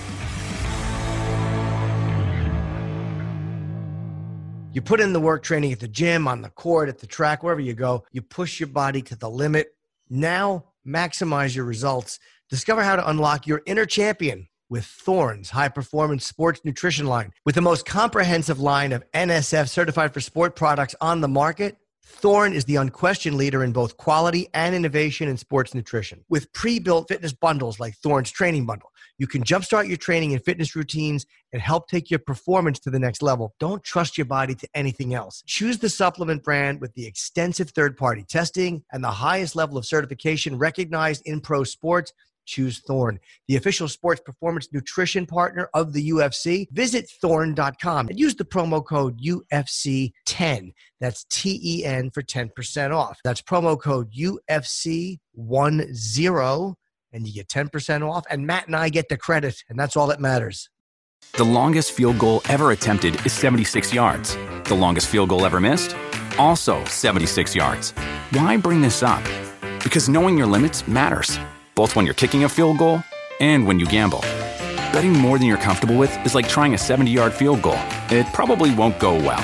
You 4.75 4.81
put 4.81 4.99
in 4.99 5.13
the 5.13 5.21
work 5.21 5.41
training 5.41 5.71
at 5.71 5.79
the 5.79 5.88
gym, 5.88 6.27
on 6.27 6.41
the 6.41 6.49
court, 6.49 6.89
at 6.89 6.99
the 6.99 7.07
track, 7.07 7.43
wherever 7.43 7.61
you 7.61 7.73
go. 7.73 8.03
You 8.11 8.21
push 8.21 8.59
your 8.59 8.67
body 8.67 9.01
to 9.03 9.15
the 9.15 9.29
limit. 9.29 9.73
Now 10.09 10.65
maximize 10.85 11.55
your 11.55 11.63
results. 11.63 12.19
Discover 12.49 12.83
how 12.83 12.97
to 12.97 13.09
unlock 13.09 13.47
your 13.47 13.61
inner 13.65 13.85
champion 13.85 14.49
with 14.67 14.83
Thorne's 14.83 15.51
high 15.51 15.69
performance 15.69 16.27
sports 16.27 16.59
nutrition 16.65 17.05
line. 17.05 17.31
With 17.45 17.55
the 17.55 17.61
most 17.61 17.85
comprehensive 17.85 18.59
line 18.59 18.91
of 18.91 19.09
NSF 19.13 19.69
certified 19.69 20.13
for 20.13 20.19
sport 20.19 20.57
products 20.57 20.93
on 20.99 21.21
the 21.21 21.29
market, 21.29 21.77
Thorne 22.03 22.51
is 22.51 22.65
the 22.65 22.75
unquestioned 22.75 23.38
leader 23.38 23.63
in 23.63 23.71
both 23.71 23.95
quality 23.95 24.49
and 24.53 24.75
innovation 24.75 25.29
in 25.29 25.38
sports 25.38 25.73
nutrition. 25.73 26.25
With 26.27 26.51
pre 26.51 26.79
built 26.79 27.07
fitness 27.07 27.31
bundles 27.31 27.79
like 27.79 27.95
Thorne's 27.95 28.29
Training 28.29 28.65
Bundle, 28.65 28.91
you 29.17 29.28
can 29.28 29.43
jumpstart 29.43 29.88
your 29.88 29.97
training 29.97 30.34
and 30.34 30.43
fitness 30.43 30.75
routines 30.75 31.25
and 31.54 31.62
help 31.62 31.88
take 31.88 32.10
your 32.10 32.19
performance 32.19 32.80
to 32.80 32.89
the 32.89 32.99
next 32.99 33.21
level. 33.21 33.54
Don't 33.60 33.84
trust 33.84 34.17
your 34.17 34.25
body 34.25 34.56
to 34.56 34.67
anything 34.73 35.13
else. 35.13 35.41
Choose 35.45 35.78
the 35.78 35.89
supplement 35.89 36.43
brand 36.43 36.82
with 36.82 36.93
the 36.93 37.06
extensive 37.06 37.69
third 37.71 37.95
party 37.95 38.25
testing 38.28 38.84
and 38.91 39.04
the 39.04 39.12
highest 39.12 39.56
level 39.56 39.78
of 39.78 39.86
certification 39.86 40.58
recognized 40.58 41.21
in 41.25 41.39
pro 41.39 41.63
sports. 41.63 42.12
Choose 42.45 42.80
Thorne, 42.86 43.19
the 43.47 43.56
official 43.56 43.88
sports 43.88 44.21
performance 44.21 44.67
nutrition 44.71 45.25
partner 45.25 45.67
of 45.73 45.93
the 45.93 46.10
UFC. 46.12 46.67
Visit 46.71 47.10
thorne.com 47.19 48.08
and 48.10 48.19
use 48.19 48.36
the 48.36 48.45
promo 48.45 48.86
code 48.86 49.19
UFC10. 49.19 50.71
That's 51.01 51.23
T 51.25 51.60
E 51.63 51.86
N 51.86 52.12
for 52.12 52.21
10% 52.21 52.95
off. 52.95 53.19
That's 53.23 53.41
promo 53.41 53.82
code 53.82 54.12
UFC10 54.13 55.17
and 57.11 57.27
you 57.27 57.33
get 57.33 57.47
10% 57.47 58.07
off. 58.07 58.25
And 58.29 58.45
Matt 58.45 58.67
and 58.67 58.75
I 58.75 58.89
get 58.89 59.09
the 59.09 59.17
credit, 59.17 59.63
and 59.69 59.79
that's 59.79 59.95
all 59.95 60.07
that 60.07 60.19
matters. 60.19 60.69
The 61.33 61.43
longest 61.43 61.91
field 61.91 62.17
goal 62.17 62.41
ever 62.47 62.71
attempted 62.71 63.25
is 63.25 63.33
76 63.33 63.93
yards. 63.93 64.37
The 64.65 64.75
longest 64.75 65.07
field 65.07 65.29
goal 65.29 65.45
ever 65.45 65.59
missed? 65.59 65.95
Also 66.37 66.83
76 66.85 67.55
yards. 67.55 67.91
Why 68.31 68.57
bring 68.57 68.81
this 68.81 69.03
up? 69.03 69.23
Because 69.83 70.07
knowing 70.09 70.37
your 70.37 70.47
limits 70.47 70.87
matters, 70.87 71.37
both 71.75 71.95
when 71.95 72.05
you're 72.05 72.13
kicking 72.13 72.43
a 72.43 72.49
field 72.49 72.77
goal 72.77 73.03
and 73.39 73.67
when 73.67 73.79
you 73.79 73.85
gamble. 73.85 74.21
Betting 74.93 75.13
more 75.13 75.37
than 75.37 75.47
you're 75.47 75.57
comfortable 75.57 75.97
with 75.97 76.25
is 76.25 76.35
like 76.35 76.47
trying 76.47 76.73
a 76.73 76.77
70 76.77 77.11
yard 77.11 77.33
field 77.33 77.61
goal, 77.61 77.79
it 78.09 78.25
probably 78.33 78.73
won't 78.73 78.97
go 78.99 79.15
well. 79.15 79.43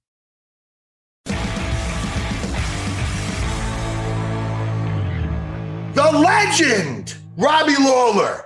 The 5.93 6.03
legend, 6.03 7.15
Robbie 7.35 7.75
Lawler. 7.77 8.45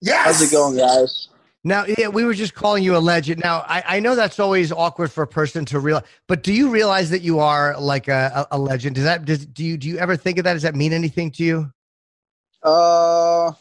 Yes. 0.00 0.24
How's 0.24 0.42
it 0.42 0.50
going, 0.50 0.76
guys? 0.76 1.28
Now, 1.62 1.86
yeah, 1.96 2.08
we 2.08 2.24
were 2.24 2.34
just 2.34 2.54
calling 2.54 2.82
you 2.82 2.96
a 2.96 2.98
legend. 2.98 3.40
Now, 3.42 3.64
I, 3.68 3.84
I 3.86 4.00
know 4.00 4.16
that's 4.16 4.40
always 4.40 4.72
awkward 4.72 5.12
for 5.12 5.22
a 5.22 5.26
person 5.26 5.64
to 5.66 5.78
realize, 5.78 6.04
but 6.26 6.42
do 6.42 6.52
you 6.52 6.70
realize 6.70 7.08
that 7.10 7.22
you 7.22 7.38
are 7.38 7.78
like 7.80 8.08
a, 8.08 8.46
a, 8.50 8.56
a 8.56 8.58
legend? 8.58 8.96
Does 8.96 9.04
that 9.04 9.24
does 9.24 9.46
do 9.46 9.64
you 9.64 9.78
do 9.78 9.88
you 9.88 9.96
ever 9.98 10.16
think 10.16 10.38
of 10.38 10.44
that? 10.44 10.54
Does 10.54 10.62
that 10.62 10.74
mean 10.74 10.92
anything 10.92 11.30
to 11.32 11.44
you? 11.44 11.72
Uh, 12.62 13.52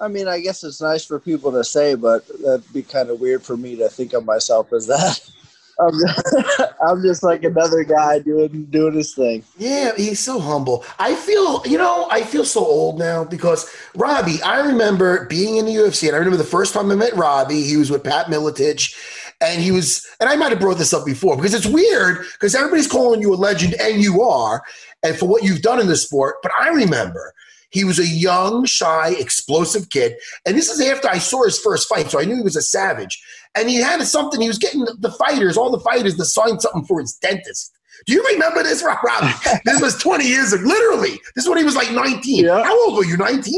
I 0.00 0.08
mean, 0.08 0.28
I 0.28 0.40
guess 0.40 0.64
it's 0.64 0.80
nice 0.80 1.04
for 1.04 1.18
people 1.18 1.52
to 1.52 1.64
say, 1.64 1.94
but 1.94 2.26
that'd 2.42 2.72
be 2.72 2.82
kind 2.82 3.10
of 3.10 3.20
weird 3.20 3.42
for 3.42 3.56
me 3.56 3.76
to 3.76 3.88
think 3.88 4.12
of 4.12 4.24
myself 4.24 4.72
as 4.72 4.86
that. 4.88 5.20
I'm 5.78 5.92
just, 5.92 6.36
I'm 6.88 7.02
just 7.02 7.22
like 7.22 7.44
another 7.44 7.84
guy 7.84 8.18
doing 8.20 8.66
doing 8.66 8.94
his 8.94 9.14
thing. 9.14 9.44
Yeah, 9.58 9.92
he's 9.96 10.20
so 10.20 10.38
humble. 10.38 10.84
I 10.98 11.14
feel, 11.14 11.62
you 11.66 11.78
know, 11.78 12.08
I 12.10 12.22
feel 12.22 12.44
so 12.44 12.64
old 12.64 12.98
now 12.98 13.24
because 13.24 13.70
Robbie, 13.94 14.42
I 14.42 14.60
remember 14.66 15.26
being 15.26 15.56
in 15.56 15.66
the 15.66 15.74
UFC, 15.74 16.06
and 16.06 16.14
I 16.14 16.18
remember 16.18 16.38
the 16.38 16.44
first 16.44 16.72
time 16.72 16.90
I 16.90 16.94
met 16.94 17.14
Robbie, 17.14 17.62
he 17.62 17.76
was 17.76 17.90
with 17.90 18.04
Pat 18.04 18.26
Miletich, 18.26 18.94
and 19.40 19.60
he 19.60 19.70
was, 19.70 20.06
and 20.20 20.30
I 20.30 20.36
might 20.36 20.50
have 20.50 20.60
brought 20.60 20.78
this 20.78 20.94
up 20.94 21.04
before 21.04 21.36
because 21.36 21.54
it's 21.54 21.66
weird 21.66 22.24
because 22.32 22.54
everybody's 22.54 22.88
calling 22.88 23.20
you 23.20 23.34
a 23.34 23.36
legend, 23.36 23.74
and 23.80 24.02
you 24.02 24.22
are, 24.22 24.62
and 25.02 25.16
for 25.16 25.26
what 25.26 25.44
you've 25.44 25.62
done 25.62 25.80
in 25.80 25.88
the 25.88 25.96
sport. 25.96 26.36
But 26.42 26.52
I 26.58 26.68
remember 26.68 27.34
he 27.70 27.84
was 27.84 27.98
a 27.98 28.06
young, 28.06 28.64
shy, 28.64 29.14
explosive 29.18 29.90
kid. 29.90 30.16
And 30.46 30.56
this 30.56 30.70
is 30.70 30.80
after 30.80 31.08
I 31.08 31.18
saw 31.18 31.44
his 31.44 31.58
first 31.58 31.88
fight, 31.88 32.10
so 32.10 32.18
I 32.20 32.24
knew 32.24 32.36
he 32.36 32.42
was 32.42 32.56
a 32.56 32.62
savage. 32.62 33.22
And 33.56 33.68
he 33.68 33.76
had 33.76 34.02
something, 34.02 34.40
he 34.40 34.48
was 34.48 34.58
getting 34.58 34.84
the 34.98 35.10
fighters, 35.12 35.56
all 35.56 35.70
the 35.70 35.80
fighters, 35.80 36.16
to 36.16 36.24
sign 36.24 36.60
something 36.60 36.84
for 36.84 37.00
his 37.00 37.14
dentist. 37.14 37.72
Do 38.06 38.12
you 38.12 38.22
remember 38.32 38.62
this, 38.62 38.82
Rob? 38.84 38.98
Rob? 39.02 39.24
this 39.64 39.80
was 39.80 39.96
20 39.96 40.26
years 40.26 40.52
ago, 40.52 40.62
literally. 40.64 41.18
This 41.34 41.44
is 41.44 41.48
when 41.48 41.58
he 41.58 41.64
was 41.64 41.74
like 41.74 41.90
19. 41.90 42.44
Yeah. 42.44 42.62
How 42.62 42.86
old 42.86 42.96
were 42.96 43.04
you, 43.04 43.16
19? 43.16 43.54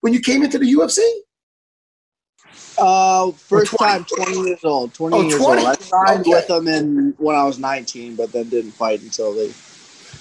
When 0.00 0.12
you 0.12 0.20
came 0.20 0.42
into 0.42 0.58
the 0.58 0.66
UFC? 0.72 0.98
Uh, 2.78 3.30
first 3.32 3.72
20. 3.72 3.92
time, 3.92 4.04
20 4.24 4.48
years 4.48 4.64
old. 4.64 4.94
20 4.94 5.16
Oh, 5.16 5.22
years 5.22 5.34
20? 5.36 5.62
old. 5.62 5.68
I 5.70 5.74
signed 5.82 6.20
Okay. 6.22 6.30
with 6.30 6.46
them 6.48 6.66
in 6.68 7.14
when 7.18 7.36
I 7.36 7.44
was 7.44 7.58
19, 7.58 8.16
but 8.16 8.32
then 8.32 8.48
didn't 8.48 8.72
fight 8.72 9.02
until 9.02 9.34
they. 9.34 9.52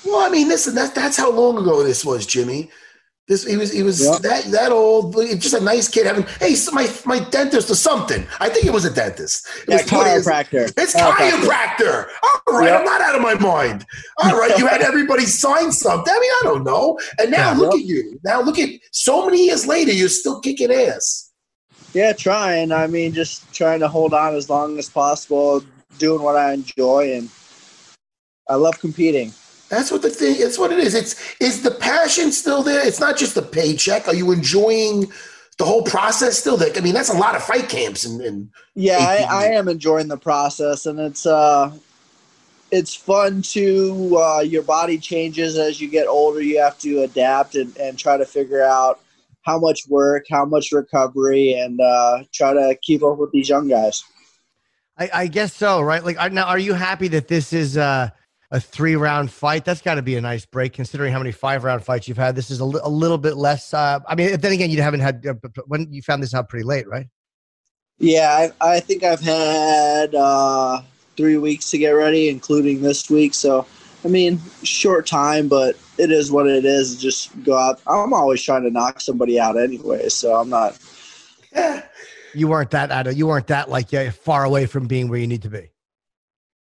Well, 0.05 0.19
I 0.19 0.29
mean, 0.29 0.47
listen, 0.47 0.75
that, 0.75 0.93
that's 0.93 1.17
how 1.17 1.31
long 1.31 1.57
ago 1.57 1.83
this 1.83 2.05
was, 2.05 2.25
Jimmy. 2.25 2.69
This 3.29 3.45
he 3.45 3.57
was 3.57 3.71
he 3.71 3.83
was 3.83 4.03
Yeah. 4.03 4.17
that 4.23 4.45
that 4.45 4.71
old, 4.71 5.13
just 5.39 5.53
a 5.53 5.59
nice 5.59 5.87
kid 5.87 6.07
having. 6.07 6.25
Hey, 6.39 6.55
so 6.55 6.71
my 6.71 6.89
my 7.05 7.19
dentist 7.19 7.69
or 7.69 7.75
something. 7.75 8.25
I 8.39 8.49
think 8.49 8.65
it 8.65 8.73
was 8.73 8.85
a 8.85 8.89
dentist. 8.89 9.45
It 9.61 9.69
Yeah, 9.69 9.75
was 9.77 9.85
20 9.85 10.09
years- 10.09 10.25
chiropractor. 10.25 10.73
It's 10.75 10.95
Chiropractor. 10.95 11.29
chiropractor. 11.45 12.07
All 12.47 12.57
right, 12.59 12.69
Yep. 12.69 12.79
I'm 12.79 12.85
not 12.85 13.01
out 13.01 13.13
of 13.15 13.21
my 13.21 13.35
mind. 13.35 13.85
All 14.17 14.35
right, 14.35 14.57
you 14.57 14.65
had 14.65 14.81
everybody 14.81 15.25
sign 15.27 15.71
something. 15.71 16.11
I 16.11 16.19
mean, 16.19 16.31
I 16.31 16.41
don't 16.43 16.63
know. 16.63 16.97
And 17.19 17.29
now 17.29 17.51
Yeah. 17.51 17.57
look 17.59 17.73
Yep. 17.73 17.81
at 17.81 17.85
you. 17.87 18.19
Now 18.25 18.41
look 18.41 18.57
at 18.57 18.69
so 18.91 19.25
many 19.27 19.45
years 19.45 19.67
later, 19.67 19.91
you're 19.93 20.09
still 20.09 20.39
kicking 20.41 20.71
ass. 20.73 21.29
Yeah, 21.93 22.13
trying. 22.13 22.71
I 22.71 22.87
mean, 22.87 23.13
just 23.13 23.51
trying 23.53 23.79
to 23.81 23.87
hold 23.87 24.13
on 24.15 24.35
as 24.35 24.49
long 24.49 24.79
as 24.79 24.89
possible, 24.89 25.63
doing 25.99 26.23
what 26.23 26.35
I 26.35 26.53
enjoy, 26.53 27.13
and 27.13 27.29
I 28.49 28.55
love 28.55 28.79
competing. 28.79 29.33
That's 29.69 29.91
what 29.91 30.01
the 30.01 30.09
thing. 30.09 30.39
That's 30.39 30.57
what 30.57 30.71
it 30.71 30.79
is. 30.79 30.95
It's 30.95 31.39
is 31.39 31.61
the 31.61 31.71
passion 31.71 32.31
still 32.31 32.63
there? 32.63 32.85
It's 32.85 32.99
not 32.99 33.17
just 33.17 33.35
the 33.35 33.41
paycheck. 33.41 34.07
Are 34.07 34.15
you 34.15 34.31
enjoying 34.31 35.11
the 35.57 35.65
whole 35.65 35.83
process 35.83 36.39
still? 36.39 36.57
That 36.57 36.77
I 36.77 36.81
mean, 36.81 36.93
that's 36.93 37.09
a 37.09 37.17
lot 37.17 37.35
of 37.35 37.43
fight 37.43 37.69
camps 37.69 38.03
and, 38.03 38.19
and 38.21 38.49
Yeah, 38.73 38.97
I, 38.97 39.27
I 39.29 39.45
am 39.45 39.67
enjoying 39.67 40.07
the 40.07 40.17
process, 40.17 40.87
and 40.87 40.99
it's 40.99 41.27
uh, 41.27 41.71
it's 42.71 42.95
fun 42.95 43.43
to 43.43 44.17
uh, 44.17 44.39
your 44.39 44.63
body 44.63 44.97
changes 44.97 45.57
as 45.57 45.79
you 45.79 45.87
get 45.87 46.07
older. 46.07 46.41
You 46.41 46.59
have 46.61 46.79
to 46.79 47.03
adapt 47.03 47.55
and, 47.55 47.75
and 47.77 47.97
try 47.97 48.17
to 48.17 48.25
figure 48.25 48.63
out 48.63 48.99
how 49.43 49.59
much 49.59 49.87
work, 49.87 50.25
how 50.29 50.45
much 50.45 50.71
recovery, 50.71 51.53
and 51.53 51.79
uh, 51.79 52.23
try 52.33 52.53
to 52.53 52.75
keep 52.81 53.03
up 53.03 53.17
with 53.17 53.31
these 53.31 53.49
young 53.49 53.67
guys. 53.67 54.03
I, 54.97 55.09
I 55.13 55.27
guess 55.27 55.53
so, 55.53 55.79
right? 55.81 56.03
Like, 56.03 56.19
are- 56.19 56.29
now, 56.29 56.45
are 56.45 56.59
you 56.59 56.73
happy 56.73 57.07
that 57.09 57.27
this 57.27 57.53
is 57.53 57.77
uh, 57.77 58.09
a 58.51 58.59
three 58.59 58.95
round 58.95 59.31
fight? 59.31 59.65
That's 59.65 59.81
got 59.81 59.95
to 59.95 60.01
be 60.01 60.15
a 60.15 60.21
nice 60.21 60.45
break, 60.45 60.73
considering 60.73 61.13
how 61.13 61.19
many 61.19 61.31
five 61.31 61.63
round 61.63 61.83
fights 61.83 62.07
you've 62.07 62.17
had. 62.17 62.35
This 62.35 62.49
is 62.51 62.59
a, 62.59 62.65
li- 62.65 62.81
a 62.83 62.89
little 62.89 63.17
bit 63.17 63.35
less. 63.35 63.73
Uh, 63.73 63.99
I 64.07 64.15
mean, 64.15 64.39
then 64.39 64.51
again, 64.51 64.69
you 64.69 64.81
haven't 64.81 65.01
had 65.01 65.25
uh, 65.25 65.33
when 65.67 65.91
you 65.91 66.01
found 66.01 66.23
this 66.23 66.33
out 66.33 66.49
pretty 66.49 66.65
late, 66.65 66.87
right? 66.87 67.07
Yeah, 67.99 68.49
I, 68.61 68.75
I 68.75 68.79
think 68.79 69.03
I've 69.03 69.19
had 69.19 70.15
uh, 70.15 70.81
three 71.17 71.37
weeks 71.37 71.69
to 71.71 71.77
get 71.77 71.91
ready, 71.91 72.29
including 72.29 72.81
this 72.81 73.09
week. 73.09 73.33
So, 73.33 73.67
I 74.05 74.07
mean, 74.07 74.39
short 74.63 75.05
time, 75.05 75.49
but 75.49 75.75
it 75.97 76.11
is 76.11 76.31
what 76.31 76.47
it 76.47 76.63
is. 76.63 76.95
Just 76.95 77.43
go 77.43 77.57
out. 77.57 77.81
I'm 77.85 78.13
always 78.13 78.41
trying 78.41 78.63
to 78.63 78.69
knock 78.69 79.01
somebody 79.01 79.39
out 79.39 79.59
anyway, 79.59 80.09
so 80.09 80.35
I'm 80.35 80.49
not. 80.49 80.77
You 82.35 82.47
weren't 82.47 82.69
that 82.71 82.91
out 82.91 83.07
of, 83.07 83.17
you 83.17 83.25
weren't 83.25 83.47
that 83.47 83.69
like 83.69 83.91
yeah, 83.91 84.11
far 84.11 84.43
away 84.43 84.67
from 84.67 84.87
being 84.87 85.09
where 85.09 85.19
you 85.19 85.25
need 85.25 85.41
to 85.41 85.49
be. 85.49 85.71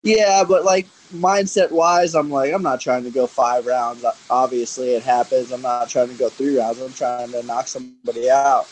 Yeah, 0.08 0.42
but 0.42 0.64
like 0.64 0.86
mindset 1.12 1.70
wise, 1.70 2.14
I'm 2.14 2.30
like, 2.30 2.54
I'm 2.54 2.62
not 2.62 2.80
trying 2.80 3.04
to 3.04 3.10
go 3.10 3.26
five 3.26 3.66
rounds. 3.66 4.06
Obviously, 4.30 4.94
it 4.94 5.02
happens. 5.02 5.52
I'm 5.52 5.60
not 5.60 5.90
trying 5.90 6.08
to 6.08 6.14
go 6.14 6.30
three 6.30 6.56
rounds. 6.56 6.80
I'm 6.80 6.94
trying 6.94 7.30
to 7.32 7.42
knock 7.42 7.68
somebody 7.68 8.30
out. 8.30 8.66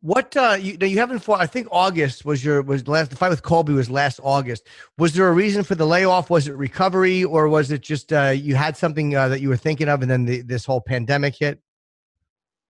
What 0.00 0.36
uh 0.36 0.58
you 0.60 0.76
you 0.80 0.98
haven't 0.98 1.20
fought 1.20 1.40
I 1.40 1.46
think 1.46 1.68
August 1.70 2.24
was 2.26 2.44
your 2.44 2.60
was 2.62 2.82
the 2.82 2.90
last 2.90 3.10
the 3.10 3.16
fight 3.16 3.30
with 3.30 3.42
Colby 3.42 3.72
was 3.72 3.88
last 3.88 4.20
August. 4.22 4.66
Was 4.98 5.14
there 5.14 5.28
a 5.28 5.32
reason 5.32 5.62
for 5.62 5.76
the 5.76 5.86
layoff? 5.86 6.28
Was 6.28 6.48
it 6.48 6.56
recovery 6.56 7.24
or 7.24 7.48
was 7.48 7.70
it 7.70 7.80
just 7.80 8.12
uh 8.12 8.34
you 8.34 8.54
had 8.56 8.76
something 8.76 9.14
uh, 9.14 9.28
that 9.28 9.40
you 9.40 9.48
were 9.48 9.56
thinking 9.56 9.88
of 9.88 10.02
and 10.02 10.10
then 10.10 10.24
the, 10.26 10.42
this 10.42 10.66
whole 10.66 10.80
pandemic 10.80 11.36
hit? 11.36 11.58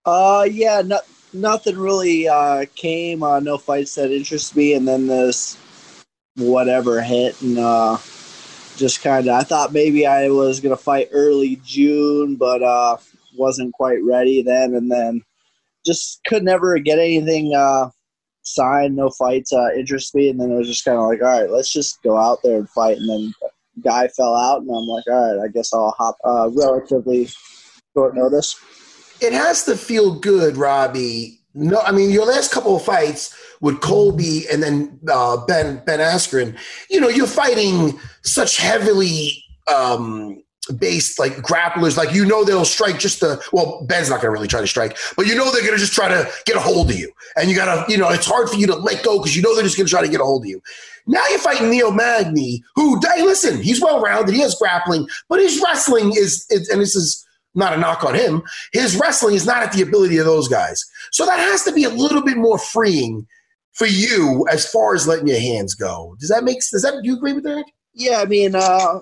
Uh, 0.04 0.46
yeah, 0.48 0.82
no, 0.84 1.00
nothing 1.32 1.76
really 1.76 2.28
uh, 2.28 2.66
came. 2.76 3.22
Uh, 3.22 3.40
no 3.40 3.58
fights 3.58 3.94
that 3.94 4.12
interest 4.12 4.54
me, 4.54 4.74
and 4.74 4.86
then 4.86 5.06
this 5.06 5.56
whatever 6.37 7.01
hit, 7.03 7.41
and 7.43 7.59
uh, 7.59 7.99
just 8.76 9.03
kind 9.03 9.26
of. 9.28 9.35
I 9.35 9.43
thought 9.43 9.72
maybe 9.72 10.07
I 10.07 10.28
was 10.28 10.61
gonna 10.61 10.76
fight 10.76 11.09
early 11.12 11.61
June, 11.64 12.37
but 12.37 12.62
uh, 12.62 12.97
wasn't 13.37 13.74
quite 13.74 14.03
ready 14.03 14.43
then, 14.43 14.74
and 14.74 14.91
then 14.91 15.22
just 15.87 16.20
could 16.26 16.43
never 16.45 16.78
get 16.78 16.99
anything 16.99 17.55
uh, 17.55 17.91
signed. 18.43 18.97
No 18.97 19.11
fights 19.11 19.53
uh, 19.53 19.70
interest 19.76 20.14
me, 20.14 20.28
and 20.30 20.41
then 20.41 20.51
it 20.51 20.57
was 20.57 20.68
just 20.68 20.85
kind 20.85 20.99
of 20.99 21.05
like, 21.05 21.22
all 21.22 21.41
right, 21.41 21.51
let's 21.51 21.72
just 21.72 22.03
go 22.03 22.16
out 22.16 22.39
there 22.43 22.59
and 22.59 22.68
fight, 22.70 22.99
and 22.99 23.09
then 23.09 23.35
guy 23.82 24.09
fell 24.09 24.35
out, 24.35 24.62
and 24.62 24.70
I'm 24.70 24.87
like, 24.87 25.05
all 25.09 25.37
right, 25.37 25.45
I 25.45 25.49
guess 25.49 25.72
I'll 25.72 25.95
hop 25.99 26.16
uh, 26.24 26.51
relatively 26.51 27.28
short 27.95 28.14
notice. 28.14 28.57
it 29.20 29.32
has 29.32 29.64
to 29.64 29.76
feel 29.76 30.18
good, 30.18 30.57
Robbie. 30.57 31.41
No, 31.55 31.80
I 31.80 31.92
mean 31.92 32.11
your 32.11 32.26
last 32.26 32.50
couple 32.50 32.76
of 32.76 32.84
fights 32.84 33.36
with 33.61 33.80
Colby 33.80 34.44
and 34.52 34.62
then 34.62 34.98
uh, 35.09 35.44
Ben 35.46 35.82
Ben 35.86 36.00
Askren. 36.00 36.59
You 36.90 37.00
know, 37.00 37.09
you're 37.09 37.26
fighting 37.26 37.98
such 38.22 38.57
heavily 38.57 39.44
um, 39.72 40.42
based 40.78 41.18
like 41.18 41.34
grapplers. 41.36 41.96
Like 41.96 42.12
you 42.12 42.24
know 42.24 42.44
they'll 42.44 42.64
strike 42.64 42.98
just 42.98 43.20
the 43.20 43.42
well. 43.52 43.84
Ben's 43.86 44.11
not 44.11 44.16
going 44.16 44.28
to 44.28 44.30
really 44.30 44.48
try 44.48 44.61
to 44.61 44.66
strike, 44.66 44.96
but 45.16 45.26
you 45.26 45.34
know 45.34 45.50
they're 45.52 45.62
going 45.62 45.74
to 45.74 45.78
just 45.78 45.92
try 45.92 46.09
to 46.09 46.28
get 46.44 46.57
a 46.57 46.61
hold 46.61 46.90
of 46.90 46.96
you, 46.96 47.12
and 47.36 47.48
you 47.48 47.57
got 47.57 47.86
to 47.86 47.92
you 47.92 47.98
know 47.98 48.11
it's 48.11 48.26
hard 48.26 48.48
for 48.48 48.57
you 48.57 48.66
to 48.66 48.74
let 48.74 49.02
go 49.05 49.18
because 49.18 49.36
you 49.36 49.42
know 49.42 49.55
they're 49.55 49.64
just 49.64 49.76
going 49.76 49.86
to 49.86 49.90
try 49.90 50.02
to 50.02 50.11
get 50.11 50.20
a 50.20 50.24
hold 50.24 50.42
of 50.42 50.48
you. 50.48 50.61
Now 51.07 51.24
you're 51.28 51.38
fighting 51.38 51.70
Neil 51.70 51.92
Magny, 51.92 52.64
who 52.74 52.98
hey, 53.14 53.22
listen, 53.22 53.62
he's 53.62 53.80
well 53.80 54.00
rounded, 54.00 54.34
he 54.34 54.40
has 54.40 54.55
grappling, 54.55 55.07
but 55.28 55.38
his 55.38 55.62
wrestling 55.62 56.12
is, 56.16 56.46
is 56.50 56.68
and 56.68 56.80
this 56.80 56.96
is 56.96 57.26
not 57.55 57.72
a 57.72 57.76
knock 57.76 58.05
on 58.05 58.14
him. 58.14 58.42
His 58.72 58.96
wrestling 58.96 59.34
is 59.34 59.46
not 59.46 59.62
at 59.62 59.72
the 59.72 59.82
ability 59.82 60.18
of 60.18 60.26
those 60.26 60.48
guys. 60.48 60.84
So 61.12 61.24
that 61.26 61.38
has 61.38 61.62
to 61.64 61.72
be 61.72 61.84
a 61.84 61.90
little 61.90 62.22
bit 62.22 62.36
more 62.36 62.59
freeing 62.59 63.26
for 63.72 63.86
you 63.86 64.46
as 64.50 64.66
far 64.66 64.94
as 64.94 65.07
letting 65.07 65.28
your 65.28 65.40
hands 65.40 65.74
go. 65.74 66.16
Does 66.20 66.28
that 66.28 66.44
make 66.44 66.59
does 66.70 66.82
that 66.82 67.00
do 67.02 67.09
you 67.09 67.16
agree 67.16 67.32
with 67.32 67.44
that? 67.44 67.64
Yeah, 67.92 68.20
I 68.20 68.24
mean, 68.24 68.55
uh, 68.55 69.00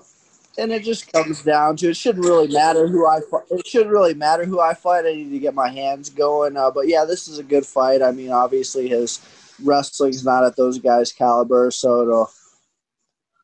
and 0.57 0.71
it 0.71 0.83
just 0.83 1.11
comes 1.11 1.41
down 1.41 1.77
to 1.77 1.89
it 1.89 1.97
shouldn't 1.97 2.25
really 2.25 2.47
matter 2.47 2.87
who 2.87 3.07
I. 3.07 3.21
It 3.51 3.67
shouldn't 3.67 3.91
really 3.91 4.13
matter 4.13 4.45
who 4.45 4.59
I 4.59 4.73
fight. 4.73 5.05
I 5.05 5.13
need 5.13 5.31
to 5.31 5.39
get 5.39 5.55
my 5.55 5.69
hands 5.69 6.09
going. 6.09 6.57
Uh, 6.57 6.71
but 6.71 6.87
yeah, 6.87 7.05
this 7.05 7.27
is 7.27 7.39
a 7.39 7.43
good 7.43 7.65
fight. 7.65 8.01
I 8.01 8.11
mean, 8.11 8.31
obviously 8.31 8.87
his 8.87 9.19
wrestling's 9.63 10.23
not 10.23 10.43
at 10.43 10.55
those 10.55 10.79
guys' 10.79 11.11
caliber, 11.11 11.71
so 11.71 12.01
it'll, 12.01 12.31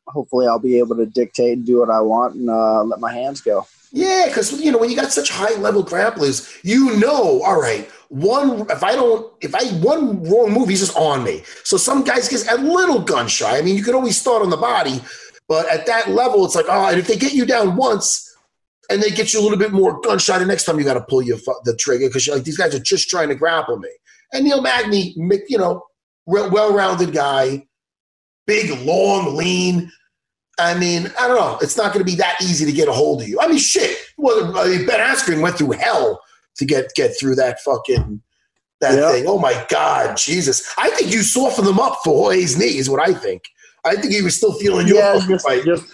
hopefully 0.06 0.46
I'll 0.46 0.58
be 0.58 0.78
able 0.78 0.96
to 0.96 1.06
dictate 1.06 1.58
and 1.58 1.66
do 1.66 1.80
what 1.80 1.90
I 1.90 2.00
want 2.00 2.34
and 2.34 2.50
uh, 2.50 2.82
let 2.84 3.00
my 3.00 3.12
hands 3.12 3.40
go. 3.40 3.66
Yeah, 3.92 4.26
because 4.28 4.60
you 4.60 4.70
know 4.70 4.78
when 4.78 4.90
you 4.90 4.96
got 4.96 5.12
such 5.12 5.30
high 5.30 5.54
level 5.56 5.84
grapplers, 5.84 6.58
you 6.62 6.96
know, 6.98 7.42
all 7.42 7.60
right, 7.60 7.90
one 8.08 8.66
if 8.70 8.84
I 8.84 8.94
don't 8.94 9.32
if 9.40 9.54
I 9.54 9.64
one 9.78 10.22
wrong 10.30 10.52
move, 10.52 10.68
he's 10.68 10.80
just 10.80 10.96
on 10.96 11.24
me. 11.24 11.42
So 11.64 11.76
some 11.76 12.04
guys 12.04 12.28
get 12.28 12.46
a 12.52 12.56
little 12.56 13.00
gun 13.00 13.26
shy. 13.26 13.58
I 13.58 13.62
mean, 13.62 13.76
you 13.76 13.82
could 13.82 13.96
always 13.96 14.20
start 14.20 14.42
on 14.42 14.50
the 14.50 14.56
body, 14.56 15.00
but 15.48 15.68
at 15.68 15.86
that 15.86 16.10
level, 16.10 16.44
it's 16.44 16.54
like, 16.54 16.66
oh, 16.68 16.88
and 16.88 16.98
if 16.98 17.08
they 17.08 17.16
get 17.16 17.32
you 17.32 17.44
down 17.44 17.74
once 17.74 18.36
and 18.90 19.02
they 19.02 19.10
get 19.10 19.32
you 19.32 19.40
a 19.40 19.42
little 19.42 19.58
bit 19.58 19.72
more 19.72 20.00
gun 20.02 20.18
shy, 20.18 20.38
the 20.38 20.46
next 20.46 20.64
time 20.64 20.78
you 20.78 20.84
got 20.84 20.94
to 20.94 21.04
pull 21.08 21.22
your 21.22 21.38
the 21.64 21.76
trigger 21.76 22.06
because 22.08 22.26
you're 22.26 22.36
like 22.36 22.44
these 22.44 22.58
guys 22.58 22.74
are 22.74 22.80
just 22.80 23.08
trying 23.08 23.28
to 23.28 23.34
grapple 23.34 23.78
me. 23.78 23.90
And 24.32 24.44
Neil 24.44 24.62
Magny, 24.62 25.14
you 25.48 25.58
know, 25.58 25.82
well 26.26 26.72
rounded 26.72 27.12
guy, 27.12 27.66
big, 28.46 28.70
long, 28.86 29.36
lean. 29.36 29.90
I 30.60 30.78
mean, 30.78 31.10
I 31.18 31.26
don't 31.28 31.36
know. 31.38 31.58
It's 31.60 31.76
not 31.76 31.92
going 31.92 32.04
to 32.04 32.10
be 32.10 32.16
that 32.16 32.36
easy 32.42 32.64
to 32.66 32.72
get 32.72 32.88
a 32.88 32.92
hold 32.92 33.22
of 33.22 33.28
you. 33.28 33.38
I 33.40 33.48
mean, 33.48 33.58
shit. 33.58 33.96
Well, 34.16 34.56
I 34.58 34.68
mean, 34.68 34.86
Ben 34.86 35.00
Askren 35.00 35.40
went 35.40 35.56
through 35.58 35.72
hell 35.72 36.20
to 36.56 36.64
get 36.64 36.92
get 36.94 37.18
through 37.18 37.36
that 37.36 37.60
fucking 37.60 38.20
that 38.80 38.98
Yeah. 38.98 39.10
thing. 39.12 39.24
Oh 39.26 39.38
my 39.38 39.66
God, 39.70 40.16
Jesus! 40.16 40.72
I 40.78 40.90
think 40.90 41.12
you 41.12 41.22
softened 41.22 41.66
them 41.66 41.78
up 41.80 41.98
for 42.04 42.14
Jorge's 42.30 42.58
knee. 42.58 42.76
Is 42.78 42.88
what 42.90 43.00
I 43.06 43.12
think. 43.14 43.42
I 43.84 43.96
think 43.96 44.12
he 44.12 44.22
was 44.22 44.36
still 44.36 44.52
feeling 44.54 44.86
your 44.86 44.98
Yeah, 44.98 45.20
just- 45.26 45.46
fight. 45.46 45.64
just- 45.64 45.84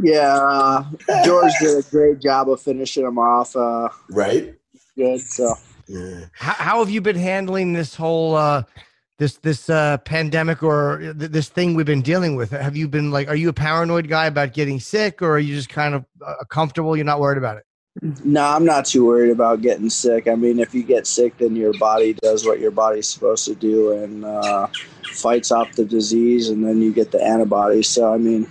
yeah, 0.00 0.36
uh, 0.36 0.84
George 1.24 1.52
did 1.60 1.78
a 1.78 1.82
great 1.90 2.20
job 2.20 2.48
of 2.50 2.60
finishing 2.60 3.04
him 3.04 3.18
off. 3.18 3.54
Uh, 3.56 3.88
right? 4.10 4.54
good. 4.96 5.20
So 5.20 5.54
Yeah. 5.86 6.24
How, 6.34 6.52
how 6.52 6.78
have 6.80 6.90
you 6.90 7.00
been 7.00 7.16
handling 7.16 7.72
this 7.72 7.94
whole 7.94 8.34
uh, 8.36 8.62
this 9.18 9.36
this 9.38 9.68
uh, 9.68 9.98
pandemic 9.98 10.62
or 10.62 10.98
th- 10.98 11.30
this 11.30 11.48
thing 11.48 11.74
we've 11.74 11.86
been 11.86 12.02
dealing 12.02 12.36
with? 12.36 12.50
Have 12.50 12.76
you 12.76 12.88
been 12.88 13.10
like, 13.10 13.28
are 13.28 13.36
you 13.36 13.48
a 13.48 13.52
paranoid 13.52 14.08
guy 14.08 14.26
about 14.26 14.54
getting 14.54 14.80
sick, 14.80 15.20
or 15.20 15.32
are 15.32 15.38
you 15.38 15.54
just 15.54 15.68
kind 15.68 15.94
of 15.94 16.04
uh, 16.24 16.44
comfortable? 16.48 16.96
You're 16.96 17.04
not 17.04 17.20
worried 17.20 17.38
about 17.38 17.58
it. 17.58 17.64
no, 18.24 18.44
I'm 18.44 18.64
not 18.64 18.86
too 18.86 19.04
worried 19.04 19.32
about 19.32 19.60
getting 19.60 19.90
sick. 19.90 20.28
I 20.28 20.36
mean, 20.36 20.60
if 20.60 20.72
you 20.72 20.84
get 20.84 21.06
sick, 21.06 21.36
then 21.38 21.56
your 21.56 21.76
body 21.78 22.14
does 22.14 22.46
what 22.46 22.60
your 22.60 22.70
body's 22.70 23.08
supposed 23.08 23.44
to 23.46 23.56
do 23.56 23.92
and 23.92 24.24
uh, 24.24 24.68
fights 25.12 25.50
off 25.50 25.72
the 25.72 25.84
disease, 25.84 26.48
and 26.48 26.64
then 26.64 26.80
you 26.80 26.92
get 26.92 27.10
the 27.10 27.22
antibodies. 27.22 27.88
So 27.88 28.14
I 28.14 28.18
mean, 28.18 28.48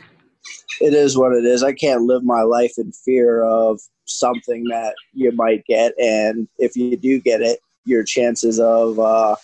it 0.81 0.93
is 0.93 1.17
what 1.17 1.31
it 1.31 1.45
is. 1.45 1.63
I 1.63 1.73
can't 1.73 2.03
live 2.03 2.23
my 2.23 2.41
life 2.41 2.73
in 2.77 2.91
fear 2.91 3.41
of 3.43 3.79
something 4.03 4.65
that 4.65 4.95
you 5.13 5.31
might 5.31 5.63
get, 5.65 5.93
and 5.97 6.49
if 6.57 6.75
you 6.75 6.97
do 6.97 7.21
get 7.21 7.41
it, 7.41 7.61
your 7.85 8.03
chances 8.03 8.59
of 8.59 8.99
uh, 8.99 9.37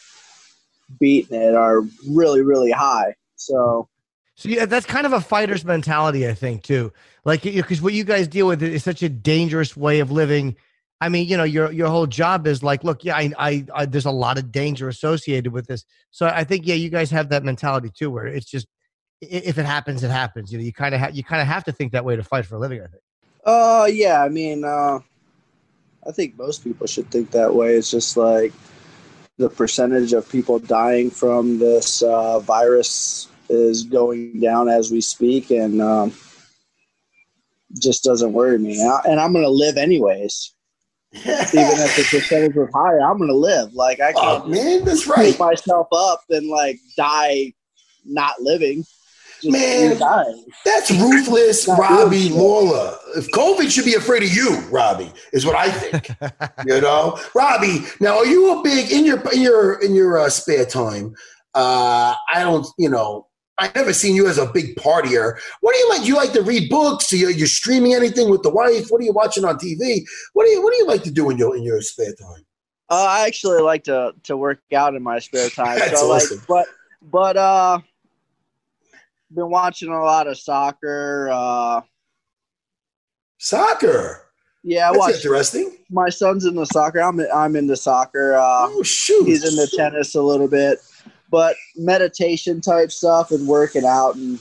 beating 1.00 1.42
it 1.42 1.56
are 1.56 1.82
really, 2.10 2.42
really 2.42 2.72
high. 2.72 3.16
So 3.36 3.88
So 4.36 4.50
yeah, 4.50 4.66
that's 4.66 4.86
kind 4.86 5.06
of 5.06 5.14
a 5.14 5.22
fighter's 5.22 5.64
mentality, 5.64 6.28
I 6.28 6.34
think, 6.34 6.64
too. 6.64 6.92
Like, 7.26 7.44
because 7.44 7.82
what 7.82 7.94
you 7.94 8.04
guys 8.04 8.28
deal 8.28 8.48
with 8.48 8.62
is 8.64 8.84
such 8.84 9.04
a 9.04 9.10
dangerous 9.10 9.78
way 9.78 10.00
of 10.00 10.12
living. 10.12 10.56
I 11.00 11.10
mean, 11.10 11.28
you 11.28 11.38
know, 11.38 11.44
your 11.44 11.72
your 11.72 11.90
whole 11.90 12.08
job 12.08 12.48
is 12.48 12.64
like, 12.64 12.84
look, 12.84 13.04
yeah, 13.04 13.16
I, 13.16 13.32
I, 13.38 13.66
I 13.74 13.86
there's 13.86 14.06
a 14.06 14.12
lot 14.12 14.38
of 14.38 14.52
danger 14.52 14.88
associated 14.88 15.52
with 15.52 15.68
this. 15.68 15.86
So 16.12 16.28
I 16.28 16.44
think, 16.44 16.66
yeah, 16.66 16.76
you 16.76 16.90
guys 16.90 17.12
have 17.12 17.30
that 17.30 17.44
mentality 17.44 17.92
too, 17.94 18.10
where 18.10 18.26
it's 18.26 18.46
just 18.46 18.68
if 19.22 19.58
it 19.58 19.66
happens, 19.66 20.04
it 20.04 20.12
happens. 20.12 20.52
You 20.52 20.58
know, 20.58 20.64
you 20.64 20.74
kind 20.74 20.96
of 20.96 21.02
ha- 21.02 21.12
you 21.14 21.24
kind 21.24 21.42
of 21.42 21.48
have 21.48 21.64
to 21.66 21.72
think 21.72 21.92
that 21.92 22.06
way 22.06 22.16
to 22.16 22.24
fight 22.24 22.46
for 22.46 22.56
a 22.56 22.60
living. 22.60 22.82
I 22.82 22.88
think. 22.88 23.04
Uh, 23.46 23.88
yeah. 23.92 24.24
I 24.24 24.30
mean, 24.30 24.64
uh, 24.64 25.00
I 26.08 26.12
think 26.12 26.38
most 26.38 26.64
people 26.64 26.88
should 26.88 27.10
think 27.12 27.32
that 27.32 27.54
way. 27.54 27.76
It's 27.76 27.92
just 27.92 28.18
like 28.18 28.54
the 29.38 29.50
percentage 29.50 30.14
of 30.14 30.30
people 30.30 30.60
dying 30.60 31.10
from 31.10 31.60
this 31.60 32.02
uh, 32.02 32.40
virus 32.40 33.28
is 33.50 33.84
going 33.84 34.40
down 34.40 34.70
as 34.70 34.92
we 34.92 35.02
speak, 35.02 35.52
and 35.52 35.82
um, 35.82 36.14
just 37.80 38.04
doesn't 38.04 38.34
worry 38.34 38.58
me. 38.58 38.80
And, 38.80 38.92
I, 38.92 39.02
and 39.06 39.20
I'm 39.20 39.34
going 39.34 39.46
to 39.46 39.50
live 39.50 39.78
anyways. 39.78 40.54
Even 41.14 41.34
if 41.54 41.96
the 41.96 42.08
percentage 42.10 42.56
was 42.56 42.70
higher, 42.74 43.00
I'm 43.00 43.18
going 43.18 43.30
to 43.30 43.36
live. 43.36 43.74
Like 43.74 44.00
I 44.00 44.14
Oh 44.16 44.40
can't 44.40 44.50
man, 44.50 44.84
that's 44.84 45.08
right. 45.08 45.38
myself 45.38 45.88
up 45.92 46.22
and 46.30 46.48
like 46.48 46.80
die 46.98 47.54
not 48.04 48.40
living. 48.40 48.84
Just 49.44 49.52
Man. 49.52 50.00
That's 50.66 50.92
ruthless, 50.92 51.68
Not 51.68 51.80
Robbie 51.80 52.30
ruthless. 52.30 52.32
Lawler. 52.32 52.98
If 53.16 53.30
COVID 53.32 53.70
should 53.70 53.86
be 53.86 53.96
afraid 53.96 54.24
of 54.24 54.34
you, 54.34 54.60
Robbie, 54.72 55.12
is 55.34 55.46
what 55.46 55.56
I 55.56 55.70
think. 55.70 56.10
you 56.66 56.82
know, 56.82 57.20
Robbie. 57.36 57.80
Now, 58.00 58.18
are 58.18 58.26
you 58.26 58.60
a 58.60 58.64
big 58.64 58.92
in 58.92 59.06
your 59.06 59.20
in 59.32 59.42
your 59.42 59.82
in 59.82 59.94
your 59.94 60.18
uh, 60.18 60.30
spare 60.30 60.66
time? 60.66 61.14
Uh, 61.54 62.16
I 62.34 62.40
don't. 62.40 62.66
You 62.78 62.90
know, 62.90 63.28
I 63.60 63.70
never 63.76 63.94
seen 63.94 64.16
you 64.16 64.28
as 64.28 64.38
a 64.38 64.46
big 64.46 64.76
partier. 64.76 65.38
What 65.62 65.74
do 65.74 65.80
you 65.80 65.90
like? 65.90 66.02
Do 66.02 66.08
you 66.08 66.16
like 66.16 66.34
to 66.34 66.42
read 66.42 66.70
books? 66.70 67.12
Are 67.12 67.18
you, 67.18 67.30
you 67.30 67.46
streaming 67.46 67.94
anything 67.94 68.30
with 68.30 68.44
the 68.44 68.50
wife? 68.50 68.88
What 68.90 69.02
are 69.02 69.06
you 69.06 69.14
watching 69.14 69.46
on 69.46 69.56
TV? 69.58 70.04
What 70.34 70.46
do 70.46 70.52
you 70.52 70.64
What 70.64 70.72
do 70.72 70.78
you 70.78 70.88
like 70.88 71.04
to 71.04 71.12
do 71.12 71.30
in 71.30 71.38
your 71.38 71.56
in 71.56 71.64
your 71.64 71.82
spare 71.82 72.14
time? 72.14 72.46
Uh, 72.90 73.06
I 73.10 73.28
actually 73.28 73.62
like 73.62 73.84
to 73.86 74.14
to 74.24 74.38
work 74.38 74.60
out 74.74 74.96
in 74.96 75.04
my 75.04 75.20
spare 75.20 75.50
time. 75.50 75.80
That's 75.80 76.00
so 76.00 76.12
awesome. 76.12 76.38
like, 76.38 76.48
but 76.48 76.68
but 77.02 77.38
uh, 77.38 77.80
been 79.34 79.50
watching 79.50 79.90
a 79.90 80.02
lot 80.04 80.28
of 80.28 80.38
soccer. 80.38 81.30
Uh, 81.32 81.82
Soccer. 83.40 84.22
yeah, 84.64 84.90
I 84.90 84.94
That's 84.94 85.00
watch. 85.00 85.16
interesting. 85.16 85.78
My 85.90 86.10
son's 86.10 86.46
into 86.46 86.66
soccer. 86.66 87.00
I'm 87.02 87.20
I'm 87.34 87.56
into 87.56 87.76
soccer. 87.76 88.36
Uh, 88.36 88.68
Oh 88.70 88.84
shoot! 88.84 89.26
he's 89.26 89.44
into 89.44 89.76
tennis 89.76 90.16
a 90.16 90.22
little 90.22 90.48
bit, 90.48 90.80
but 91.30 91.56
meditation 91.76 92.62
type 92.62 92.92
stuff 92.92 93.32
and 93.32 93.48
working 93.48 93.84
out 93.86 94.16
and 94.16 94.40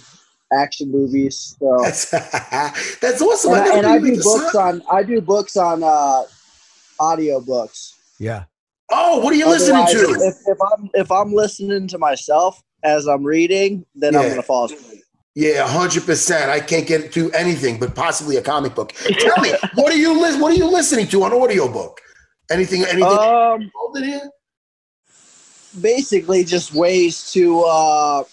action 0.53 0.91
movies. 0.93 1.57
So 1.59 1.79
That's 1.83 2.11
that's 3.01 3.21
awesome. 3.23 3.55
and 3.55 3.61
I, 3.63 3.65
never 3.65 3.79
and 3.79 3.87
I 3.87 3.99
do 3.99 4.15
books 4.23 4.53
soccer. 4.53 4.61
on 4.61 4.83
I 4.91 5.03
do 5.03 5.21
books 5.21 5.57
on 5.57 5.83
uh, 5.83 6.23
audio 7.01 7.41
books. 7.41 7.99
Yeah. 8.21 8.45
Oh, 8.95 9.19
what 9.21 9.33
are 9.33 9.37
you 9.37 9.49
listening 9.49 9.85
to? 9.87 9.99
If, 10.27 10.37
if 10.47 10.59
I'm 10.73 10.91
if 10.95 11.11
I'm 11.11 11.33
listening 11.33 11.89
to 11.89 11.99
myself 11.99 12.63
as 12.83 13.07
I'm 13.07 13.25
reading, 13.25 13.85
then 13.95 14.15
I'm 14.17 14.29
gonna 14.29 14.43
fall 14.43 14.65
asleep. 14.67 15.03
Yeah, 15.35 15.67
hundred 15.67 16.05
percent. 16.05 16.51
I 16.51 16.61
can't 16.61 16.87
get 16.87 17.13
to 17.13 17.33
anything 17.33 17.79
but 17.79 17.95
possibly 17.95 18.37
a 18.37 18.43
comic 18.43 18.75
book. 18.75 18.93
Tell 18.93 19.41
me, 19.41 19.53
what 19.75 19.93
are 19.93 19.97
you 19.97 20.21
lis- 20.21 20.41
What 20.41 20.53
are 20.53 20.57
you 20.57 20.71
listening 20.71 21.07
to 21.09 21.23
on 21.25 21.33
audiobook? 21.33 22.01
Anything? 22.51 22.85
Anything 22.85 23.03
Um, 23.19 23.63
involved 23.63 23.97
in 23.99 24.05
here? 24.05 24.31
basically 25.81 26.45
just 26.45 26.75
ways 26.75 27.33
to 27.33 27.61
uh, 27.63 28.25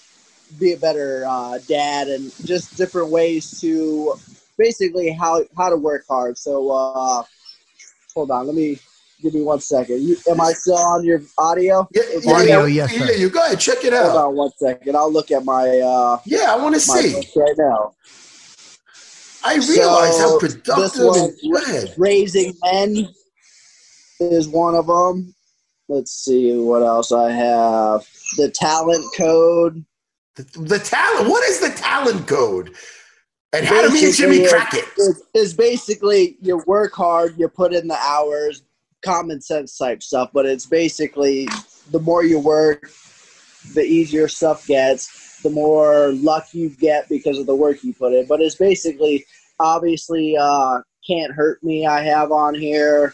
be 0.59 0.73
a 0.73 0.77
better 0.77 1.23
uh, 1.25 1.57
dad 1.67 2.07
and 2.09 2.33
just 2.45 2.75
different 2.75 3.09
ways 3.09 3.61
to 3.61 4.13
basically 4.57 5.11
how 5.11 5.43
how 5.57 5.69
to 5.69 5.77
work 5.77 6.03
hard. 6.09 6.37
So 6.37 6.69
uh, 6.69 7.23
hold 8.13 8.31
on, 8.31 8.45
let 8.45 8.55
me 8.55 8.79
give 9.21 9.33
me 9.33 9.41
one 9.41 9.59
second. 9.59 10.01
You, 10.01 10.17
am 10.29 10.41
I 10.41 10.53
still 10.53 10.77
on 10.77 11.03
your 11.03 11.21
audio? 11.37 11.87
Yeah, 11.91 12.03
yeah, 12.21 12.31
Audio, 12.33 12.65
yeah, 12.65 12.87
yes, 12.87 12.97
sir. 12.97 13.11
you 13.13 13.29
go 13.29 13.39
ahead, 13.43 13.59
check 13.59 13.83
it 13.83 13.93
Hold 13.93 14.15
out. 14.15 14.27
on 14.27 14.35
one 14.35 14.51
second. 14.57 14.95
I'll 14.95 15.11
look 15.11 15.31
at 15.31 15.43
my 15.45 15.79
uh, 15.79 16.19
Yeah, 16.25 16.53
I 16.53 16.55
want 16.57 16.75
to 16.75 16.81
see. 16.81 17.15
right 17.35 17.55
now. 17.57 17.93
I 19.43 19.55
realize 19.55 20.17
So, 20.17 20.19
how 20.19 20.39
productive. 20.39 21.33
and. 21.55 21.93
Raising 21.97 22.53
Men 22.63 23.07
is 24.19 24.47
one 24.47 24.75
of 24.75 24.87
them. 24.87 25.33
Let's 25.87 26.11
see 26.11 26.55
what 26.57 26.83
else 26.83 27.11
I 27.11 27.31
have. 27.31 28.05
The 28.37 28.51
Talent 28.51 29.05
Code. 29.17 29.85
The, 30.35 30.43
the 30.61 30.79
talent. 30.79 31.29
What 31.29 31.43
is 31.49 31.59
the 31.59 31.69
talent 31.71 32.27
code? 32.27 32.75
And 33.51 33.65
how 33.65 33.81
do 33.81 33.93
me 33.93 34.05
and 34.05 34.13
Jimmy 34.13 34.47
crack 34.47 34.73
it? 34.73 34.85
It's, 34.95 35.21
it's 35.33 35.53
basically 35.53 36.37
you 36.39 36.63
work 36.67 36.93
hard, 36.93 37.37
you 37.37 37.47
put 37.49 37.73
in 37.73 37.87
the 37.87 37.97
hours, 37.97 38.61
common 39.03 39.41
sense 39.41 39.77
type 39.77 40.03
stuff. 40.03 40.29
But 40.33 40.45
it's 40.45 40.65
basically 40.65 41.47
the 41.91 41.99
more 41.99 42.23
you 42.23 42.39
work, 42.39 42.89
the 43.73 43.83
easier 43.83 44.27
stuff 44.27 44.65
gets, 44.67 45.41
the 45.41 45.49
more 45.49 46.11
luck 46.13 46.47
you 46.53 46.69
get 46.69 47.07
because 47.09 47.37
of 47.37 47.45
the 47.45 47.55
work 47.55 47.83
you 47.83 47.93
put 47.93 48.13
in. 48.13 48.25
But 48.27 48.41
it's 48.41 48.55
basically 48.55 49.25
obviously 49.59 50.37
uh, 50.39 50.81
can't 51.05 51.33
hurt 51.33 51.63
me. 51.63 51.85
I 51.85 52.01
have 52.03 52.31
on 52.31 52.55
here 52.55 53.13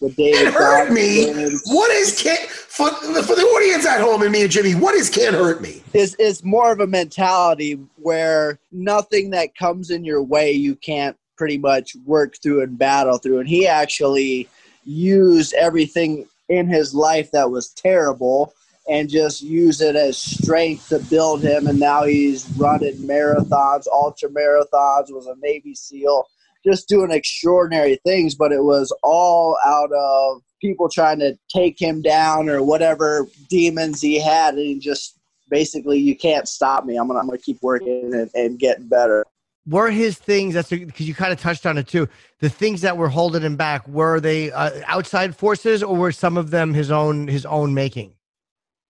with 0.00 0.16
David. 0.16 0.52
Can't 0.52 0.54
hurt 0.54 0.92
me. 0.92 1.32
What 1.66 1.90
is 1.90 2.20
can't 2.20 2.48
for 2.48 2.90
for 2.90 3.34
the 3.34 3.42
audience 3.42 3.86
at 3.86 4.00
home 4.00 4.22
and 4.22 4.32
me 4.32 4.42
and 4.42 4.50
Jimmy? 4.50 4.74
What 4.74 4.94
is 4.94 5.08
can't 5.08 5.34
hurt 5.34 5.62
me? 5.62 5.82
It's, 5.94 6.16
it's 6.18 6.42
more 6.44 6.72
of 6.72 6.80
a 6.80 6.86
mentality 6.86 7.78
where 7.96 8.58
nothing 8.70 9.30
that 9.30 9.54
comes 9.56 9.90
in 9.90 10.04
your 10.04 10.22
way 10.22 10.52
you 10.52 10.74
can't 10.74 11.16
pretty 11.36 11.58
much 11.58 11.96
work 12.04 12.34
through 12.42 12.62
and 12.62 12.78
battle 12.78 13.18
through. 13.18 13.40
And 13.40 13.48
he 13.48 13.66
actually 13.66 14.48
used 14.84 15.54
everything 15.54 16.26
in 16.48 16.68
his 16.68 16.94
life 16.94 17.30
that 17.30 17.50
was 17.50 17.70
terrible 17.70 18.54
and 18.88 19.08
just 19.08 19.42
use 19.42 19.80
it 19.80 19.96
as 19.96 20.18
strength 20.18 20.88
to 20.88 20.98
build 20.98 21.42
him. 21.42 21.66
And 21.66 21.78
now 21.78 22.04
he's 22.04 22.48
running 22.56 22.96
marathons, 22.96 23.86
ultra 23.92 24.28
marathons, 24.28 25.10
was 25.10 25.26
a 25.26 25.36
Navy 25.40 25.74
SEAL, 25.74 26.26
just 26.64 26.88
doing 26.88 27.10
extraordinary 27.10 28.00
things. 28.04 28.34
But 28.34 28.52
it 28.52 28.64
was 28.64 28.94
all 29.02 29.56
out 29.64 29.92
of 29.92 30.42
people 30.60 30.88
trying 30.88 31.20
to 31.20 31.38
take 31.48 31.80
him 31.80 32.02
down 32.02 32.48
or 32.48 32.62
whatever 32.62 33.28
demons 33.48 34.00
he 34.00 34.20
had. 34.20 34.54
And 34.54 34.62
he 34.62 34.78
just 34.78 35.18
basically, 35.48 35.98
you 35.98 36.16
can't 36.16 36.48
stop 36.48 36.84
me. 36.84 36.96
I'm 36.96 37.06
gonna, 37.06 37.20
I'm 37.20 37.26
gonna 37.26 37.38
keep 37.38 37.62
working 37.62 38.12
and, 38.14 38.30
and 38.34 38.58
getting 38.58 38.88
better. 38.88 39.24
Were 39.66 39.90
his 39.90 40.18
things 40.18 40.54
that's 40.54 40.70
because 40.70 41.06
you 41.06 41.14
kind 41.14 41.32
of 41.32 41.40
touched 41.40 41.66
on 41.66 41.78
it 41.78 41.86
too. 41.86 42.08
The 42.40 42.48
things 42.48 42.80
that 42.80 42.96
were 42.96 43.08
holding 43.08 43.42
him 43.42 43.56
back 43.56 43.86
were 43.86 44.18
they 44.18 44.50
uh, 44.50 44.80
outside 44.86 45.36
forces 45.36 45.82
or 45.84 45.94
were 45.96 46.10
some 46.10 46.36
of 46.36 46.50
them 46.50 46.74
his 46.74 46.90
own 46.90 47.28
his 47.28 47.46
own 47.46 47.72
making? 47.72 48.14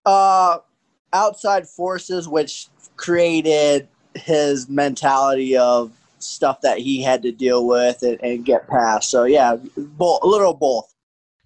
uh 0.06 0.58
outside 1.12 1.68
forces 1.68 2.28
which 2.28 2.68
created 2.96 3.88
his 4.14 4.68
mentality 4.68 5.56
of 5.56 5.92
stuff 6.18 6.60
that 6.60 6.78
he 6.78 7.02
had 7.02 7.22
to 7.22 7.32
deal 7.32 7.66
with 7.66 8.02
and, 8.02 8.22
and 8.22 8.44
get 8.44 8.68
past 8.68 9.10
so 9.10 9.24
yeah 9.24 9.56
both 9.76 10.22
a 10.22 10.26
little 10.26 10.54
both 10.54 10.92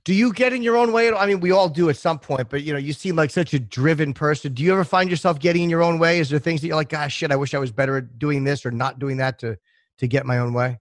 Do 0.06 0.14
you 0.14 0.32
get 0.32 0.52
in 0.52 0.62
your 0.62 0.76
own 0.76 0.92
way? 0.92 1.12
I 1.12 1.26
mean, 1.26 1.40
we 1.40 1.50
all 1.50 1.68
do 1.68 1.90
at 1.90 1.96
some 1.96 2.20
point, 2.20 2.48
but 2.48 2.62
you 2.62 2.72
know, 2.72 2.78
you 2.78 2.92
seem 2.92 3.16
like 3.16 3.28
such 3.28 3.52
a 3.54 3.58
driven 3.58 4.14
person. 4.14 4.54
Do 4.54 4.62
you 4.62 4.72
ever 4.72 4.84
find 4.84 5.10
yourself 5.10 5.40
getting 5.40 5.64
in 5.64 5.68
your 5.68 5.82
own 5.82 5.98
way? 5.98 6.20
Is 6.20 6.30
there 6.30 6.38
things 6.38 6.60
that 6.60 6.68
you're 6.68 6.76
like, 6.76 6.90
gosh, 6.90 7.12
shit, 7.12 7.32
I 7.32 7.36
wish 7.36 7.54
I 7.54 7.58
was 7.58 7.72
better 7.72 7.96
at 7.96 8.16
doing 8.16 8.44
this 8.44 8.64
or 8.64 8.70
not 8.70 9.00
doing 9.00 9.16
that 9.16 9.40
to 9.40 9.58
to 9.98 10.06
get 10.06 10.24
my 10.24 10.38
own 10.38 10.54
way? 10.54 10.78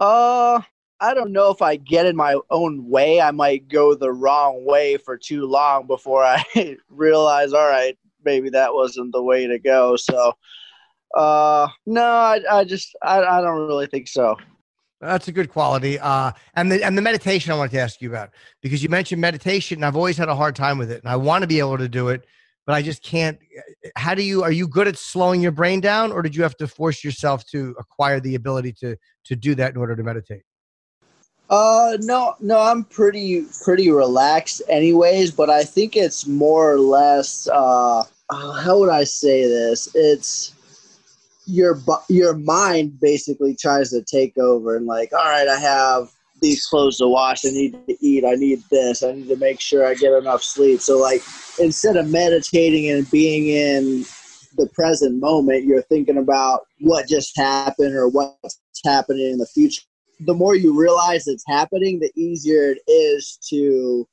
uh 0.00 0.60
I 0.98 1.14
don't 1.14 1.30
know 1.30 1.50
if 1.50 1.62
I 1.62 1.76
get 1.76 2.04
in 2.04 2.16
my 2.16 2.36
own 2.50 2.88
way. 2.90 3.20
I 3.20 3.30
might 3.30 3.68
go 3.68 3.94
the 3.94 4.12
wrong 4.12 4.64
way 4.66 4.96
for 4.96 5.16
too 5.16 5.46
long 5.46 5.86
before 5.86 6.24
I 6.24 6.44
realize, 6.90 7.52
all 7.52 7.68
right, 7.68 7.96
maybe 8.24 8.50
that 8.50 8.74
wasn't 8.74 9.12
the 9.12 9.22
way 9.22 9.46
to 9.46 9.58
go. 9.60 9.94
So, 9.94 10.32
uh, 11.16 11.68
no, 11.86 12.02
I, 12.02 12.40
I 12.50 12.64
just, 12.64 12.94
I, 13.02 13.22
I 13.22 13.40
don't 13.40 13.66
really 13.68 13.86
think 13.86 14.08
so. 14.08 14.36
That's 15.00 15.28
a 15.28 15.32
good 15.32 15.48
quality. 15.48 15.98
Uh, 15.98 16.32
and 16.54 16.70
the 16.70 16.84
and 16.84 16.96
the 16.96 17.02
meditation 17.02 17.52
I 17.52 17.56
wanted 17.56 17.72
to 17.72 17.80
ask 17.80 18.02
you 18.02 18.10
about 18.10 18.30
because 18.60 18.82
you 18.82 18.90
mentioned 18.90 19.20
meditation, 19.20 19.78
and 19.78 19.84
I've 19.84 19.96
always 19.96 20.18
had 20.18 20.28
a 20.28 20.34
hard 20.34 20.54
time 20.54 20.76
with 20.76 20.90
it, 20.90 21.02
and 21.02 21.10
I 21.10 21.16
want 21.16 21.42
to 21.42 21.48
be 21.48 21.58
able 21.58 21.78
to 21.78 21.88
do 21.88 22.08
it, 22.08 22.26
but 22.66 22.74
I 22.74 22.82
just 22.82 23.02
can't. 23.02 23.38
How 23.96 24.14
do 24.14 24.22
you? 24.22 24.42
Are 24.42 24.52
you 24.52 24.68
good 24.68 24.86
at 24.86 24.98
slowing 24.98 25.40
your 25.40 25.52
brain 25.52 25.80
down, 25.80 26.12
or 26.12 26.20
did 26.20 26.36
you 26.36 26.42
have 26.42 26.56
to 26.58 26.68
force 26.68 27.02
yourself 27.02 27.46
to 27.46 27.74
acquire 27.78 28.20
the 28.20 28.34
ability 28.34 28.72
to 28.80 28.96
to 29.24 29.36
do 29.36 29.54
that 29.54 29.70
in 29.72 29.78
order 29.78 29.96
to 29.96 30.02
meditate? 30.02 30.42
Uh, 31.48 31.96
no, 32.00 32.36
no, 32.38 32.60
I'm 32.60 32.84
pretty 32.84 33.46
pretty 33.64 33.90
relaxed, 33.90 34.60
anyways. 34.68 35.30
But 35.30 35.48
I 35.48 35.64
think 35.64 35.96
it's 35.96 36.26
more 36.26 36.72
or 36.72 36.78
less. 36.78 37.48
Uh, 37.48 38.04
uh 38.28 38.52
how 38.52 38.78
would 38.78 38.90
I 38.90 39.04
say 39.04 39.44
this? 39.44 39.88
It's 39.94 40.52
your 41.46 41.80
your 42.08 42.34
mind 42.34 43.00
basically 43.00 43.56
tries 43.56 43.90
to 43.90 44.02
take 44.02 44.36
over 44.38 44.76
and 44.76 44.86
like, 44.86 45.12
all 45.12 45.18
right, 45.18 45.48
I 45.48 45.58
have 45.58 46.10
these 46.40 46.66
clothes 46.66 46.98
to 46.98 47.08
wash. 47.08 47.44
I 47.44 47.50
need 47.50 47.72
to 47.86 47.96
eat. 48.04 48.24
I 48.24 48.34
need 48.34 48.62
this. 48.70 49.02
I 49.02 49.12
need 49.12 49.28
to 49.28 49.36
make 49.36 49.60
sure 49.60 49.86
I 49.86 49.94
get 49.94 50.12
enough 50.12 50.42
sleep. 50.42 50.80
So 50.80 50.98
like, 50.98 51.22
instead 51.58 51.96
of 51.96 52.08
meditating 52.08 52.90
and 52.90 53.10
being 53.10 53.48
in 53.48 54.04
the 54.56 54.68
present 54.74 55.20
moment, 55.20 55.64
you're 55.64 55.82
thinking 55.82 56.18
about 56.18 56.62
what 56.80 57.08
just 57.08 57.36
happened 57.36 57.94
or 57.94 58.08
what's 58.08 58.60
happening 58.84 59.30
in 59.30 59.38
the 59.38 59.46
future. 59.46 59.82
The 60.20 60.34
more 60.34 60.54
you 60.54 60.78
realize 60.78 61.26
it's 61.26 61.44
happening, 61.46 61.98
the 61.98 62.12
easier 62.14 62.72
it 62.72 62.78
is 62.86 63.38
to 63.48 64.06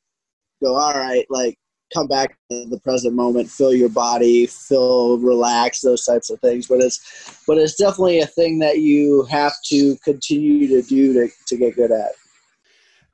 go, 0.63 0.75
all 0.75 0.93
right, 0.93 1.25
like 1.29 1.57
come 1.93 2.07
back 2.07 2.37
to 2.51 2.65
the 2.65 2.79
present 2.79 3.15
moment, 3.15 3.49
feel 3.49 3.73
your 3.73 3.89
body, 3.89 4.45
feel 4.47 5.17
relaxed, 5.19 5.83
those 5.83 6.05
types 6.05 6.29
of 6.29 6.39
things. 6.41 6.67
But 6.67 6.79
it's 6.79 7.43
but 7.47 7.57
it's 7.57 7.75
definitely 7.75 8.19
a 8.19 8.27
thing 8.27 8.59
that 8.59 8.79
you 8.79 9.23
have 9.25 9.53
to 9.65 9.95
continue 10.03 10.67
to 10.67 10.81
do 10.81 11.13
to, 11.13 11.29
to 11.47 11.57
get 11.57 11.75
good 11.75 11.91
at. 11.91 12.11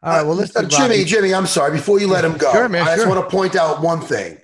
All 0.02 0.18
right. 0.18 0.24
Well, 0.24 0.36
listen, 0.36 0.66
uh, 0.66 0.68
Jimmy, 0.68 1.06
Jimmy, 1.06 1.34
I'm 1.34 1.46
sorry. 1.46 1.72
Before 1.72 2.00
you 2.00 2.08
let 2.08 2.26
him 2.26 2.38
go, 2.38 2.52
Sure, 2.52 2.68
man, 2.68 2.84
I 2.84 2.96
just 2.96 3.04
sure. 3.04 3.10
want 3.10 3.30
to 3.30 3.36
point 3.36 3.56
out 3.56 3.82
one 3.82 4.02
thing. 4.02 4.38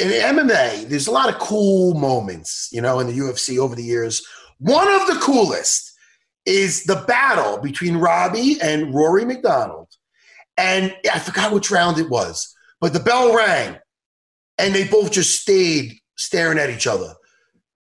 In 0.00 0.08
MMA, 0.08 0.88
there's 0.88 1.06
a 1.06 1.12
lot 1.12 1.28
of 1.28 1.38
cool 1.38 1.94
moments, 1.94 2.70
you 2.72 2.80
know, 2.80 2.98
in 2.98 3.06
the 3.06 3.12
UFC 3.12 3.58
over 3.58 3.74
the 3.74 3.84
years. 3.84 4.26
One 4.58 4.88
of 4.88 5.06
the 5.06 5.20
coolest 5.20 5.92
is 6.46 6.84
the 6.84 7.04
battle 7.06 7.58
between 7.58 7.96
Robbie 7.96 8.58
and 8.62 8.94
Rory 8.94 9.24
MacDonald. 9.24 9.88
And 10.56 10.94
I 11.12 11.18
forgot 11.18 11.52
which 11.52 11.70
round 11.70 11.98
it 11.98 12.08
was, 12.08 12.55
but 12.80 12.92
the 12.92 13.00
bell 13.00 13.34
rang 13.34 13.76
and 14.58 14.74
they 14.74 14.84
both 14.86 15.12
just 15.12 15.40
stayed 15.40 15.92
staring 16.16 16.58
at 16.58 16.70
each 16.70 16.86
other 16.86 17.14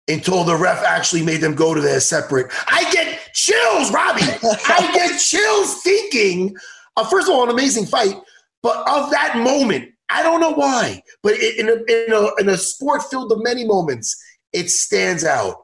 until 0.08 0.44
the 0.44 0.56
ref 0.56 0.84
actually 0.84 1.24
made 1.24 1.42
them 1.42 1.54
go 1.56 1.74
to 1.74 1.82
their 1.82 2.00
separate. 2.00 2.52
I 2.68 2.90
get 2.92 3.20
chills, 3.34 3.92
Robbie. 3.92 4.22
I 4.68 4.90
get 4.94 5.20
chills 5.20 5.82
thinking, 5.82 6.56
uh, 6.96 7.06
first 7.06 7.28
of 7.28 7.36
all, 7.36 7.44
an 7.44 7.50
amazing 7.50 7.86
fight, 7.86 8.16
but 8.64 8.78
of 8.90 9.12
that 9.12 9.38
moment, 9.38 9.90
I 10.10 10.24
don't 10.24 10.40
know 10.40 10.52
why, 10.54 11.02
but 11.24 11.34
it, 11.34 11.60
in, 11.60 11.68
a, 11.68 11.74
in, 11.74 12.14
a, 12.14 12.42
in 12.42 12.50
a 12.50 12.58
sport 12.58 13.04
filled 13.10 13.30
with 13.30 13.44
many 13.44 13.66
moments, 13.66 14.16
it 14.54 14.70
stands 14.70 15.26
out. 15.26 15.56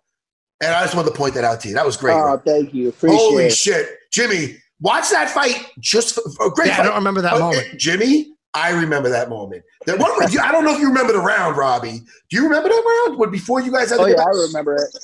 And 0.62 0.72
I 0.74 0.84
just 0.84 0.96
wanted 0.96 1.12
to 1.12 1.16
point 1.18 1.34
that 1.36 1.44
out 1.46 1.62
to 1.62 1.70
you. 1.70 1.74
That 1.74 1.86
was 1.86 1.98
great. 1.98 2.14
Oh, 2.14 2.42
thank 2.46 2.74
you. 2.74 2.90
Appreciate 2.90 3.18
Holy 3.20 3.44
it. 3.46 3.54
shit. 3.54 3.90
Jimmy, 4.12 4.58
watch 4.82 5.10
that 5.10 5.30
fight 5.30 5.66
just 5.80 6.16
for, 6.16 6.24
for 6.38 6.48
a 6.48 6.52
great 6.52 6.68
Yeah, 6.68 6.82
I 6.82 6.84
don't 6.84 6.96
remember 6.96 7.22
that 7.22 7.34
Uh, 7.34 7.40
moment. 7.40 7.68
uh, 7.74 7.78
Jimmy, 7.78 8.33
I 8.54 8.72
remember 8.72 9.10
that 9.10 9.30
moment. 9.30 9.64
That 9.86 10.00
one, 10.00 10.12
I 10.42 10.52
don't 10.52 10.64
know 10.64 10.76
if 10.76 10.80
you 10.80 10.88
remember 10.88 11.14
the 11.14 11.20
round, 11.20 11.58
Robbie. 11.58 12.02
Do 12.30 12.38
you 12.38 12.44
remember 12.44 12.70
that 12.70 13.04
round? 13.08 13.20
When 13.20 13.32
before 13.32 13.62
you 13.62 13.72
guys 13.72 13.90
had 13.90 14.00
Oh 14.00 14.06
yeah, 14.06 14.16
go 14.16 14.22
I 14.22 14.44
remember 14.48 14.76
it. 14.76 14.96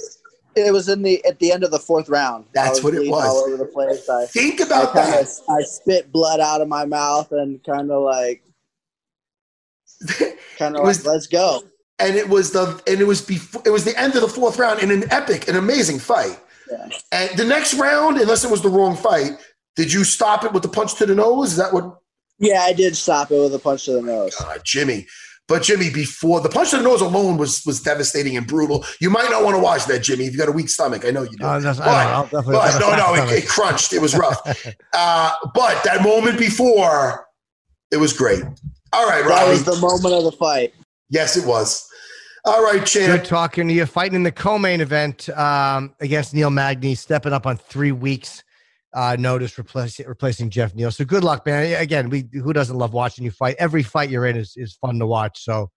It 0.56 0.72
was 0.72 0.90
in 0.90 1.02
the 1.02 1.24
at 1.26 1.40
the 1.40 1.52
end 1.52 1.64
of 1.64 1.72
the 1.72 1.80
fourth 1.80 2.10
round. 2.10 2.46
That's 2.54 2.84
what 2.84 2.94
it 2.94 3.10
was. 3.10 3.26
All 3.26 3.38
over 3.48 3.58
the 3.58 3.66
place. 3.66 4.08
I, 4.10 4.26
Think 4.26 4.62
I 4.62 4.66
about 4.66 4.94
kinda, 4.94 5.12
that. 5.12 5.42
I 5.50 5.62
spit 5.64 6.12
blood 6.12 6.40
out 6.40 6.62
of 6.62 6.68
my 6.68 6.86
mouth 6.86 7.32
and 7.32 7.64
kind 7.64 7.92
of 7.92 8.04
like, 8.04 8.44
kind 10.58 10.76
of 10.76 10.84
like, 10.84 11.04
let's 11.06 11.28
go. 11.28 11.64
and 12.00 12.16
it 12.16 12.28
was 12.30 12.52
the 12.52 12.82
and 12.88 13.00
it 13.02 13.06
was 13.06 13.22
before 13.22 13.62
it 13.66 13.70
was 13.70 13.84
the 13.84 14.00
end 14.00 14.16
of 14.16 14.22
the 14.22 14.28
fourth 14.28 14.58
round 14.60 14.82
in 14.82 14.92
an 14.92 15.12
epic, 15.12 15.48
an 15.48 15.56
amazing 15.56 16.00
fight. 16.00 16.40
Yeah. 16.70 16.90
And 17.12 17.38
the 17.38 17.46
next 17.46 17.74
round, 17.76 18.18
unless 18.18 18.44
it 18.44 18.52
was 18.52 18.62
the 18.62 18.70
wrong 18.70 18.96
fight, 18.96 19.32
did 19.76 19.92
you 19.92 20.04
stop 20.04 20.44
it 20.44 20.54
with 20.54 20.62
the 20.62 20.70
punch 20.70 20.96
to 20.96 21.06
the 21.06 21.16
nose? 21.16 21.52
Is 21.52 21.58
that 21.58 21.74
what 21.74 22.00
Yeah, 22.40 22.62
I 22.62 22.74
did 22.74 22.96
stop 22.96 23.32
it 23.32 23.40
with 23.40 23.54
a 23.54 23.60
punch 23.60 23.86
to 23.86 23.92
the 23.94 24.02
nose. 24.02 24.36
uh, 24.40 24.58
Jimmy? 24.64 25.08
But 25.48 25.64
Jimmy, 25.64 25.90
before 25.90 26.42
the 26.42 26.50
punch 26.50 26.70
to 26.72 26.78
the 26.78 26.84
nose 26.84 27.02
alone 27.02 27.38
was 27.38 27.64
was 27.66 27.82
devastating 27.82 28.38
and 28.38 28.46
brutal. 28.46 28.86
You 29.02 29.10
might 29.10 29.30
not 29.32 29.44
want 29.44 29.56
to 29.56 29.60
watch 29.60 29.86
that, 29.88 30.04
Jimmy. 30.04 30.26
If 30.26 30.34
you 30.34 30.38
got 30.38 30.48
a 30.48 30.52
weak 30.52 30.70
stomach, 30.70 31.04
I 31.06 31.10
know 31.12 31.24
you 31.24 31.36
do. 31.38 31.44
Uh, 31.44 31.60
But- 31.60 31.74
know. 31.76 31.82
I'll 31.92 32.30
but 32.32 32.80
no, 32.80 32.96
no, 32.96 33.16
it, 33.24 33.44
it 33.44 33.48
crunched. 33.48 33.92
It 33.94 34.00
was 34.02 34.16
rough. 34.16 34.40
uh, 34.94 35.32
but 35.56 35.84
that 35.86 36.04
moment 36.04 36.38
before, 36.38 37.26
it 37.92 37.98
was 37.98 38.14
great. 38.14 38.44
All 38.94 39.08
right, 39.08 39.24
That 39.28 39.48
was 39.48 39.64
the 39.66 39.76
moment 39.78 40.14
of 40.14 40.24
the 40.24 40.32
fight. 40.32 40.74
yes, 41.10 41.36
it 41.36 41.46
was. 41.46 41.86
All 42.46 42.64
right, 42.64 42.86
champ. 42.86 43.22
Good 43.22 43.26
talking 43.26 43.68
to 43.68 43.74
you. 43.74 43.86
Fighting 43.86 44.16
in 44.16 44.24
the 44.24 44.32
co-main 44.32 44.82
event 44.82 45.30
um, 45.30 45.94
against 46.00 46.34
Neil 46.34 46.50
Magny, 46.50 46.96
stepping 46.96 47.34
up 47.34 47.46
on 47.46 47.58
three 47.58 47.92
weeks 47.92 48.44
uh, 48.94 49.16
notice, 49.20 49.58
replacing 49.58 50.08
replacing 50.08 50.50
Geoff 50.50 50.74
Neal. 50.76 50.92
So 50.92 51.06
good 51.06 51.24
luck, 51.24 51.46
man. 51.46 51.80
Again, 51.82 52.10
we 52.10 52.28
who 52.34 52.54
doesn't 52.54 52.78
love 52.78 52.94
watching 52.94 53.24
you 53.24 53.32
fight? 53.32 53.56
Every 53.60 53.84
fight 53.84 54.10
you're 54.10 54.26
in 54.26 54.36
is 54.38 54.54
is 54.56 54.74
fun 54.74 55.00
to 55.00 55.08
watch. 55.08 55.44
So 55.44 55.70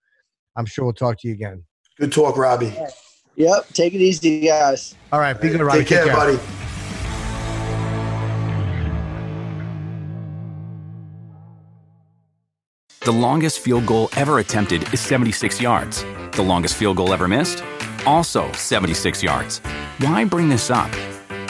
I'm 0.56 0.66
sure 0.66 0.84
we'll 0.84 0.94
talk 0.94 1.20
to 1.20 1.28
you 1.28 1.34
again. 1.34 1.64
Good 1.98 2.12
talk, 2.12 2.36
Robbie. 2.36 2.74
Yep. 3.36 3.68
Take 3.72 3.94
it 3.94 4.00
easy, 4.00 4.40
guys. 4.40 4.94
All 5.12 5.20
right, 5.20 5.38
be 5.38 5.48
good, 5.48 5.60
Robbie. 5.60 5.80
Take 5.80 5.88
care, 5.88 6.06
buddy. 6.06 6.38
The 13.04 13.12
longest 13.12 13.58
field 13.58 13.84
goal 13.86 14.10
ever 14.16 14.38
attempted 14.38 14.82
is 14.94 15.00
76 15.00 15.60
yards. 15.60 16.04
The 16.32 16.42
longest 16.42 16.76
field 16.76 16.98
goal 16.98 17.12
ever 17.12 17.26
missed? 17.26 17.64
Also 18.06 18.50
76 18.52 19.22
yards. 19.22 19.58
Why 19.98 20.24
bring 20.24 20.48
this 20.48 20.70
up? 20.70 20.90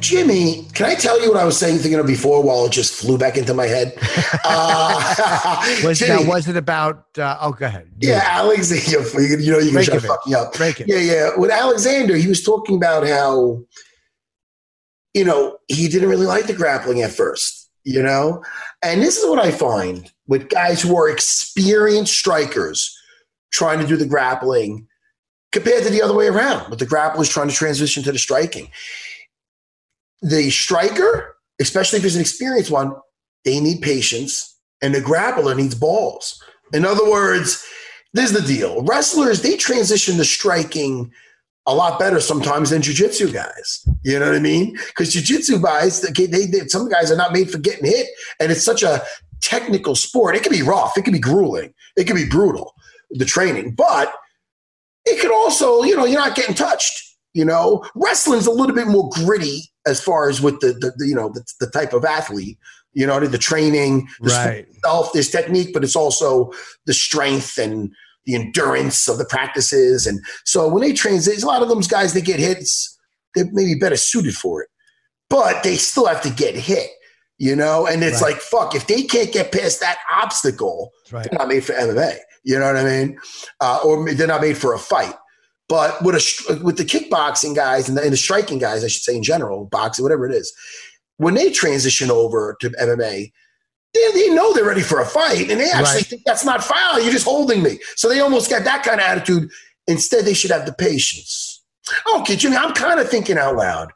Jimmy, 0.00 0.66
can 0.74 0.86
I 0.86 0.94
tell 0.94 1.20
you 1.22 1.30
what 1.30 1.40
I 1.40 1.44
was 1.44 1.58
saying, 1.58 1.78
thinking 1.78 1.98
of 1.98 2.06
before, 2.06 2.42
while 2.42 2.66
it 2.66 2.72
just 2.72 2.94
flew 2.94 3.18
back 3.18 3.36
into 3.36 3.54
my 3.54 3.66
head? 3.66 3.96
Uh, 4.44 5.80
Was 5.84 5.98
Jimmy, 5.98 6.24
now 6.24 6.30
was 6.30 6.46
it 6.48 6.56
about? 6.56 7.06
Uh, 7.18 7.36
oh, 7.40 7.52
go 7.52 7.66
ahead. 7.66 7.90
yeah, 7.98 8.22
Alexander, 8.24 9.00
you 9.20 9.36
you 9.38 9.52
know 9.52 9.58
you're 9.58 9.72
gonna 9.72 9.84
try 9.84 9.94
to 9.94 10.00
fuck 10.00 10.26
me 10.26 10.34
up. 10.34 10.52
Break 10.54 10.80
it. 10.80 10.88
Yeah, 10.88 10.98
yeah. 10.98 11.30
With 11.36 11.50
Alexander, 11.50 12.16
he 12.16 12.28
was 12.28 12.42
talking 12.42 12.76
about 12.76 13.06
how, 13.06 13.62
you 15.14 15.24
know, 15.24 15.58
he 15.68 15.88
didn't 15.88 16.08
really 16.08 16.26
like 16.26 16.46
the 16.46 16.52
grappling 16.52 17.02
at 17.02 17.10
first, 17.12 17.68
you 17.84 18.02
know? 18.02 18.42
And 18.82 19.02
this 19.02 19.16
is 19.16 19.28
what 19.28 19.38
I 19.38 19.50
find 19.50 20.10
with 20.26 20.48
guys 20.48 20.82
who 20.82 20.96
are 20.96 21.08
experienced 21.08 22.14
strikers 22.14 22.96
trying 23.52 23.80
to 23.80 23.86
do 23.86 23.96
the 23.96 24.06
grappling 24.06 24.86
compared 25.52 25.84
to 25.84 25.90
the 25.90 26.02
other 26.02 26.14
way 26.14 26.28
around, 26.28 26.68
with 26.70 26.78
the 26.78 26.86
grapplers 26.86 27.30
trying 27.30 27.48
to 27.48 27.54
transition 27.54 28.02
to 28.04 28.12
the 28.12 28.18
striking. 28.18 28.70
The 30.22 30.50
striker, 30.50 31.36
especially 31.60 31.98
if 31.98 32.02
he's 32.02 32.16
an 32.16 32.20
experienced 32.20 32.70
one, 32.70 32.92
they 33.44 33.60
need 33.60 33.82
patience, 33.82 34.58
and 34.82 34.94
the 34.94 35.00
grappler 35.00 35.56
needs 35.56 35.74
balls. 35.74 36.42
In 36.72 36.84
other 36.84 37.08
words, 37.08 37.64
this 38.12 38.32
is 38.32 38.40
the 38.40 38.46
deal. 38.46 38.82
Wrestlers, 38.82 39.42
they 39.42 39.56
transition 39.56 40.16
to 40.16 40.24
striking 40.24 41.12
a 41.66 41.74
lot 41.74 41.98
better 41.98 42.20
sometimes 42.20 42.70
than 42.70 42.82
jujitsu 42.82 43.32
guys. 43.32 43.86
You 44.04 44.18
know 44.18 44.26
what 44.26 44.36
I 44.36 44.40
mean? 44.40 44.76
Because 44.86 45.14
jujitsu 45.14 45.62
guys, 45.62 46.00
they, 46.00 46.26
they, 46.26 46.46
they, 46.46 46.66
some 46.68 46.88
guys 46.88 47.10
are 47.10 47.16
not 47.16 47.32
made 47.32 47.50
for 47.50 47.58
getting 47.58 47.86
hit, 47.86 48.06
and 48.40 48.50
it's 48.50 48.64
such 48.64 48.82
a 48.82 49.02
technical 49.40 49.94
sport. 49.94 50.36
It 50.36 50.42
can 50.42 50.52
be 50.52 50.62
rough, 50.62 50.96
it 50.96 51.04
can 51.04 51.12
be 51.12 51.18
grueling, 51.18 51.74
it 51.96 52.04
can 52.06 52.16
be 52.16 52.28
brutal, 52.28 52.74
the 53.10 53.24
training, 53.24 53.74
but 53.74 54.12
it 55.04 55.20
could 55.20 55.32
also, 55.32 55.82
you 55.82 55.96
know, 55.96 56.04
you're 56.04 56.20
not 56.20 56.36
getting 56.36 56.54
touched. 56.54 57.02
You 57.34 57.44
know, 57.44 57.84
wrestling's 57.94 58.46
a 58.46 58.50
little 58.50 58.74
bit 58.74 58.86
more 58.86 59.10
gritty 59.10 59.70
as 59.86 60.00
far 60.00 60.28
as 60.28 60.40
with 60.40 60.60
the, 60.60 60.72
the, 60.72 60.92
the 60.96 61.06
you 61.06 61.14
know 61.14 61.30
the, 61.30 61.44
the, 61.60 61.70
type 61.70 61.92
of 61.92 62.04
athlete. 62.04 62.58
You 62.92 63.06
know, 63.06 63.20
the 63.20 63.36
training, 63.36 64.08
the 64.20 64.30
right. 64.30 64.66
itself, 64.70 65.12
there's 65.12 65.28
technique, 65.28 65.74
but 65.74 65.84
it's 65.84 65.96
also 65.96 66.50
the 66.86 66.94
strength 66.94 67.58
and 67.58 67.92
the 68.24 68.34
endurance 68.34 69.06
of 69.06 69.18
the 69.18 69.26
practices. 69.26 70.06
And 70.06 70.20
so 70.46 70.66
when 70.66 70.80
they 70.82 70.94
transition, 70.94 71.42
a 71.42 71.46
lot 71.46 71.60
of 71.60 71.68
those 71.68 71.88
guys 71.88 72.14
they 72.14 72.22
get 72.22 72.40
hits, 72.40 72.98
they're 73.34 73.50
maybe 73.52 73.74
better 73.74 73.98
suited 73.98 74.34
for 74.34 74.62
it, 74.62 74.70
but 75.28 75.62
they 75.62 75.76
still 75.76 76.06
have 76.06 76.22
to 76.22 76.30
get 76.30 76.54
hit. 76.54 76.90
You 77.38 77.54
know, 77.54 77.86
and 77.86 78.02
it's 78.02 78.22
Right. 78.22 78.32
like 78.32 78.40
fuck 78.40 78.74
if 78.74 78.86
they 78.86 79.02
can't 79.02 79.30
get 79.30 79.52
past 79.52 79.80
that 79.80 79.98
obstacle, 80.10 80.90
Right. 81.12 81.28
they're 81.30 81.38
not 81.38 81.48
made 81.48 81.64
for 81.64 81.74
MMA. 81.74 82.16
You 82.44 82.58
know 82.58 82.66
what 82.66 82.78
I 82.78 82.84
mean? 82.84 83.18
Uh, 83.60 83.80
or 83.84 84.10
they're 84.14 84.26
not 84.26 84.40
made 84.40 84.56
for 84.56 84.72
a 84.72 84.78
fight. 84.78 85.14
But 85.68 86.00
with 86.02 86.14
a 86.14 86.60
with 86.62 86.76
the 86.76 86.84
kickboxing 86.84 87.54
guys 87.56 87.88
and 87.88 87.98
the, 87.98 88.02
and 88.02 88.12
the 88.12 88.16
striking 88.16 88.58
guys, 88.58 88.84
I 88.84 88.88
should 88.88 89.02
say 89.02 89.16
in 89.16 89.22
general, 89.24 89.64
boxing, 89.66 90.04
whatever 90.04 90.24
it 90.28 90.34
is, 90.34 90.52
when 91.16 91.34
they 91.34 91.50
transition 91.50 92.10
over 92.10 92.56
to 92.60 92.70
MMA, 92.70 93.32
they, 93.92 94.10
they 94.12 94.30
know 94.30 94.52
they're 94.52 94.64
ready 94.64 94.82
for 94.82 95.00
a 95.00 95.06
fight, 95.06 95.50
and 95.50 95.60
they 95.60 95.70
actually 95.70 95.96
Right. 95.96 96.06
think 96.06 96.22
that's 96.24 96.44
not 96.44 96.62
foul. 96.62 97.00
You're 97.00 97.12
just 97.12 97.24
holding 97.24 97.62
me. 97.64 97.80
So 97.96 98.08
they 98.08 98.20
almost 98.20 98.48
got 98.48 98.62
that 98.64 98.84
kind 98.84 99.00
of 99.00 99.06
attitude. 99.06 99.50
Instead, 99.88 100.24
they 100.24 100.34
should 100.34 100.50
have 100.52 100.66
the 100.66 100.72
patience. 100.72 101.64
Okay, 102.16 102.36
Jimmy, 102.36 102.56
I'm 102.56 102.72
kind 102.74 103.00
of 103.00 103.08
thinking 103.08 103.38
out 103.38 103.56
loud. 103.56 103.92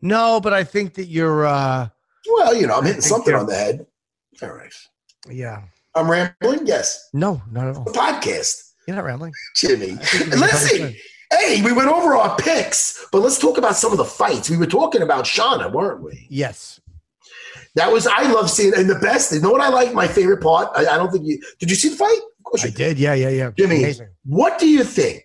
No, 0.00 0.40
but 0.40 0.52
I 0.52 0.64
think 0.64 0.94
that 0.94 1.06
you're. 1.06 1.44
uh 1.46 1.88
Well, 2.32 2.54
you 2.54 2.66
know, 2.66 2.76
I'm 2.78 2.84
hitting 2.84 3.00
something 3.02 3.34
on 3.34 3.46
the 3.46 3.54
head. 3.54 3.86
All 4.42 4.50
right. 4.50 4.72
Yeah. 5.30 5.62
I'm 5.94 6.10
rambling? 6.10 6.66
Yes. 6.66 7.08
No, 7.12 7.42
not 7.52 7.68
at 7.68 7.76
all. 7.76 7.84
The 7.84 7.92
podcast, 7.92 8.71
You're 8.86 8.96
not 8.96 9.04
rambling. 9.04 9.32
Jimmy. 9.56 9.92
I 9.92 9.96
think 9.96 10.30
you're 10.30 10.38
Listen, 10.40 10.96
hey, 11.32 11.62
we 11.62 11.72
went 11.72 11.88
over 11.88 12.16
our 12.16 12.36
picks, 12.36 13.06
but 13.12 13.20
let's 13.20 13.38
talk 13.38 13.58
about 13.58 13.76
some 13.76 13.92
of 13.92 13.98
the 13.98 14.04
fights. 14.04 14.50
We 14.50 14.56
were 14.56 14.66
talking 14.66 15.02
about 15.02 15.24
Shauna, 15.24 15.72
weren't 15.72 16.02
we? 16.02 16.26
Yes. 16.28 16.80
That 17.74 17.90
was, 17.90 18.06
I 18.06 18.30
love 18.30 18.50
seeing, 18.50 18.74
and 18.76 18.88
the 18.90 18.98
best, 18.98 19.32
you 19.32 19.40
know 19.40 19.50
what 19.50 19.60
I 19.62 19.68
like? 19.68 19.94
My 19.94 20.06
favorite 20.06 20.42
part? 20.42 20.68
I, 20.74 20.80
I 20.80 20.98
don't 20.98 21.10
think 21.10 21.24
you, 21.26 21.40
did 21.58 21.70
you 21.70 21.76
see 21.76 21.88
the 21.88 21.96
fight? 21.96 22.18
Of 22.38 22.44
course 22.44 22.64
I 22.64 22.66
you 22.66 22.74
did. 22.74 22.98
Yeah, 22.98 23.14
yeah, 23.14 23.30
yeah. 23.30 23.50
Jimmy, 23.56 23.78
Amazing. 23.78 24.08
what 24.24 24.58
do 24.58 24.68
you 24.68 24.84
think 24.84 25.24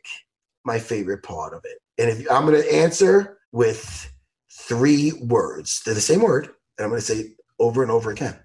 my 0.63 0.79
favorite 0.79 1.23
part 1.23 1.53
of 1.53 1.65
it? 1.65 1.79
And 1.97 2.09
if 2.09 2.31
I'm 2.31 2.45
going 2.45 2.61
to 2.61 2.73
answer 2.73 3.39
with 3.51 4.09
three 4.51 5.11
words, 5.13 5.81
they're 5.83 5.93
the 5.93 5.99
same 5.99 6.21
word, 6.21 6.45
and 6.77 6.85
I'm 6.85 6.89
going 6.89 7.01
to 7.01 7.05
say 7.05 7.31
over 7.59 7.81
and 7.81 7.91
over 7.91 8.11
again. 8.11 8.37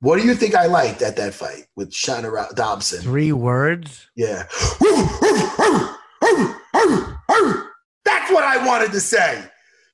What 0.00 0.20
do 0.20 0.26
you 0.26 0.34
think 0.34 0.54
I 0.54 0.66
liked 0.66 1.00
at 1.02 1.16
that 1.16 1.32
fight 1.34 1.64
with 1.74 1.90
Shana 1.90 2.54
Dobson? 2.54 3.00
Three 3.00 3.32
words. 3.32 4.08
Yeah. 4.14 4.44
That's 8.04 8.30
what 8.30 8.44
I 8.44 8.64
wanted 8.66 8.92
to 8.92 9.00
say. 9.00 9.42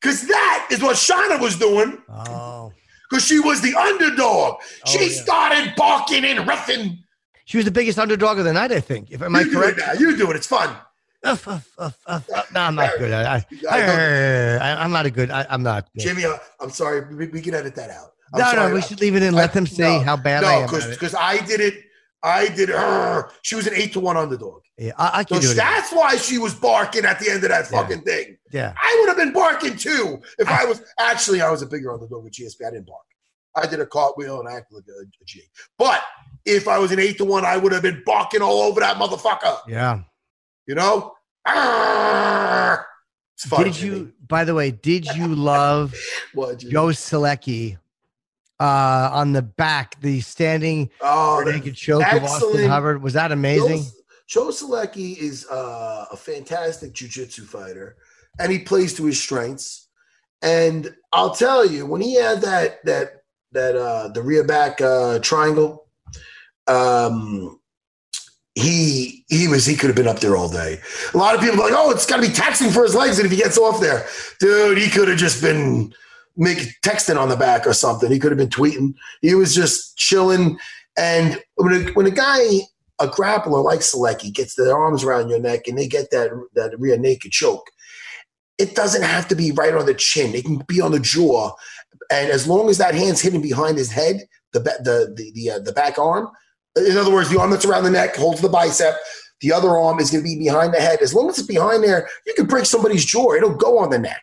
Because 0.01 0.27
that 0.27 0.69
is 0.71 0.83
what 0.83 0.97
Shana 0.97 1.41
was 1.41 1.57
doing. 1.57 1.99
Oh. 2.09 2.73
Because 3.09 3.25
she 3.25 3.39
was 3.41 3.61
the 3.61 3.75
underdog. 3.75 4.61
she 4.87 4.99
Oh, 4.99 5.03
yeah. 5.03 5.09
started 5.23 5.75
barking 5.77 6.25
and 6.25 6.41
riffing. 6.49 6.99
She 7.45 7.57
was 7.59 7.65
the 7.67 7.71
biggest 7.71 7.99
underdog 7.99 8.39
of 8.39 8.45
the 8.45 8.53
night, 8.53 8.73
I 8.73 8.81
think. 8.81 9.11
If 9.11 9.23
am 9.23 9.37
I 9.37 9.41
you 9.41 9.51
do 9.51 9.61
correct? 9.61 9.79
it 9.79 9.87
now. 9.87 9.93
You 9.95 10.17
do 10.17 10.31
it. 10.31 10.37
It's 10.37 10.47
fun. 10.47 10.75
Uff. 11.25 11.47
No, 11.47 12.61
I'm 12.61 12.75
not 12.75 12.91
good. 12.99 13.13
I, 13.13 13.37
I, 13.37 13.45
I 13.71 13.79
I, 14.81 14.85
am 14.85 14.91
not 14.91 15.07
a 15.07 15.11
good. 15.11 15.31
I, 15.31 15.47
I'm 15.49 15.63
not. 15.63 15.89
Good. 15.95 16.03
Jimmy, 16.03 16.25
uh, 16.25 16.37
I'm 16.61 16.71
sorry. 16.71 17.15
We, 17.15 17.29
we 17.29 17.41
can 17.41 17.55
edit 17.55 17.77
that 17.77 17.91
out. 17.91 18.13
I'm 18.35 18.41
no, 18.41 18.51
sorry. 18.51 18.69
no, 18.71 18.75
we 18.75 18.83
should 18.83 19.01
leave 19.01 19.15
it 19.17 19.23
in. 19.23 19.35
Let 19.35 19.53
them 19.53 19.67
see 19.67 19.83
No, 19.83 20.01
how 20.01 20.17
bad 20.17 20.45
I 20.45 20.55
am. 20.55 20.71
because 20.71 21.15
I 21.15 21.39
did 21.45 21.61
it. 21.61 21.85
I 22.25 22.49
did 22.49 22.69
her. 22.69 23.31
She 23.43 23.57
was 23.57 23.67
an 23.67 23.75
eight 23.75 23.93
to 23.95 24.01
one 24.01 24.17
underdog. 24.17 24.63
Yeah, 24.79 24.93
I, 24.97 25.11
I 25.21 25.23
So 25.23 25.35
can 25.35 25.41
do 25.41 25.51
it. 25.51 25.55
that's 25.57 25.93
why 25.93 26.17
she 26.17 26.39
was 26.39 26.55
barking 26.55 27.05
at 27.05 27.19
the 27.19 27.29
end 27.29 27.43
of 27.43 27.51
that 27.51 27.69
Yeah. 27.71 27.83
fucking 27.83 28.03
thing. 28.03 28.37
Yeah. 28.53 28.73
I 28.81 28.97
would 29.01 29.09
have 29.09 29.17
been 29.17 29.33
barking 29.33 29.77
too 29.77 30.21
if 30.39 30.49
I 30.49 30.65
was 30.65 30.83
actually 31.01 31.41
I 31.41 31.51
was 31.51 31.63
a 31.63 31.67
bigger 31.67 31.93
underdog 31.93 32.23
with 32.25 32.33
GSP. 32.33 32.65
I 32.67 32.71
didn't 32.71 32.87
bark. 32.87 33.01
I 33.57 33.67
did 33.67 33.81
a 33.81 33.87
cartwheel 33.87 34.39
and 34.41 34.49
I 34.49 34.53
acted 34.53 34.77
like 34.77 34.85
a, 34.89 35.03
a 35.03 35.25
G. 35.27 35.43
But 35.79 36.01
if 36.47 36.69
I 36.69 36.79
was 36.79 36.93
an 36.93 37.01
eight 37.01 37.19
to 37.19 37.25
one, 37.25 37.45
I 37.45 37.57
would 37.57 37.73
have 37.73 37.83
been 37.83 38.03
barking 38.07 38.41
all 38.41 38.63
over 38.63 38.81
that 38.81 38.97
motherfucker. 38.99 39.59
Yeah. 39.69 40.01
You 40.67 40.77
know? 40.77 41.13
Fun. 43.49 43.65
Did 43.65 43.81
you? 43.81 44.13
By 44.29 44.45
the 44.45 44.55
way, 44.55 44.71
did 44.71 45.05
you 45.17 45.27
love 45.35 45.95
What, 46.35 46.59
Joe 46.59 46.87
Solecki 46.87 47.77
uh, 48.61 49.11
on 49.13 49.33
the 49.33 49.43
back, 49.43 50.01
the 50.01 50.21
standing 50.21 50.91
Oh, 51.01 51.43
naked 51.45 51.75
choke 51.75 52.05
of 52.13 52.25
Austin. 52.25 52.69
Hubbard? 52.69 53.03
Was 53.03 53.15
that 53.15 53.33
amazing? 53.33 53.83
Joe, 53.83 53.89
Joe 54.29 54.49
Solecki 54.49 55.17
is 55.19 55.47
uh, 55.49 56.07
a 56.11 56.17
fantastic 56.17 56.93
jujitsu 56.93 57.45
fighter, 57.45 57.97
and 58.39 58.51
he 58.53 58.59
plays 58.61 58.95
to 58.95 59.05
his 59.05 59.21
strengths. 59.21 59.89
And 60.43 60.95
I'll 61.13 61.35
tell 61.35 61.65
you, 61.65 61.87
when 61.87 62.01
he 62.01 62.15
had 62.15 62.41
that 62.43 62.85
that 62.85 63.23
that 63.53 63.77
uh, 63.77 64.09
the 64.09 64.23
rear 64.23 64.45
back 64.45 64.81
uh, 64.81 65.19
triangle, 65.21 65.87
um, 66.67 67.61
he 68.55 69.25
he 69.29 69.49
was 69.49 69.67
he 69.67 69.77
could 69.77 69.89
have 69.89 69.97
been 69.97 70.09
up 70.09 70.21
there 70.21 70.37
all 70.37 70.49
day. 70.49 70.79
A 71.15 71.17
lot 71.17 71.35
of 71.35 71.41
people 71.41 71.59
like, 71.59 71.73
oh, 71.75 71.91
it's 71.91 72.07
got 72.07 72.17
to 72.17 72.23
be 72.27 72.33
taxing 72.33 72.71
for 72.71 72.83
his 72.83 72.95
legs, 72.95 73.19
and 73.19 73.27
if 73.27 73.33
he 73.33 73.39
gets 73.39 73.59
off 73.59 73.81
there, 73.81 74.07
dude, 74.41 74.79
he 74.79 74.89
could 74.89 75.09
have 75.09 75.19
just 75.19 75.43
been 75.43 75.95
making 76.37 76.73
texting 76.83 77.19
on 77.19 77.29
the 77.29 77.37
back 77.37 77.67
or 77.67 77.73
something. 77.73 78.11
He 78.11 78.19
could 78.19 78.31
have 78.31 78.39
been 78.39 78.49
tweeting. 78.49 78.95
He 79.21 79.35
was 79.35 79.55
just 79.55 79.97
chilling. 79.97 80.59
And 80.97 81.43
when 81.57 81.75
a, 81.75 81.93
when 81.93 82.07
a 82.07 82.11
guy, 82.11 82.39
a 82.99 83.07
grappler 83.07 83.65
like 83.65 83.81
Solecki, 83.81 84.33
gets 84.33 84.55
their 84.55 84.77
arms 84.77 85.05
around 85.05 85.29
your 85.29 85.41
neck 85.41 85.67
and 85.67 85.79
they 85.79 85.89
get 85.89 86.11
that 86.11 86.31
that 86.55 86.79
rear 86.79 86.99
naked 86.99 87.33
choke, 87.33 87.71
it 88.59 88.75
doesn't 88.75 89.03
have 89.03 89.29
to 89.29 89.35
be 89.35 89.53
right 89.53 89.75
on 89.75 89.87
the 89.87 89.95
chin. 89.95 90.35
It 90.35 90.45
can 90.45 90.59
be 90.69 90.81
on 90.81 90.93
the 90.93 91.01
jaw, 91.01 91.53
and 92.11 92.31
as 92.31 92.47
long 92.47 92.69
as 92.69 92.79
that 92.79 92.95
hand's 92.95 93.21
hidden 93.21 93.41
behind 93.41 93.79
his 93.79 93.91
head, 93.91 94.27
the 94.53 94.61
the 94.61 95.15
the 95.17 95.33
the, 95.35 95.51
uh, 95.51 95.59
the 95.59 95.73
back 95.73 95.99
arm. 95.99 96.29
In 96.77 96.97
other 96.97 97.13
words, 97.13 97.29
the 97.29 97.39
arm 97.39 97.51
that's 97.51 97.67
around 97.67 97.85
the 97.85 97.91
neck 97.91 98.17
holds 98.17 98.41
the 98.41 98.49
bicep. 98.49 98.97
The 99.43 99.53
other 99.53 99.71
arm 99.71 99.99
is 99.99 100.11
going 100.11 100.23
to 100.23 100.29
be 100.29 100.39
behind 100.39 100.73
the 100.73 100.81
head. 100.81 101.01
As 101.03 101.13
long 101.13 101.29
as 101.29 101.39
it's 101.39 101.47
behind 101.47 101.83
there, 101.83 102.09
you 102.27 102.33
can 102.35 102.47
break 102.47 102.65
somebody's 102.65 103.05
jaw. 103.05 103.35
It'll 103.35 103.55
go 103.55 103.79
on 103.79 103.91
the 103.91 103.99
neck. 103.99 104.23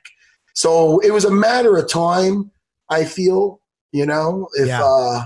So 0.56 1.00
it 1.00 1.12
was 1.12 1.26
a 1.26 1.32
matter 1.32 1.78
of 1.78 1.90
time. 1.90 2.52
I 2.90 3.06
feel, 3.06 3.62
you 3.92 4.06
know, 4.06 4.48
if 4.56 4.68
Yeah. 4.68 4.84
uh, 4.84 5.26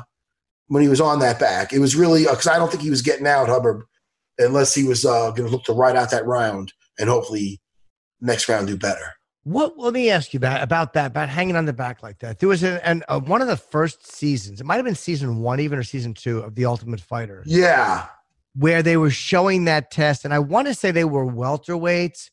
when 0.68 0.82
he 0.84 0.90
was 0.90 1.02
on 1.02 1.20
that 1.20 1.40
back, 1.40 1.72
it 1.74 1.80
was 1.80 1.96
really 1.96 2.24
because 2.24 2.48
I 2.48 2.58
don't 2.58 2.70
think 2.70 2.84
he 2.84 2.90
was 2.90 3.02
getting 3.02 3.28
out 3.28 3.48
Hubbard 3.50 3.84
unless 4.38 4.74
he 4.74 4.84
was 4.84 5.06
uh, 5.06 5.30
going 5.32 5.46
to 5.46 5.50
look 5.50 5.64
to 5.66 5.74
ride 5.74 5.96
out 5.96 6.12
that 6.12 6.26
round 6.26 6.74
and 7.00 7.10
hopefully 7.10 7.62
next 8.22 8.50
round 8.50 8.68
do 8.68 8.78
better. 8.78 9.14
What? 9.44 9.78
Let 9.78 9.94
me 9.94 10.10
ask 10.10 10.34
you 10.34 10.38
about 10.38 10.62
about 10.64 10.94
that 10.94 11.08
about 11.08 11.28
hanging 11.30 11.56
on 11.58 11.66
the 11.66 11.74
back 11.74 12.02
like 12.02 12.20
that. 12.20 12.40
There 12.40 12.48
was 12.50 12.64
an, 12.64 12.80
an 12.84 13.04
uh, 13.10 13.20
one 13.20 13.42
of 13.42 13.48
the 13.50 13.58
first 13.58 14.10
seasons. 14.10 14.62
It 14.62 14.66
might 14.66 14.78
have 14.78 14.86
been 14.86 14.96
season 14.96 15.42
one, 15.42 15.60
even 15.60 15.78
or 15.78 15.84
season 15.84 16.14
two 16.14 16.40
of 16.40 16.56
the 16.56 16.66
Ultimate 16.66 17.02
Fighter, 17.02 17.44
Yeah, 17.46 18.08
where 18.56 18.82
they 18.82 18.96
were 18.96 19.10
showing 19.12 19.66
that 19.66 19.92
test, 19.92 20.24
and 20.24 20.34
I 20.34 20.40
want 20.40 20.68
to 20.68 20.74
say 20.74 20.92
they 20.92 21.04
were 21.04 21.26
welterweights 21.26 22.30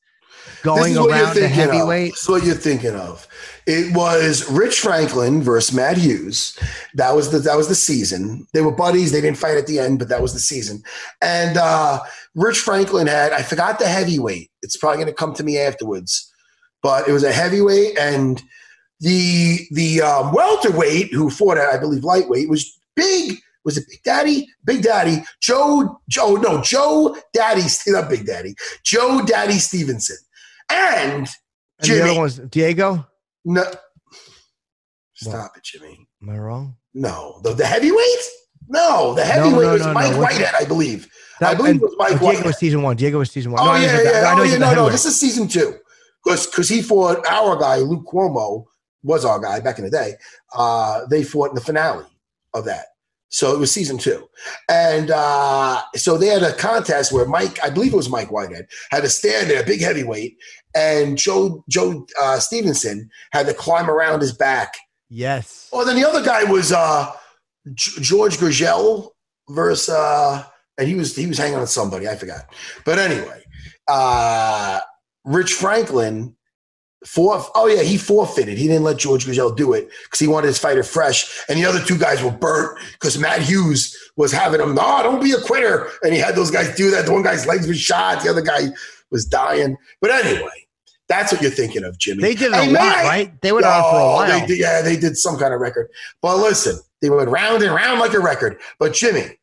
going 0.63 0.83
This 0.83 0.93
is 0.93 0.99
what 0.99 1.09
you're 1.09 1.25
around 1.25 1.35
to 1.35 1.41
thinking 1.41 1.81
of. 1.81 1.89
This 1.89 2.23
is 2.23 2.29
what 2.29 2.45
you're 2.45 2.55
thinking 2.55 2.95
of. 2.95 3.29
It 3.67 3.95
was 3.95 4.51
Rich 4.51 4.81
Franklin 4.81 5.43
versus 5.43 5.75
Matt 5.75 5.97
Hughes. 5.97 6.59
That 6.95 7.15
was 7.15 7.31
the 7.31 7.39
that 7.41 7.57
was 7.57 7.69
the 7.69 7.75
season. 7.75 8.47
They 8.53 8.63
were 8.63 8.73
buddies. 8.73 9.13
They 9.13 9.21
didn't 9.21 9.39
fight 9.39 9.59
at 9.59 9.67
the 9.67 9.79
end, 9.79 9.99
but 9.99 10.09
that 10.09 10.23
was 10.23 10.33
the 10.33 10.41
season. 10.41 10.83
And 11.23 11.57
uh, 11.57 12.01
Rich 12.35 12.59
Franklin 12.59 13.07
had 13.07 13.33
I 13.33 13.43
forgot 13.43 13.79
the 13.79 13.87
heavyweight. 13.87 14.51
It's 14.63 14.77
probably 14.77 14.97
going 14.97 15.09
to 15.09 15.15
come 15.15 15.35
to 15.35 15.45
me 15.45 15.59
afterwards, 15.59 16.33
but 16.83 17.09
it 17.09 17.13
was 17.13 17.25
a 17.25 17.33
heavyweight 17.33 17.99
and 17.99 18.43
the 19.01 19.67
the 19.71 20.03
um, 20.03 20.33
welterweight 20.33 21.13
who 21.13 21.31
fought 21.31 21.59
at 21.59 21.73
I 21.73 21.79
believe 21.79 22.05
lightweight 22.05 22.49
was 22.49 22.79
big. 22.95 23.39
Was 23.63 23.77
it 23.77 23.85
Big 23.89 24.03
Daddy? 24.05 24.49
Big 24.65 24.83
Daddy 24.83 25.23
Joe 25.41 26.01
Joe 26.09 26.35
no 26.37 26.63
Joe 26.63 27.17
Daddy 27.35 27.63
not 27.89 28.09
Big 28.09 28.25
Daddy 28.27 28.55
Joe 28.85 29.23
Daddy 29.27 29.59
Stevenson 29.59 30.17
and 30.71 31.13
And 31.13 31.27
the 31.81 31.87
Jimmy. 31.87 32.01
other 32.03 32.13
one 32.15 32.23
was 32.23 32.39
Diego. 32.39 33.07
no, 33.45 33.65
stop 35.15 35.53
it, 35.57 35.63
Jimmy. 35.65 36.07
Am 36.23 36.31
I 36.31 36.39
wrong? 36.39 36.77
No, 36.95 37.41
the, 37.43 37.55
the 37.55 37.67
heavyweight. 37.67 38.19
No, 38.69 39.15
the 39.15 39.25
heavyweight 39.25 39.63
no, 39.63 39.73
was 39.73 39.81
no, 39.83 39.89
no. 39.89 39.93
Mike 39.95 40.17
Whitehead, 40.17 40.55
I 40.59 40.65
believe. 40.65 41.09
I 41.41 41.45
That, 41.53 41.57
believe 41.57 41.71
and- 41.73 41.83
it 41.83 41.85
was 41.85 41.95
Mike 41.99 42.09
oh, 42.09 42.19
Diego 42.19 42.25
Whitehead. 42.27 42.47
was 42.47 42.59
season 42.59 42.83
one. 42.83 42.97
Diego 42.97 43.19
was 43.19 43.31
season 43.31 43.53
one. 43.53 43.63
Oh 43.63 43.65
No, 43.67 43.71
I 43.73 43.81
yeah, 43.81 44.03
yeah. 44.03 44.11
I 44.33 44.35
know 44.37 44.43
Oh 44.43 44.45
yeah. 44.45 44.59
No, 44.59 44.75
no. 44.75 44.91
This 44.91 45.05
is 45.07 45.19
season 45.19 45.49
two 45.49 45.75
because 46.25 46.47
because 46.47 46.69
he 46.69 46.83
fought 46.83 47.25
our 47.27 47.57
guy 47.59 47.77
Luke 47.79 48.05
Cummo 48.07 48.65
was 49.03 49.25
our 49.25 49.41
guy 49.41 49.61
back 49.61 49.79
in 49.79 49.85
the 49.85 49.91
day. 49.91 50.15
Uh, 50.55 51.07
they 51.11 51.23
fought 51.25 51.49
in 51.49 51.55
the 51.55 51.61
finale. 51.63 52.05
of 52.55 52.65
that. 52.67 52.87
So 53.33 53.55
it 53.55 53.59
was 53.61 53.73
season 53.73 53.97
two. 53.97 54.29
And 54.69 55.11
uh, 55.13 55.81
so 55.95 56.19
they 56.19 56.27
had 56.27 56.43
a 56.43 56.53
contest 56.53 57.13
where 57.13 57.25
Mike, 57.27 57.59
I 57.63 57.71
believe 57.71 57.93
it 57.93 57.97
was 57.97 58.11
Mike 58.11 58.33
Whitehead, 58.33 58.67
had 58.91 59.05
to 59.05 59.09
stand 59.09 59.49
there, 59.49 59.63
big 59.65 59.81
heavyweight, 59.81 60.37
and 60.75 61.19
Joe 61.19 61.65
Joe 61.69 62.07
uh, 62.21 62.39
Stevenson 62.39 63.11
had 63.33 63.47
to 63.47 63.55
climb 63.55 63.91
around 63.91 64.21
his 64.21 64.33
back. 64.33 64.75
Yes. 65.09 65.69
Oh, 65.73 65.85
then 65.85 65.97
the 65.97 66.09
other 66.09 66.23
guy 66.23 66.45
was 66.45 66.73
uh, 66.73 67.13
G- 67.75 68.01
George 68.01 68.37
Gurgel 68.39 69.11
versus, 69.49 69.95
uh, 69.95 70.45
and 70.79 70.89
he 70.89 70.95
was 70.95 71.17
he 71.17 71.27
was 71.27 71.39
hanging 71.39 71.59
on 71.59 71.67
somebody, 71.67 72.09
I 72.09 72.17
forgot. 72.17 72.45
But 72.85 72.99
anyway, 72.99 73.43
uh, 73.89 74.81
Rich 75.25 75.55
Franklin 75.55 76.37
for 77.07 77.45
oh 77.55 77.67
yeah, 77.67 77.83
he 77.83 77.97
forfeited. 77.97 78.59
He 78.59 78.67
didn't 78.67 78.85
let 78.85 78.99
George 78.99 79.27
Gurgel 79.27 79.57
do 79.57 79.73
it 79.73 79.91
because 80.05 80.21
he 80.21 80.29
wanted 80.29 80.49
his 80.49 80.59
fighter 80.59 80.83
fresh, 80.83 81.45
and 81.49 81.59
the 81.59 81.65
other 81.65 81.83
two 81.83 81.99
guys 81.99 82.23
were 82.23 82.31
burnt 82.31 82.79
because 82.93 83.19
Matt 83.19 83.41
Hughes 83.41 83.97
was 84.17 84.33
having 84.33 84.61
him. 84.61 84.75
No, 84.75 85.03
don't 85.03 85.23
be 85.23 85.33
a 85.33 85.41
quitter, 85.41 85.89
and 86.03 86.13
he 86.13 86.21
had 86.21 86.37
those 86.37 86.51
guys 86.51 86.75
do 86.77 86.91
that. 86.91 87.07
The 87.07 87.13
one 87.13 87.23
guy's 87.23 87.47
legs 87.47 87.67
were 87.67 87.75
shot, 87.75 88.23
the 88.23 88.31
other 88.31 88.43
guy 88.43 88.69
was 89.11 89.25
dying. 89.25 89.77
But 90.01 90.11
anyway, 90.11 90.67
that's 91.09 91.33
what 91.33 91.43
you're 91.43 91.51
thinking 91.51 91.85
of, 91.85 91.99
Jimmy. 91.99 92.23
They 92.23 92.35
did 92.35 92.53
a 92.53 92.57
Hey, 92.65 92.67
lot, 92.71 92.73
man, 92.73 93.05
right? 93.07 93.43
They 93.43 93.53
went 93.53 93.67
on 93.67 93.83
for 93.83 93.97
a 93.99 94.03
Oh, 94.03 94.15
while. 94.15 94.41
They 94.41 94.47
did, 94.47 94.59
yeah, 94.59 94.83
they 94.83 94.97
did 94.97 95.17
some 95.17 95.37
kind 95.39 95.53
of 95.55 95.61
record. 95.61 95.89
But 96.23 96.37
listen, 96.39 96.79
they 97.03 97.11
went 97.11 97.29
round 97.29 97.63
and 97.63 97.75
round 97.75 98.01
like 98.01 98.15
a 98.15 98.21
record. 98.21 98.61
But 98.79 98.95
Jimmy, 98.95 99.39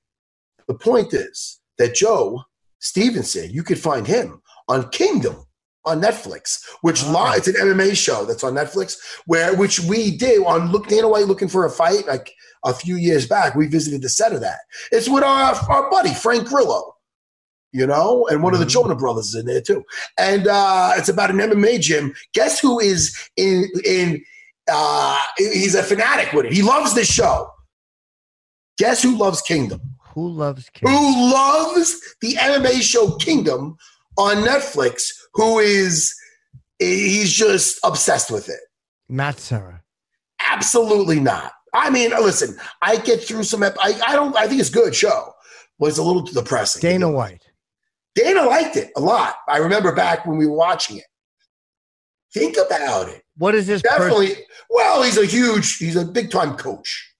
the 0.68 0.74
point 0.76 1.14
is 1.14 1.60
that 1.78 1.94
Joe 1.96 2.44
Stevenson, 2.80 3.50
you 3.52 3.64
could 3.64 3.80
find 3.80 4.08
him 4.08 4.42
on 4.68 4.90
Kingdom 4.90 5.44
on 5.86 6.02
Netflix, 6.02 6.60
which 6.82 7.04
Oh. 7.06 7.12
li- 7.12 7.38
it's 7.38 7.48
an 7.48 7.56
MMA 7.56 7.96
show 7.96 8.26
that's 8.26 8.44
on 8.44 8.54
Netflix, 8.54 8.96
where 9.26 9.56
which 9.56 9.80
we 9.80 10.18
did 10.18 10.44
on 10.46 10.72
look 10.72 10.88
Dana 10.88 11.08
White 11.08 11.28
looking 11.28 11.48
for 11.48 11.66
a 11.66 11.70
fight 11.70 12.06
like 12.08 12.30
a 12.66 12.74
few 12.74 12.96
years 12.98 13.26
back. 13.26 13.56
We 13.56 13.68
visited 13.68 14.02
the 14.02 14.10
set 14.10 14.34
of 14.34 14.42
that. 14.42 14.60
It's 14.92 15.08
with 15.08 15.24
our 15.24 15.54
our 15.70 15.90
buddy 15.90 16.14
Frank 16.14 16.48
Grillo. 16.48 16.94
You 17.74 17.86
know, 17.86 18.26
and 18.32 18.42
one 18.42 18.54
of 18.54 18.60
the 18.60 18.66
Jonah 18.66 18.96
brothers 18.96 19.28
is 19.28 19.36
in 19.36 19.46
there 19.46 19.62
too. 19.62 19.84
And 20.18 20.48
uh, 20.48 20.94
it's 20.96 21.10
about 21.10 21.30
an 21.30 21.38
MMA 21.38 21.82
gym. 21.82 22.14
Guess 22.34 22.60
who 22.60 22.80
is 22.80 23.16
in 23.36 23.66
in 23.86 24.24
uh, 24.70 25.20
he's 25.38 25.76
a 25.76 25.84
fanatic 25.84 26.34
with 26.34 26.46
it. 26.46 26.54
He 26.54 26.62
loves 26.62 26.94
this 26.96 27.12
show. 27.12 27.50
Guess 28.78 29.02
who 29.04 29.18
loves 29.18 29.42
Kingdom? 29.42 29.82
Who 30.14 30.30
loves 30.30 30.70
King? 30.70 30.90
Who 30.90 31.32
loves 31.32 32.00
the 32.22 32.34
MMA 32.34 32.82
show 32.82 33.12
Kingdom 33.18 33.78
on 34.18 34.38
Netflix? 34.38 35.12
Who 35.34 35.60
is 35.60 36.14
he's 36.80 37.34
just 37.34 37.80
obsessed 37.84 38.32
with 38.32 38.50
it? 38.50 38.60
Matt 39.10 39.40
Serra. 39.40 39.84
Absolutely 40.50 41.20
not. 41.20 41.54
I 41.74 41.90
mean, 41.90 42.12
listen, 42.12 42.58
I 42.82 42.98
get 42.98 43.22
through 43.24 43.44
some. 43.44 43.64
ep- 43.64 43.78
I, 43.82 44.00
I 44.08 44.16
don't. 44.16 44.36
I 44.36 44.48
think 44.48 44.60
it's 44.60 44.70
a 44.70 44.74
good 44.74 44.96
show, 44.96 45.34
but 45.80 45.88
it's 45.88 45.98
a 45.98 46.04
little 46.04 46.24
depressing. 46.24 46.82
Dana 46.82 47.10
White. 47.10 47.47
Dana 48.18 48.42
liked 48.48 48.76
it 48.78 48.90
a 48.98 49.00
lot. 49.00 49.36
I 49.48 49.58
remember 49.58 49.94
back 49.94 50.26
when 50.26 50.38
we 50.38 50.48
were 50.48 50.56
watching 50.58 50.98
it. 50.98 51.06
Think 52.34 52.58
about 52.58 53.10
it. 53.10 53.22
What 53.38 53.54
is 53.54 53.68
this? 53.68 53.84
person- 53.84 54.00
Definitely. 54.10 54.44
Well, 54.72 55.04
he's 55.04 55.18
a 55.20 55.26
huge. 55.26 55.78
He's 55.78 55.96
a 55.96 56.04
big 56.04 56.32
time 56.32 56.58
coach 56.58 57.14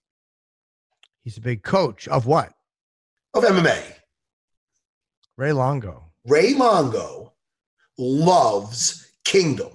He's 1.24 1.38
a 1.38 1.42
big 1.42 1.62
coach 1.62 2.08
of 2.08 2.26
what? 2.26 2.52
of 3.34 3.44
MMA. 3.44 3.80
Ray 5.36 5.52
Longo. 5.52 6.06
Ray 6.26 6.54
Longo 6.56 7.34
loves 8.00 9.06
Kingdom. 9.24 9.72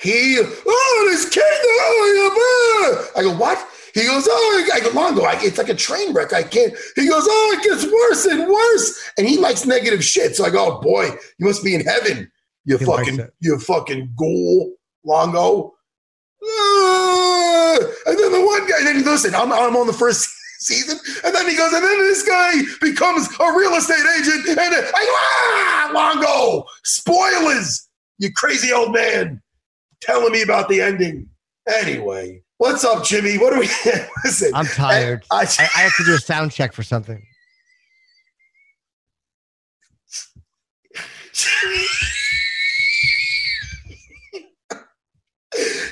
He, 0.00 0.40
oh, 0.40 1.08
this 1.10 1.28
Kingdom. 1.28 1.46
oh, 1.52 3.10
I 3.16 3.22
go, 3.22 3.36
what? 3.36 3.58
He 3.94 4.04
goes, 4.06 4.26
oh, 4.28 4.68
I 4.74 4.80
go, 4.80 4.90
Longo, 4.90 5.22
I, 5.22 5.38
it's 5.40 5.56
like 5.56 5.68
a 5.68 5.74
train 5.74 6.12
wreck. 6.12 6.32
I 6.32 6.42
can't. 6.42 6.74
He 6.96 7.08
goes, 7.08 7.22
oh, 7.26 7.56
it 7.56 7.62
gets 7.62 7.84
worse 7.84 8.26
and 8.26 8.48
worse. 8.48 9.12
And 9.16 9.26
he 9.26 9.38
likes 9.38 9.66
negative 9.66 10.04
shit. 10.04 10.34
So 10.34 10.44
I 10.44 10.50
go, 10.50 10.76
oh, 10.76 10.80
boy, 10.80 11.10
you 11.38 11.46
must 11.46 11.62
be 11.62 11.76
in 11.76 11.82
heaven. 11.82 12.30
You 12.64 12.78
He 12.78 12.84
fucking, 12.84 13.20
you 13.40 13.58
fucking 13.58 14.14
ghoul, 14.16 14.74
Longo. 15.04 15.74
Ah! 16.44 17.78
And 18.06 18.18
then 18.18 18.32
the 18.32 18.44
one 18.44 18.66
guy, 18.68 18.82
then 18.82 19.04
listen, 19.04 19.34
I'm, 19.34 19.52
I'm 19.52 19.76
on 19.76 19.86
the 19.86 19.92
first 19.92 20.28
season, 20.58 20.98
and 21.24 21.34
then 21.34 21.48
he 21.48 21.56
goes, 21.56 21.72
and 21.72 21.84
then 21.84 21.98
this 21.98 22.22
guy 22.22 22.52
becomes 22.80 23.28
a 23.38 23.52
real 23.56 23.74
estate 23.74 24.04
agent, 24.18 24.48
and 24.48 24.58
I 24.60 24.70
go, 24.70 24.90
ah, 24.94 25.90
Longo, 25.94 26.64
spoilers, 26.84 27.88
you 28.18 28.30
crazy 28.34 28.72
old 28.72 28.92
man, 28.92 29.42
telling 30.00 30.32
me 30.32 30.42
about 30.42 30.68
the 30.68 30.80
ending. 30.80 31.28
Anyway, 31.68 32.43
what's 32.58 32.84
up, 32.84 33.04
Jimmy? 33.04 33.38
What 33.38 33.52
are 33.52 33.60
we? 33.60 33.68
listen, 34.24 34.52
I'm 34.54 34.66
tired. 34.66 35.24
I, 35.30 35.42
I, 35.42 35.46
I 35.58 35.80
have 35.80 35.96
to 35.96 36.04
do 36.04 36.14
a 36.14 36.18
sound 36.18 36.52
check 36.52 36.72
for 36.72 36.82
something. 36.82 37.24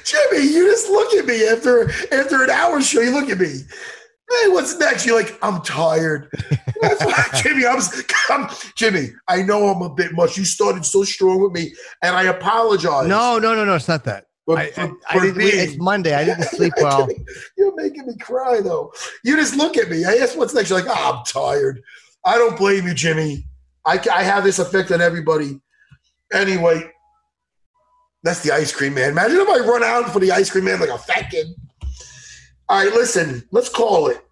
Jimmy, 0.04 0.42
you 0.52 0.70
just 0.70 0.88
look 0.88 1.14
at 1.14 1.26
me 1.26 1.46
after 1.46 1.90
after 2.12 2.42
an 2.44 2.50
hour 2.50 2.80
show. 2.80 3.00
You 3.00 3.12
look 3.12 3.30
at 3.30 3.38
me. 3.38 3.60
Hey, 4.42 4.48
what's 4.48 4.78
next? 4.78 5.04
You're 5.04 5.20
like, 5.20 5.38
I'm 5.42 5.60
tired. 5.62 6.28
Jimmy. 7.42 7.66
I'm, 7.66 7.80
I'm 8.30 8.48
Jimmy. 8.76 9.10
I 9.28 9.42
know 9.42 9.68
I'm 9.68 9.82
a 9.82 9.92
bit 9.94 10.12
much. 10.14 10.38
You 10.38 10.44
started 10.44 10.84
so 10.84 11.02
strong 11.04 11.42
with 11.42 11.52
me, 11.52 11.74
and 12.02 12.16
I 12.16 12.24
apologize. 12.24 13.06
No, 13.08 13.38
no, 13.38 13.54
no, 13.54 13.64
no. 13.64 13.74
It's 13.74 13.88
not 13.88 14.04
that. 14.04 14.26
But 14.46 14.58
I, 14.58 14.70
for- 14.70 14.80
I, 14.82 14.92
I 15.08 15.14
for 15.18 15.20
didn't, 15.24 15.38
being- 15.38 15.50
it's 15.54 15.76
Monday. 15.78 16.14
I 16.14 16.24
didn't 16.24 16.44
sleep 16.44 16.72
well. 16.80 17.08
You're 17.56 17.74
making 17.76 18.06
me 18.06 18.16
cry 18.16 18.60
though. 18.60 18.92
You 19.24 19.36
just 19.36 19.56
look 19.56 19.76
at 19.76 19.88
me. 19.88 20.04
I 20.04 20.14
ask 20.14 20.36
what's 20.36 20.54
next. 20.54 20.70
You're 20.70 20.80
like, 20.82 20.88
oh, 20.90 21.18
I'm 21.18 21.24
tired. 21.24 21.82
I 22.24 22.36
don't 22.38 22.56
blame 22.58 22.86
you, 22.86 22.94
Jimmy. 22.94 23.46
I, 23.86 23.98
I 24.12 24.22
have 24.22 24.44
this 24.44 24.58
effect 24.58 24.90
on 24.92 25.00
everybody. 25.00 25.60
Anyway, 26.32 26.88
that's 28.22 28.42
the 28.42 28.52
ice 28.52 28.72
cream 28.72 28.94
man. 28.94 29.10
Imagine 29.10 29.38
if 29.40 29.48
I 29.48 29.58
run 29.58 29.82
out 29.82 30.10
for 30.12 30.20
the 30.20 30.30
ice 30.32 30.50
cream 30.50 30.64
man 30.64 30.80
like 30.80 30.88
a 30.88 30.98
fat 30.98 31.30
kid. 31.30 31.46
All 32.68 32.82
right, 32.84 32.92
listen, 32.94 33.42
let's 33.50 33.68
call 33.68 34.06
it. 34.08 34.24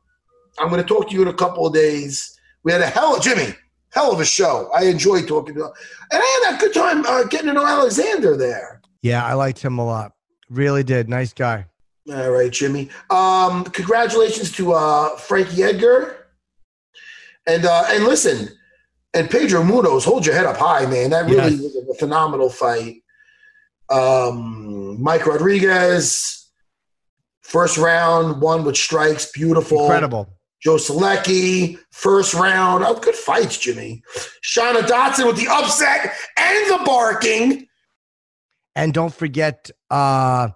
I'm 0.58 0.68
going 0.70 0.80
to 0.80 0.86
talk 0.86 1.08
to 1.08 1.14
you 1.14 1.22
in 1.22 1.28
a 1.28 1.34
couple 1.34 1.66
of 1.66 1.74
days. 1.74 2.38
We 2.62 2.72
had 2.72 2.80
a 2.80 2.86
hell, 2.86 3.18
Jimmy, 3.18 3.54
hell 3.92 4.12
of 4.12 4.20
a 4.20 4.24
show. 4.24 4.70
I 4.74 4.84
enjoyed 4.84 5.26
talking 5.26 5.54
to, 5.56 5.64
and 5.64 5.72
I 6.12 6.44
had 6.46 6.54
a 6.56 6.58
good 6.61 6.72
time 6.74 7.04
uh, 7.06 7.24
getting 7.24 7.48
to 7.48 7.52
know 7.54 7.66
Alexander 7.66 8.36
there. 8.36 8.80
Yeah, 9.03 9.24
I 9.24 9.34
liked 9.34 9.59
him 9.61 9.78
a 9.78 9.84
lot. 9.84 10.12
Really 10.48 10.82
did. 10.82 11.09
Nice 11.09 11.32
guy. 11.32 11.66
All 12.12 12.30
right, 12.30 12.51
Jimmy. 12.51 12.90
Um, 13.09 13.64
congratulations 13.64 14.53
to 14.53 14.72
uh, 14.72 15.16
Frankie 15.16 15.62
Edgar. 15.62 16.26
And 17.46 17.64
uh, 17.64 17.84
and 17.88 18.05
listen, 18.05 18.48
and 19.14 19.30
Pedro 19.30 19.62
Munhoz, 19.62 20.05
hold 20.05 20.26
your 20.26 20.34
head 20.34 20.46
up 20.46 20.57
high, 20.57 20.86
man. 20.86 21.11
That 21.11 21.24
really 21.26 21.53
Yes. 21.55 21.61
was 21.74 21.86
a 21.90 21.94
phenomenal 21.98 22.51
fight. 22.51 23.03
Um, 23.90 25.01
Mike 25.03 25.26
Rodriguez, 25.26 26.48
first 27.42 27.76
round, 27.78 28.40
one 28.40 28.64
with 28.64 28.76
strikes, 28.76 29.30
beautiful. 29.32 29.82
Incredible. 29.82 30.28
Joe 30.62 30.76
Solecki, 30.76 31.78
first 31.90 32.34
round. 32.34 32.84
Oh, 32.86 32.94
good 32.98 33.14
fights, 33.14 33.57
Jimmy. 33.59 34.03
Shauna 34.44 34.86
Dobson 34.86 35.26
with 35.26 35.36
the 35.36 35.48
upset 35.51 36.12
and 36.36 36.70
the 36.70 36.82
barking. 36.84 37.66
And 38.77 38.95
don't 38.95 39.12
forget, 39.12 39.71
uh, 39.91 40.49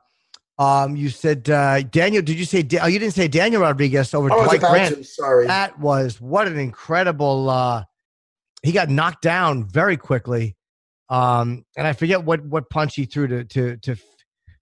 um, 0.58 0.96
you 0.96 1.08
said 1.10 1.50
uh, 1.50 1.82
Daniel. 1.82 2.22
Did 2.22 2.38
you 2.38 2.44
say? 2.44 2.62
Da- 2.62 2.78
Oh, 2.82 2.86
you 2.86 2.98
didn't 3.00 3.14
say 3.14 3.26
Daniel 3.28 3.62
Rodriguez 3.62 4.14
over 4.14 4.28
Dwight 4.28 4.60
Grant. 4.60 4.96
to, 4.96 5.04
sorry. 5.04 5.46
That 5.48 5.78
was 5.80 6.20
what 6.20 6.46
an 6.46 6.58
incredible. 6.58 7.50
Uh, 7.50 7.84
he 8.62 8.70
got 8.72 8.88
knocked 8.88 9.22
down 9.22 9.64
very 9.68 9.96
quickly, 9.96 10.56
um, 11.08 11.64
and 11.76 11.86
I 11.88 11.92
forget 11.92 12.24
what 12.24 12.44
what 12.46 12.70
punch 12.70 12.94
he 12.94 13.04
threw 13.04 13.26
to 13.26 13.44
to 13.44 13.76
to 13.78 13.96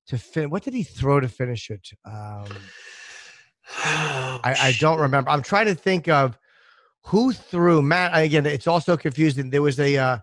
to 0.09 0.19
fin- 0.19 0.49
What 0.51 0.63
did 0.63 0.73
he 0.73 0.83
throw 0.83 1.21
to 1.21 1.29
finish 1.29 1.69
it? 1.69 1.87
Um, 2.07 2.47
I, 3.85 4.57
I 4.59 4.77
don't 4.81 4.99
remember. 4.99 5.31
I'm 5.31 5.43
trying 5.43 5.67
to 5.67 5.75
think 5.75 6.09
of 6.09 6.39
who 7.05 7.33
threw 7.33 7.83
Matt. 7.83 8.13
Again, 8.19 8.47
it's 8.47 8.67
also 8.67 8.97
confusing. 8.97 9.51
There 9.51 9.63
was 9.63 9.79
a 9.79 9.97
uh, 9.99 10.19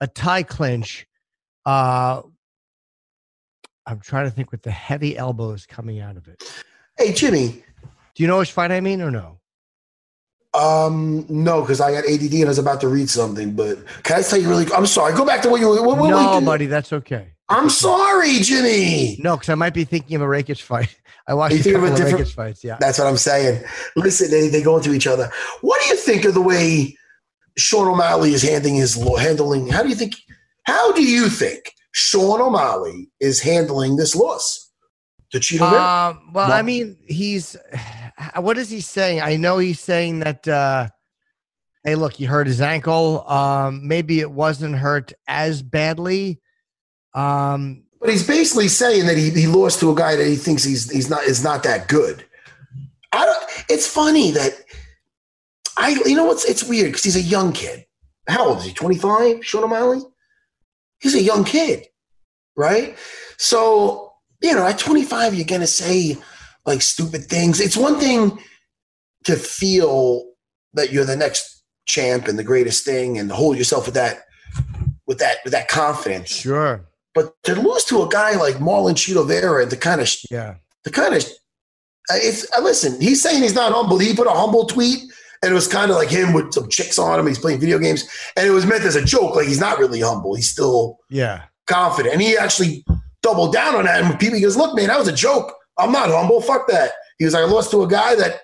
a 0.00 0.06
tie 0.08 0.42
clinch. 0.42 1.06
Uh, 1.64 2.22
I'm 3.86 4.00
trying 4.00 4.24
to 4.26 4.30
think 4.30 4.52
with 4.52 4.62
the 4.62 4.70
heavy 4.70 5.16
elbows 5.16 5.66
coming 5.66 6.00
out 6.00 6.16
of 6.16 6.28
it. 6.28 6.42
Hey, 6.96 7.12
Jimmy. 7.12 7.64
Do 8.14 8.22
you 8.22 8.26
know 8.26 8.38
which 8.38 8.52
fight 8.52 8.70
I 8.70 8.80
mean 8.80 9.00
or 9.02 9.10
no? 9.10 9.38
Um, 10.54 11.24
no, 11.28 11.62
because 11.62 11.80
I 11.80 11.92
got 11.92 12.04
ADD 12.04 12.32
and 12.34 12.44
I 12.44 12.48
was 12.48 12.58
about 12.58 12.80
to 12.82 12.88
read 12.88 13.08
something. 13.08 13.54
But 13.54 13.78
can 14.02 14.18
I 14.18 14.22
tell 14.22 14.38
you 14.38 14.48
really? 14.48 14.66
I'm 14.74 14.86
sorry. 14.86 15.14
Go 15.14 15.24
back 15.24 15.40
to 15.42 15.48
what 15.50 15.60
you. 15.60 15.68
What, 15.68 15.96
what, 15.98 16.10
no, 16.10 16.16
what- 16.34 16.44
buddy, 16.44 16.66
that's 16.66 16.92
okay. 16.92 17.28
I'm 17.48 17.68
sorry, 17.70 18.38
Jimmy. 18.40 19.18
No, 19.22 19.36
because 19.36 19.48
I 19.50 19.54
might 19.54 19.74
be 19.74 19.84
thinking 19.84 20.16
of 20.16 20.22
a 20.22 20.26
Rakic 20.26 20.60
fight. 20.60 20.94
I 21.26 21.34
watched 21.34 21.54
You 21.54 21.60
a 21.60 21.62
think 21.64 21.76
of 21.76 21.84
a 21.84 21.96
different- 21.96 22.26
Rakic 22.28 22.34
fights. 22.34 22.64
Yeah. 22.64 22.76
That's 22.80 22.98
what 22.98 23.06
I'm 23.06 23.16
saying. 23.16 23.62
Listen, 23.96 24.30
they, 24.30 24.48
they 24.48 24.62
go 24.62 24.76
into 24.76 24.92
each 24.92 25.06
other. 25.06 25.30
What 25.60 25.80
do 25.82 25.88
you 25.88 25.96
think 25.96 26.24
of 26.24 26.34
the 26.34 26.40
way 26.42 26.96
Sean 27.56 27.88
O'Malley 27.88 28.32
is 28.34 28.42
handling 28.42 28.76
his 28.76 28.96
law? 28.96 29.16
Handling? 29.16 29.68
How 29.68 29.82
do 29.82 29.88
you 29.88 29.94
think? 29.94 30.14
How 30.64 30.92
do 30.92 31.02
you 31.02 31.28
think 31.28 31.72
Sean 31.92 32.40
O'Malley 32.40 33.10
is 33.20 33.40
handling 33.40 33.96
this 33.96 34.16
loss 34.16 34.70
to 35.30 35.38
Chito? 35.38 35.70
Vera? 35.70 36.10
Um, 36.10 36.32
well, 36.32 36.50
I 36.50 36.62
mean, 36.62 36.96
he's 37.06 37.56
what 38.36 38.58
is 38.58 38.70
he 38.70 38.80
saying? 38.80 39.20
I 39.20 39.36
know 39.36 39.58
he's 39.58 39.80
saying 39.80 40.20
that. 40.20 40.48
uh 40.48 40.88
Hey, 41.84 41.96
look, 41.96 42.12
he 42.12 42.24
hurt 42.24 42.46
his 42.46 42.60
ankle. 42.60 43.28
Um, 43.28 43.88
maybe 43.88 44.20
it 44.20 44.30
wasn't 44.30 44.76
hurt 44.76 45.12
as 45.26 45.62
badly. 45.62 46.40
Um, 47.12 47.82
but 48.00 48.08
he's 48.08 48.24
basically 48.24 48.68
saying 48.68 49.06
that 49.06 49.16
he, 49.16 49.30
he 49.30 49.48
lost 49.48 49.80
to 49.80 49.90
a 49.90 49.94
guy 49.94 50.14
that 50.14 50.26
he 50.26 50.36
thinks 50.36 50.62
he's 50.62 50.90
he's 50.90 51.10
not 51.10 51.24
is 51.24 51.42
not 51.42 51.64
that 51.64 51.88
good. 51.88 52.24
I 53.12 53.26
don't. 53.26 53.44
It's 53.68 53.86
funny 53.86 54.30
that 54.30 54.52
I. 55.76 56.00
You 56.06 56.14
know 56.14 56.24
what's? 56.24 56.44
It's 56.44 56.62
weird 56.62 56.86
because 56.86 57.02
he's 57.02 57.16
a 57.16 57.20
young 57.20 57.52
kid. 57.52 57.84
How 58.28 58.46
old 58.46 58.58
is 58.58 58.64
he? 58.64 58.72
Twenty 58.72 58.96
five. 58.96 59.44
Sean 59.44 59.64
O'Malley. 59.64 60.02
He's 61.02 61.14
a 61.14 61.22
young 61.22 61.44
kid, 61.44 61.86
right? 62.56 62.96
So 63.36 64.12
you 64.40 64.54
know, 64.54 64.66
at 64.66 64.78
twenty 64.78 65.04
five, 65.04 65.34
you're 65.34 65.46
gonna 65.46 65.66
say 65.66 66.16
like 66.64 66.82
stupid 66.82 67.24
things. 67.24 67.60
It's 67.60 67.76
one 67.76 67.98
thing 67.98 68.38
to 69.24 69.36
feel 69.36 70.30
that 70.74 70.92
you're 70.92 71.04
the 71.04 71.16
next 71.16 71.62
champ 71.86 72.28
and 72.28 72.38
the 72.38 72.44
greatest 72.44 72.84
thing 72.84 73.18
and 73.18 73.30
hold 73.30 73.56
yourself 73.56 73.86
with 73.86 73.94
that 73.94 74.24
with 75.06 75.18
that 75.18 75.38
with 75.44 75.52
that 75.52 75.68
confidence. 75.68 76.30
Sure. 76.30 76.86
But 77.14 77.34
to 77.42 77.54
lose 77.54 77.84
to 77.84 78.02
a 78.02 78.08
guy 78.08 78.36
like 78.36 78.56
Marlon 78.56 78.94
Chito 78.94 79.26
Vera, 79.26 79.62
and 79.62 79.70
the 79.70 79.76
kind 79.76 80.00
of 80.00 80.10
yeah, 80.30 80.54
the 80.84 80.90
kind 80.90 81.14
of 81.14 81.24
it's 82.10 82.46
uh, 82.56 82.62
listen. 82.62 83.00
He's 83.00 83.22
saying 83.22 83.42
he's 83.42 83.54
not 83.54 83.72
humble. 83.72 83.98
He 83.98 84.14
put 84.14 84.26
a 84.26 84.30
humble 84.30 84.66
tweet, 84.66 85.00
and 85.42 85.50
it 85.50 85.54
was 85.54 85.66
kind 85.66 85.90
of 85.90 85.96
like 85.96 86.08
him 86.08 86.32
with 86.32 86.52
some 86.52 86.68
chicks 86.68 86.98
on 86.98 87.18
him. 87.18 87.26
He's 87.26 87.38
playing 87.38 87.60
video 87.60 87.78
games, 87.78 88.08
and 88.36 88.46
it 88.46 88.50
was 88.50 88.64
meant 88.66 88.84
as 88.84 88.96
a 88.96 89.04
joke. 89.04 89.36
Like 89.36 89.48
he's 89.48 89.60
not 89.60 89.78
really 89.78 90.00
humble. 90.00 90.34
He's 90.34 90.50
still 90.50 90.98
yeah 91.10 91.44
confident, 91.66 92.14
and 92.14 92.22
he 92.22 92.36
actually 92.36 92.84
doubled 93.22 93.52
down 93.52 93.74
on 93.74 93.84
that. 93.84 94.02
And 94.02 94.18
people 94.18 94.36
he 94.36 94.42
goes, 94.42 94.56
"Look, 94.56 94.76
man, 94.76 94.88
that 94.88 94.98
was 94.98 95.08
a 95.08 95.12
joke. 95.12 95.54
I'm 95.78 95.92
not 95.92 96.10
humble. 96.10 96.40
Fuck 96.40 96.68
that." 96.68 96.92
He 97.18 97.24
was 97.24 97.34
like, 97.34 97.42
"I 97.42 97.46
lost 97.46 97.70
to 97.72 97.82
a 97.82 97.88
guy 97.88 98.14
that 98.16 98.42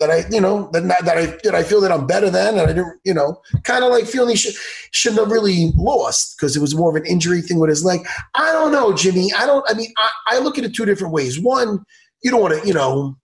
that 0.00 0.10
I, 0.10 0.24
you 0.30 0.40
know, 0.40 0.70
that, 0.72 0.82
that 1.04 1.16
I 1.16 1.26
that 1.44 1.54
I 1.54 1.62
feel 1.62 1.80
that 1.80 1.92
I'm 1.92 2.06
better 2.06 2.30
than, 2.30 2.58
and 2.58 2.62
I 2.62 2.66
didn't, 2.66 3.00
you 3.04 3.14
know, 3.14 3.40
kind 3.62 3.84
of 3.84 3.90
like 3.90 4.06
feeling 4.06 4.30
he 4.30 4.36
should, 4.36 4.54
shouldn't 4.90 5.20
have 5.20 5.30
really 5.30 5.72
lost 5.76 6.36
because 6.36 6.56
it 6.56 6.60
was 6.60 6.74
more 6.74 6.90
of 6.90 6.96
an 6.96 7.06
injury 7.06 7.40
thing 7.40 7.58
with 7.58 7.70
his 7.70 7.84
leg. 7.84 8.06
I 8.34 8.52
don't 8.52 8.72
know, 8.72 8.92
Jimmy. 8.92 9.32
I 9.36 9.46
don't. 9.46 9.64
I 9.68 9.74
mean, 9.74 9.92
I, 9.96 10.36
I 10.36 10.38
look 10.40 10.58
at 10.58 10.64
it 10.64 10.74
two 10.74 10.84
different 10.84 11.12
ways. 11.12 11.40
One, 11.40 11.84
you 12.22 12.30
don't 12.30 12.40
want 12.42 12.60
to, 12.60 12.66
you 12.66 12.74
know, 12.74 13.16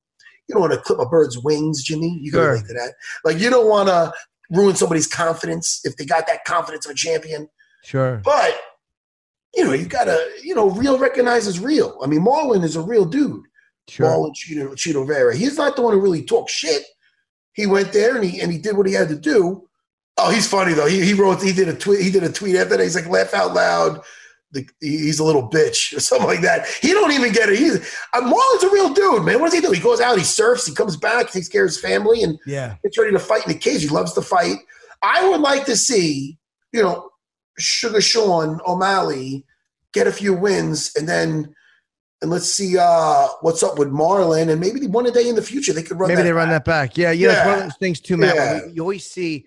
you 0.50 0.54
don't 0.54 0.62
want 0.62 0.72
to 0.72 0.80
clip 0.80 0.98
a 0.98 1.06
bird's 1.06 1.38
wings, 1.38 1.84
Jimmy. 1.84 2.18
You 2.20 2.32
can 2.32 2.40
Sure. 2.40 2.50
relate 2.54 2.66
to 2.66 2.74
that. 2.74 2.94
Like 3.24 3.38
you 3.38 3.50
don't 3.50 3.68
want 3.68 3.88
to 3.88 4.12
ruin 4.50 4.74
somebody's 4.74 5.06
confidence 5.06 5.80
if 5.84 5.96
they 5.96 6.04
got 6.04 6.26
that 6.26 6.44
confidence 6.44 6.84
of 6.86 6.90
a 6.90 6.94
champion. 6.94 7.48
sure. 7.84 8.20
But 8.24 8.58
you 9.54 9.64
know, 9.64 9.72
you 9.72 9.86
gotta, 9.86 10.28
you 10.42 10.54
know, 10.56 10.70
real 10.70 10.98
recognizes 10.98 11.60
real. 11.60 11.98
I 12.02 12.06
mean, 12.08 12.20
Marlon 12.24 12.64
is 12.64 12.74
a 12.74 12.80
real 12.82 13.04
dude. 13.04 13.44
Sure. 13.88 14.06
Marlon 14.06 15.06
Vera. 15.06 15.36
He's 15.36 15.56
not 15.56 15.76
the 15.76 15.82
one 15.82 15.94
who 15.94 16.00
really 16.00 16.22
talks 16.24 16.52
shit. 16.52 16.82
He 17.52 17.66
went 17.66 17.92
there 17.92 18.16
and 18.16 18.24
he 18.24 18.40
and 18.40 18.50
he 18.50 18.58
did 18.58 18.76
what 18.76 18.86
he 18.88 18.92
had 18.92 19.08
to 19.08 19.16
do. 19.16 19.68
Oh, 20.16 20.30
he's 20.30 20.48
funny 20.48 20.72
though. 20.72 20.86
He, 20.86 21.04
he 21.04 21.14
wrote 21.14 21.42
he 21.42 21.52
did 21.52 21.68
a 21.68 21.74
tweet. 21.74 22.00
He 22.00 22.10
did 22.10 22.24
a 22.24 22.32
tweet 22.32 22.56
after 22.56 22.76
that. 22.76 22.82
He's 22.82 22.96
like, 22.96 23.08
laugh 23.08 23.34
out 23.34 23.54
loud. 23.54 24.02
The, 24.52 24.68
he's 24.80 25.20
a 25.20 25.24
little 25.24 25.48
bitch 25.48 25.96
or 25.96 26.00
something 26.00 26.26
like 26.26 26.40
that. 26.40 26.66
He 26.82 26.88
don't 26.92 27.12
even 27.12 27.32
get 27.32 27.48
it. 27.48 27.58
He's 27.58 27.76
uh, 28.12 28.20
Marlon's 28.20 28.64
a 28.64 28.70
real 28.70 28.92
dude, 28.92 29.24
man. 29.24 29.38
What 29.40 29.46
does 29.50 29.54
he 29.54 29.60
do? 29.60 29.70
He 29.72 29.80
goes 29.80 30.00
out, 30.00 30.18
he 30.18 30.24
surfs, 30.24 30.66
he 30.66 30.74
comes 30.74 30.96
back, 30.96 31.30
takes 31.30 31.48
care 31.48 31.64
of 31.64 31.68
his 31.70 31.80
family, 31.80 32.22
and 32.22 32.38
Yeah. 32.46 32.74
gets 32.82 32.98
ready 32.98 33.12
to 33.12 33.18
fight 33.20 33.46
in 33.46 33.52
the 33.52 33.58
cage. 33.58 33.82
He 33.82 33.88
loves 33.88 34.12
to 34.14 34.22
fight. 34.22 34.56
I 35.02 35.28
would 35.28 35.40
like 35.40 35.66
to 35.66 35.76
see, 35.76 36.36
you 36.72 36.82
know, 36.82 37.10
Sugar 37.58 38.00
Sean 38.00 38.60
O'Malley 38.66 39.44
get 39.92 40.06
a 40.06 40.12
few 40.12 40.32
wins 40.34 40.92
and 40.96 41.08
then 41.08 41.54
and 42.22 42.30
let's 42.30 42.46
see 42.46 42.76
uh 42.78 43.28
what's 43.40 43.62
up 43.62 43.78
with 43.78 43.88
Marlon 43.88 44.48
and 44.50 44.60
maybe 44.60 44.86
one 44.86 45.10
day 45.12 45.28
in 45.28 45.34
the 45.36 45.42
future 45.42 45.72
they 45.72 45.82
could 45.82 45.98
run 45.98 46.08
Maybe 46.08 46.22
they 46.22 46.32
run 46.32 46.48
that 46.50 46.64
back. 46.64 46.96
Yeah, 46.96 47.10
you 47.12 47.26
know, 47.28 47.32
it's 47.34 47.44
one 47.46 47.54
of 47.58 47.62
those 47.64 47.76
things 47.76 48.00
too, 48.00 48.16
Matt. 48.16 48.34
Yeah. 48.34 48.60
You 48.72 48.82
always 48.82 49.04
see 49.10 49.46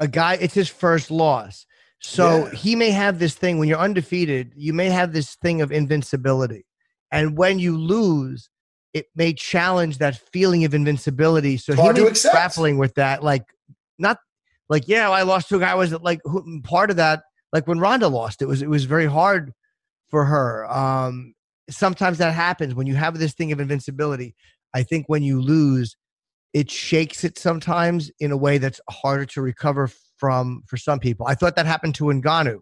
a 0.00 0.06
guy; 0.08 0.34
it's 0.34 0.54
his 0.54 0.68
first 0.68 1.10
loss, 1.10 1.66
so 2.00 2.46
Yeah. 2.46 2.50
he 2.54 2.76
may 2.76 2.90
have 2.90 3.18
this 3.18 3.34
thing 3.34 3.58
when 3.58 3.68
you're 3.68 3.78
undefeated. 3.78 4.52
You 4.56 4.72
may 4.72 4.88
have 4.90 5.12
this 5.12 5.34
thing 5.36 5.60
of 5.60 5.72
invincibility, 5.72 6.64
and 7.10 7.36
when 7.36 7.58
you 7.58 7.76
lose, 7.76 8.48
it 8.94 9.06
may 9.14 9.32
challenge 9.32 9.98
that 9.98 10.16
feeling 10.32 10.64
of 10.64 10.74
invincibility. 10.74 11.56
So 11.56 11.72
It's 11.72 11.80
he 11.80 11.82
hard 11.82 11.96
may 11.96 12.00
to 12.02 12.06
be 12.06 12.10
accept. 12.10 12.34
grappling 12.34 12.78
with 12.78 12.94
that, 12.94 13.22
like 13.22 13.44
not 13.98 14.18
like 14.68 14.86
yeah, 14.88 15.10
I 15.10 15.22
lost 15.22 15.48
to 15.50 15.56
a 15.56 15.60
guy. 15.60 15.74
Was 15.74 15.92
it 15.92 16.02
like 16.02 16.20
who, 16.24 16.60
part 16.62 16.90
of 16.90 16.96
that? 16.96 17.22
Like 17.52 17.66
when 17.66 17.78
Ronda 17.80 18.08
lost, 18.08 18.42
it 18.42 18.46
was 18.46 18.62
it 18.62 18.68
was 18.70 18.84
very 18.84 19.06
hard 19.06 19.52
for 20.08 20.24
her. 20.24 20.70
Um, 20.70 21.34
sometimes 21.70 22.18
that 22.18 22.32
happens 22.34 22.74
when 22.74 22.86
you 22.86 22.94
have 22.94 23.18
this 23.18 23.34
thing 23.34 23.52
of 23.52 23.60
invincibility. 23.60 24.34
I 24.74 24.82
think 24.82 25.06
when 25.08 25.22
you 25.22 25.40
lose, 25.40 25.96
it 26.52 26.70
shakes 26.70 27.24
it 27.24 27.38
sometimes 27.38 28.10
in 28.20 28.30
a 28.32 28.36
way 28.36 28.58
that's 28.58 28.80
harder 28.90 29.24
to 29.26 29.40
recover 29.42 29.88
from 30.18 30.62
for 30.66 30.76
some 30.76 30.98
people. 30.98 31.26
I 31.26 31.34
thought 31.34 31.56
that 31.56 31.66
happened 31.66 31.94
to 31.96 32.04
Ngannou, 32.04 32.60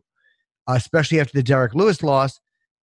especially 0.69 1.21
after 1.21 1.33
the 1.33 1.43
Derrick 1.43 1.75
Lewis 1.75 2.03
loss. 2.03 2.39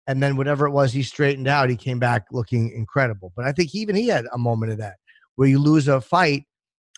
And 0.06 0.22
then 0.22 0.36
whatever 0.36 0.68
it 0.68 0.72
was, 0.72 0.92
he 0.92 1.02
straightened 1.02 1.48
out. 1.48 1.70
He 1.70 1.78
came 1.78 1.98
back 1.98 2.26
looking 2.32 2.72
incredible. 2.72 3.32
But 3.38 3.46
I 3.46 3.54
think 3.54 3.74
even 3.74 3.96
he 3.96 4.08
had 4.10 4.26
a 4.34 4.38
moment 4.38 4.74
of 4.74 4.78
that 4.80 4.96
where 5.36 5.48
you 5.48 5.60
lose 5.60 5.88
a 5.88 6.02
fight 6.02 6.44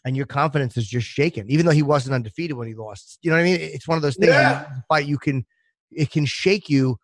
and 0.03 0.17
your 0.17 0.25
confidence 0.25 0.75
is 0.75 0.87
just 0.87 1.07
shaken, 1.07 1.45
even 1.49 1.67
though 1.67 1.71
he 1.71 1.83
wasn't 1.83 2.15
undefeated 2.15 2.57
when 2.57 2.67
he 2.67 2.73
lost. 2.73 3.19
You 3.21 3.29
know 3.29 3.37
what 3.37 3.41
I 3.41 3.45
mean? 3.45 3.59
It's 3.59 3.87
one 3.87 3.95
of 3.95 4.01
those 4.01 4.15
things. 4.15 4.31
you 4.31 4.39
Yeah. 4.39 4.65
fight 4.87 5.05
you 5.05 5.19
can, 5.19 5.45
it 5.91 6.09
can 6.09 6.25
shake 6.25 6.67
you. 6.67 6.97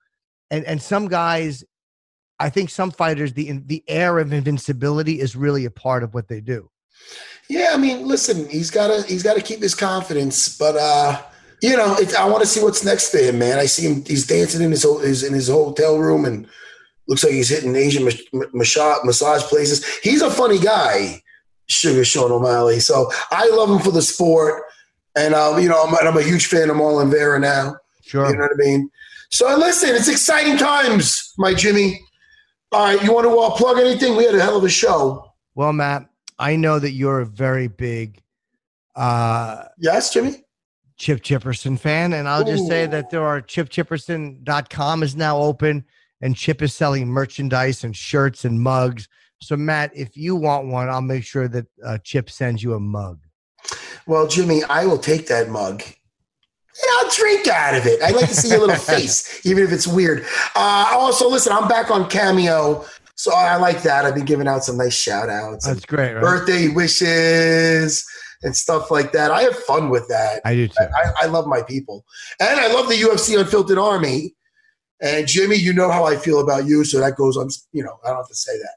And 0.49 0.65
and 0.65 0.81
some 0.81 1.07
guys, 1.07 1.63
I 2.39 2.49
think 2.49 2.71
some 2.71 2.89
fighters, 2.89 3.33
the 3.33 3.51
the 3.65 3.83
air 3.87 4.17
of 4.17 4.33
invincibility 4.33 5.19
is 5.19 5.35
really 5.35 5.65
a 5.65 5.71
part 5.71 6.01
of 6.01 6.15
what 6.15 6.27
they 6.29 6.41
do. 6.41 6.70
Yeah, 7.49 7.71
I 7.73 7.77
mean, 7.77 8.07
listen, 8.07 8.47
he's 8.49 8.71
gotta 8.71 9.03
he's 9.03 9.23
gotta 9.23 9.41
keep 9.41 9.61
his 9.61 9.75
confidence, 9.75 10.57
but 10.57 10.75
uh 10.75 11.21
you 11.61 11.77
know, 11.77 11.95
it, 11.95 12.15
I 12.15 12.27
want 12.27 12.41
to 12.41 12.47
see 12.49 12.61
what's 12.61 12.83
next 12.83 13.11
for 13.11 13.19
him, 13.19 13.37
man. 13.37 13.59
I 13.59 13.67
see 13.67 13.87
him; 13.87 14.03
he's 14.03 14.25
dancing 14.25 14.63
in 14.63 14.71
his, 14.71 14.83
his 14.83 15.23
in 15.23 15.33
his 15.33 15.47
hotel 15.47 15.97
room, 15.99 16.25
and 16.25 16.47
looks 17.07 17.23
like 17.23 17.33
he's 17.33 17.49
hitting 17.49 17.75
Asian 17.75 18.03
mas- 18.03 18.23
massage, 18.51 19.03
massage 19.03 19.43
places. 19.43 19.85
He's 19.99 20.23
a 20.23 20.31
funny 20.31 20.57
guy, 20.57 21.21
Sugar 21.67 22.03
Sean 22.03 22.31
O'Malley. 22.31 22.79
So 22.79 23.11
I 23.29 23.47
love 23.49 23.69
him 23.69 23.79
for 23.79 23.91
the 23.91 24.01
sport, 24.01 24.63
and 25.15 25.35
uh, 25.35 25.55
you 25.61 25.69
know, 25.69 25.83
I'm, 25.83 25.95
I'm 25.95 26.17
a 26.17 26.23
huge 26.23 26.47
fan 26.47 26.69
of 26.71 26.77
Marlon 26.77 27.11
Vera 27.11 27.39
now. 27.39 27.75
Sure. 28.01 28.27
You 28.27 28.35
know 28.35 28.41
what 28.41 28.51
I 28.53 28.57
mean? 28.57 28.89
So 29.29 29.55
listen, 29.55 29.91
it's 29.91 30.09
exciting 30.09 30.57
times, 30.57 31.31
my 31.37 31.53
Jimmy. 31.53 32.01
All 32.71 32.85
right, 32.85 33.03
you 33.03 33.13
want 33.13 33.27
to 33.27 33.37
uh, 33.37 33.51
plug 33.51 33.77
anything? 33.77 34.15
We 34.15 34.23
had 34.23 34.33
a 34.33 34.41
hell 34.41 34.57
of 34.57 34.63
a 34.63 34.69
show. 34.69 35.31
Well, 35.53 35.73
Matt, 35.73 36.07
I 36.41 36.55
know 36.55 36.79
that 36.79 36.91
you're 36.91 37.19
a 37.19 37.25
very 37.25 37.67
big 37.67 38.21
uh, 38.95 39.65
Yes, 39.77 40.11
Jimmy. 40.11 40.43
Chip 40.97 41.23
Chipperson 41.23 41.79
fan, 41.79 42.13
and 42.13 42.27
I'll 42.27 42.43
just 42.43 42.67
say 42.67 42.85
that 42.85 43.09
there 43.09 43.23
are 43.23 43.41
chipchipperson.com 43.41 45.03
is 45.03 45.15
now 45.15 45.37
open, 45.37 45.85
and 46.21 46.35
Chip 46.35 46.61
is 46.61 46.75
selling 46.75 47.07
merchandise 47.07 47.83
and 47.83 47.95
shirts 47.95 48.45
and 48.45 48.61
mugs. 48.61 49.07
So, 49.41 49.55
Matt, 49.55 49.91
if 49.95 50.15
you 50.15 50.35
want 50.35 50.67
one, 50.67 50.89
I'll 50.89 51.01
make 51.01 51.23
sure 51.23 51.47
that 51.47 51.65
uh, 51.83 51.97
Chip 52.03 52.29
sends 52.29 52.61
you 52.61 52.75
a 52.75 52.79
mug. 52.79 53.19
Well, 54.05 54.27
Jimmy, 54.27 54.63
I 54.65 54.85
will 54.85 54.99
take 54.99 55.27
that 55.27 55.49
mug. 55.49 55.81
And 55.81 56.89
I'll 56.99 57.09
drink 57.09 57.47
out 57.47 57.75
of 57.75 57.85
it. 57.87 58.01
I'd 58.01 58.15
like 58.15 58.29
to 58.29 58.35
see 58.35 58.49
your 58.49 58.59
little 58.59 58.75
face, 58.95 59.43
even 59.45 59.63
if 59.63 59.71
it's 59.71 59.87
weird. 59.87 60.25
Uh, 60.55 60.91
also, 60.93 61.27
listen, 61.29 61.51
I'm 61.51 61.67
back 61.67 61.89
on 61.89 62.09
Cameo, 62.09 62.85
so 63.21 63.35
I 63.35 63.57
like 63.57 63.83
that. 63.83 64.03
I've 64.03 64.15
been 64.15 64.25
giving 64.25 64.47
out 64.47 64.63
some 64.63 64.77
nice 64.77 64.95
shout 64.95 65.29
outs, 65.29 65.67
That's 65.67 65.85
great, 65.85 66.13
right? 66.13 66.21
birthday 66.23 66.69
wishes, 66.69 68.03
and 68.41 68.55
stuff 68.55 68.89
like 68.89 69.11
that. 69.11 69.29
I 69.29 69.43
have 69.43 69.55
fun 69.55 69.91
with 69.91 70.07
that. 70.07 70.41
I 70.43 70.55
do 70.55 70.67
too. 70.67 70.73
I, 70.79 71.11
I 71.21 71.25
love 71.27 71.45
my 71.45 71.61
people, 71.61 72.03
and 72.39 72.59
I 72.59 72.73
love 72.73 72.89
the 72.89 72.95
UFC 72.95 73.39
Unfiltered 73.39 73.77
Army. 73.77 74.33
And 75.03 75.27
Jimmy, 75.27 75.55
you 75.55 75.71
know 75.71 75.91
how 75.91 76.05
I 76.05 76.15
feel 76.15 76.39
about 76.39 76.65
you, 76.65 76.83
so 76.83 76.99
that 76.99 77.15
goes 77.15 77.37
on. 77.37 77.49
You 77.73 77.83
know, 77.83 77.99
I 78.03 78.07
don't 78.07 78.17
have 78.17 78.27
to 78.27 78.35
say 78.35 78.57
that. 78.57 78.75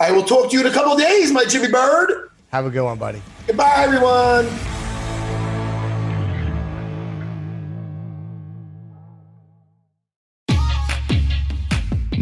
I 0.00 0.12
will 0.12 0.24
talk 0.24 0.50
to 0.50 0.56
you 0.56 0.60
in 0.60 0.70
a 0.70 0.72
couple 0.72 0.96
days, 0.96 1.32
my 1.32 1.44
Jimmy 1.44 1.68
Bird. 1.68 2.30
Have 2.52 2.66
a 2.66 2.70
good 2.70 2.84
one, 2.84 2.98
buddy. 2.98 3.20
Goodbye, 3.48 3.74
everyone. 3.78 4.73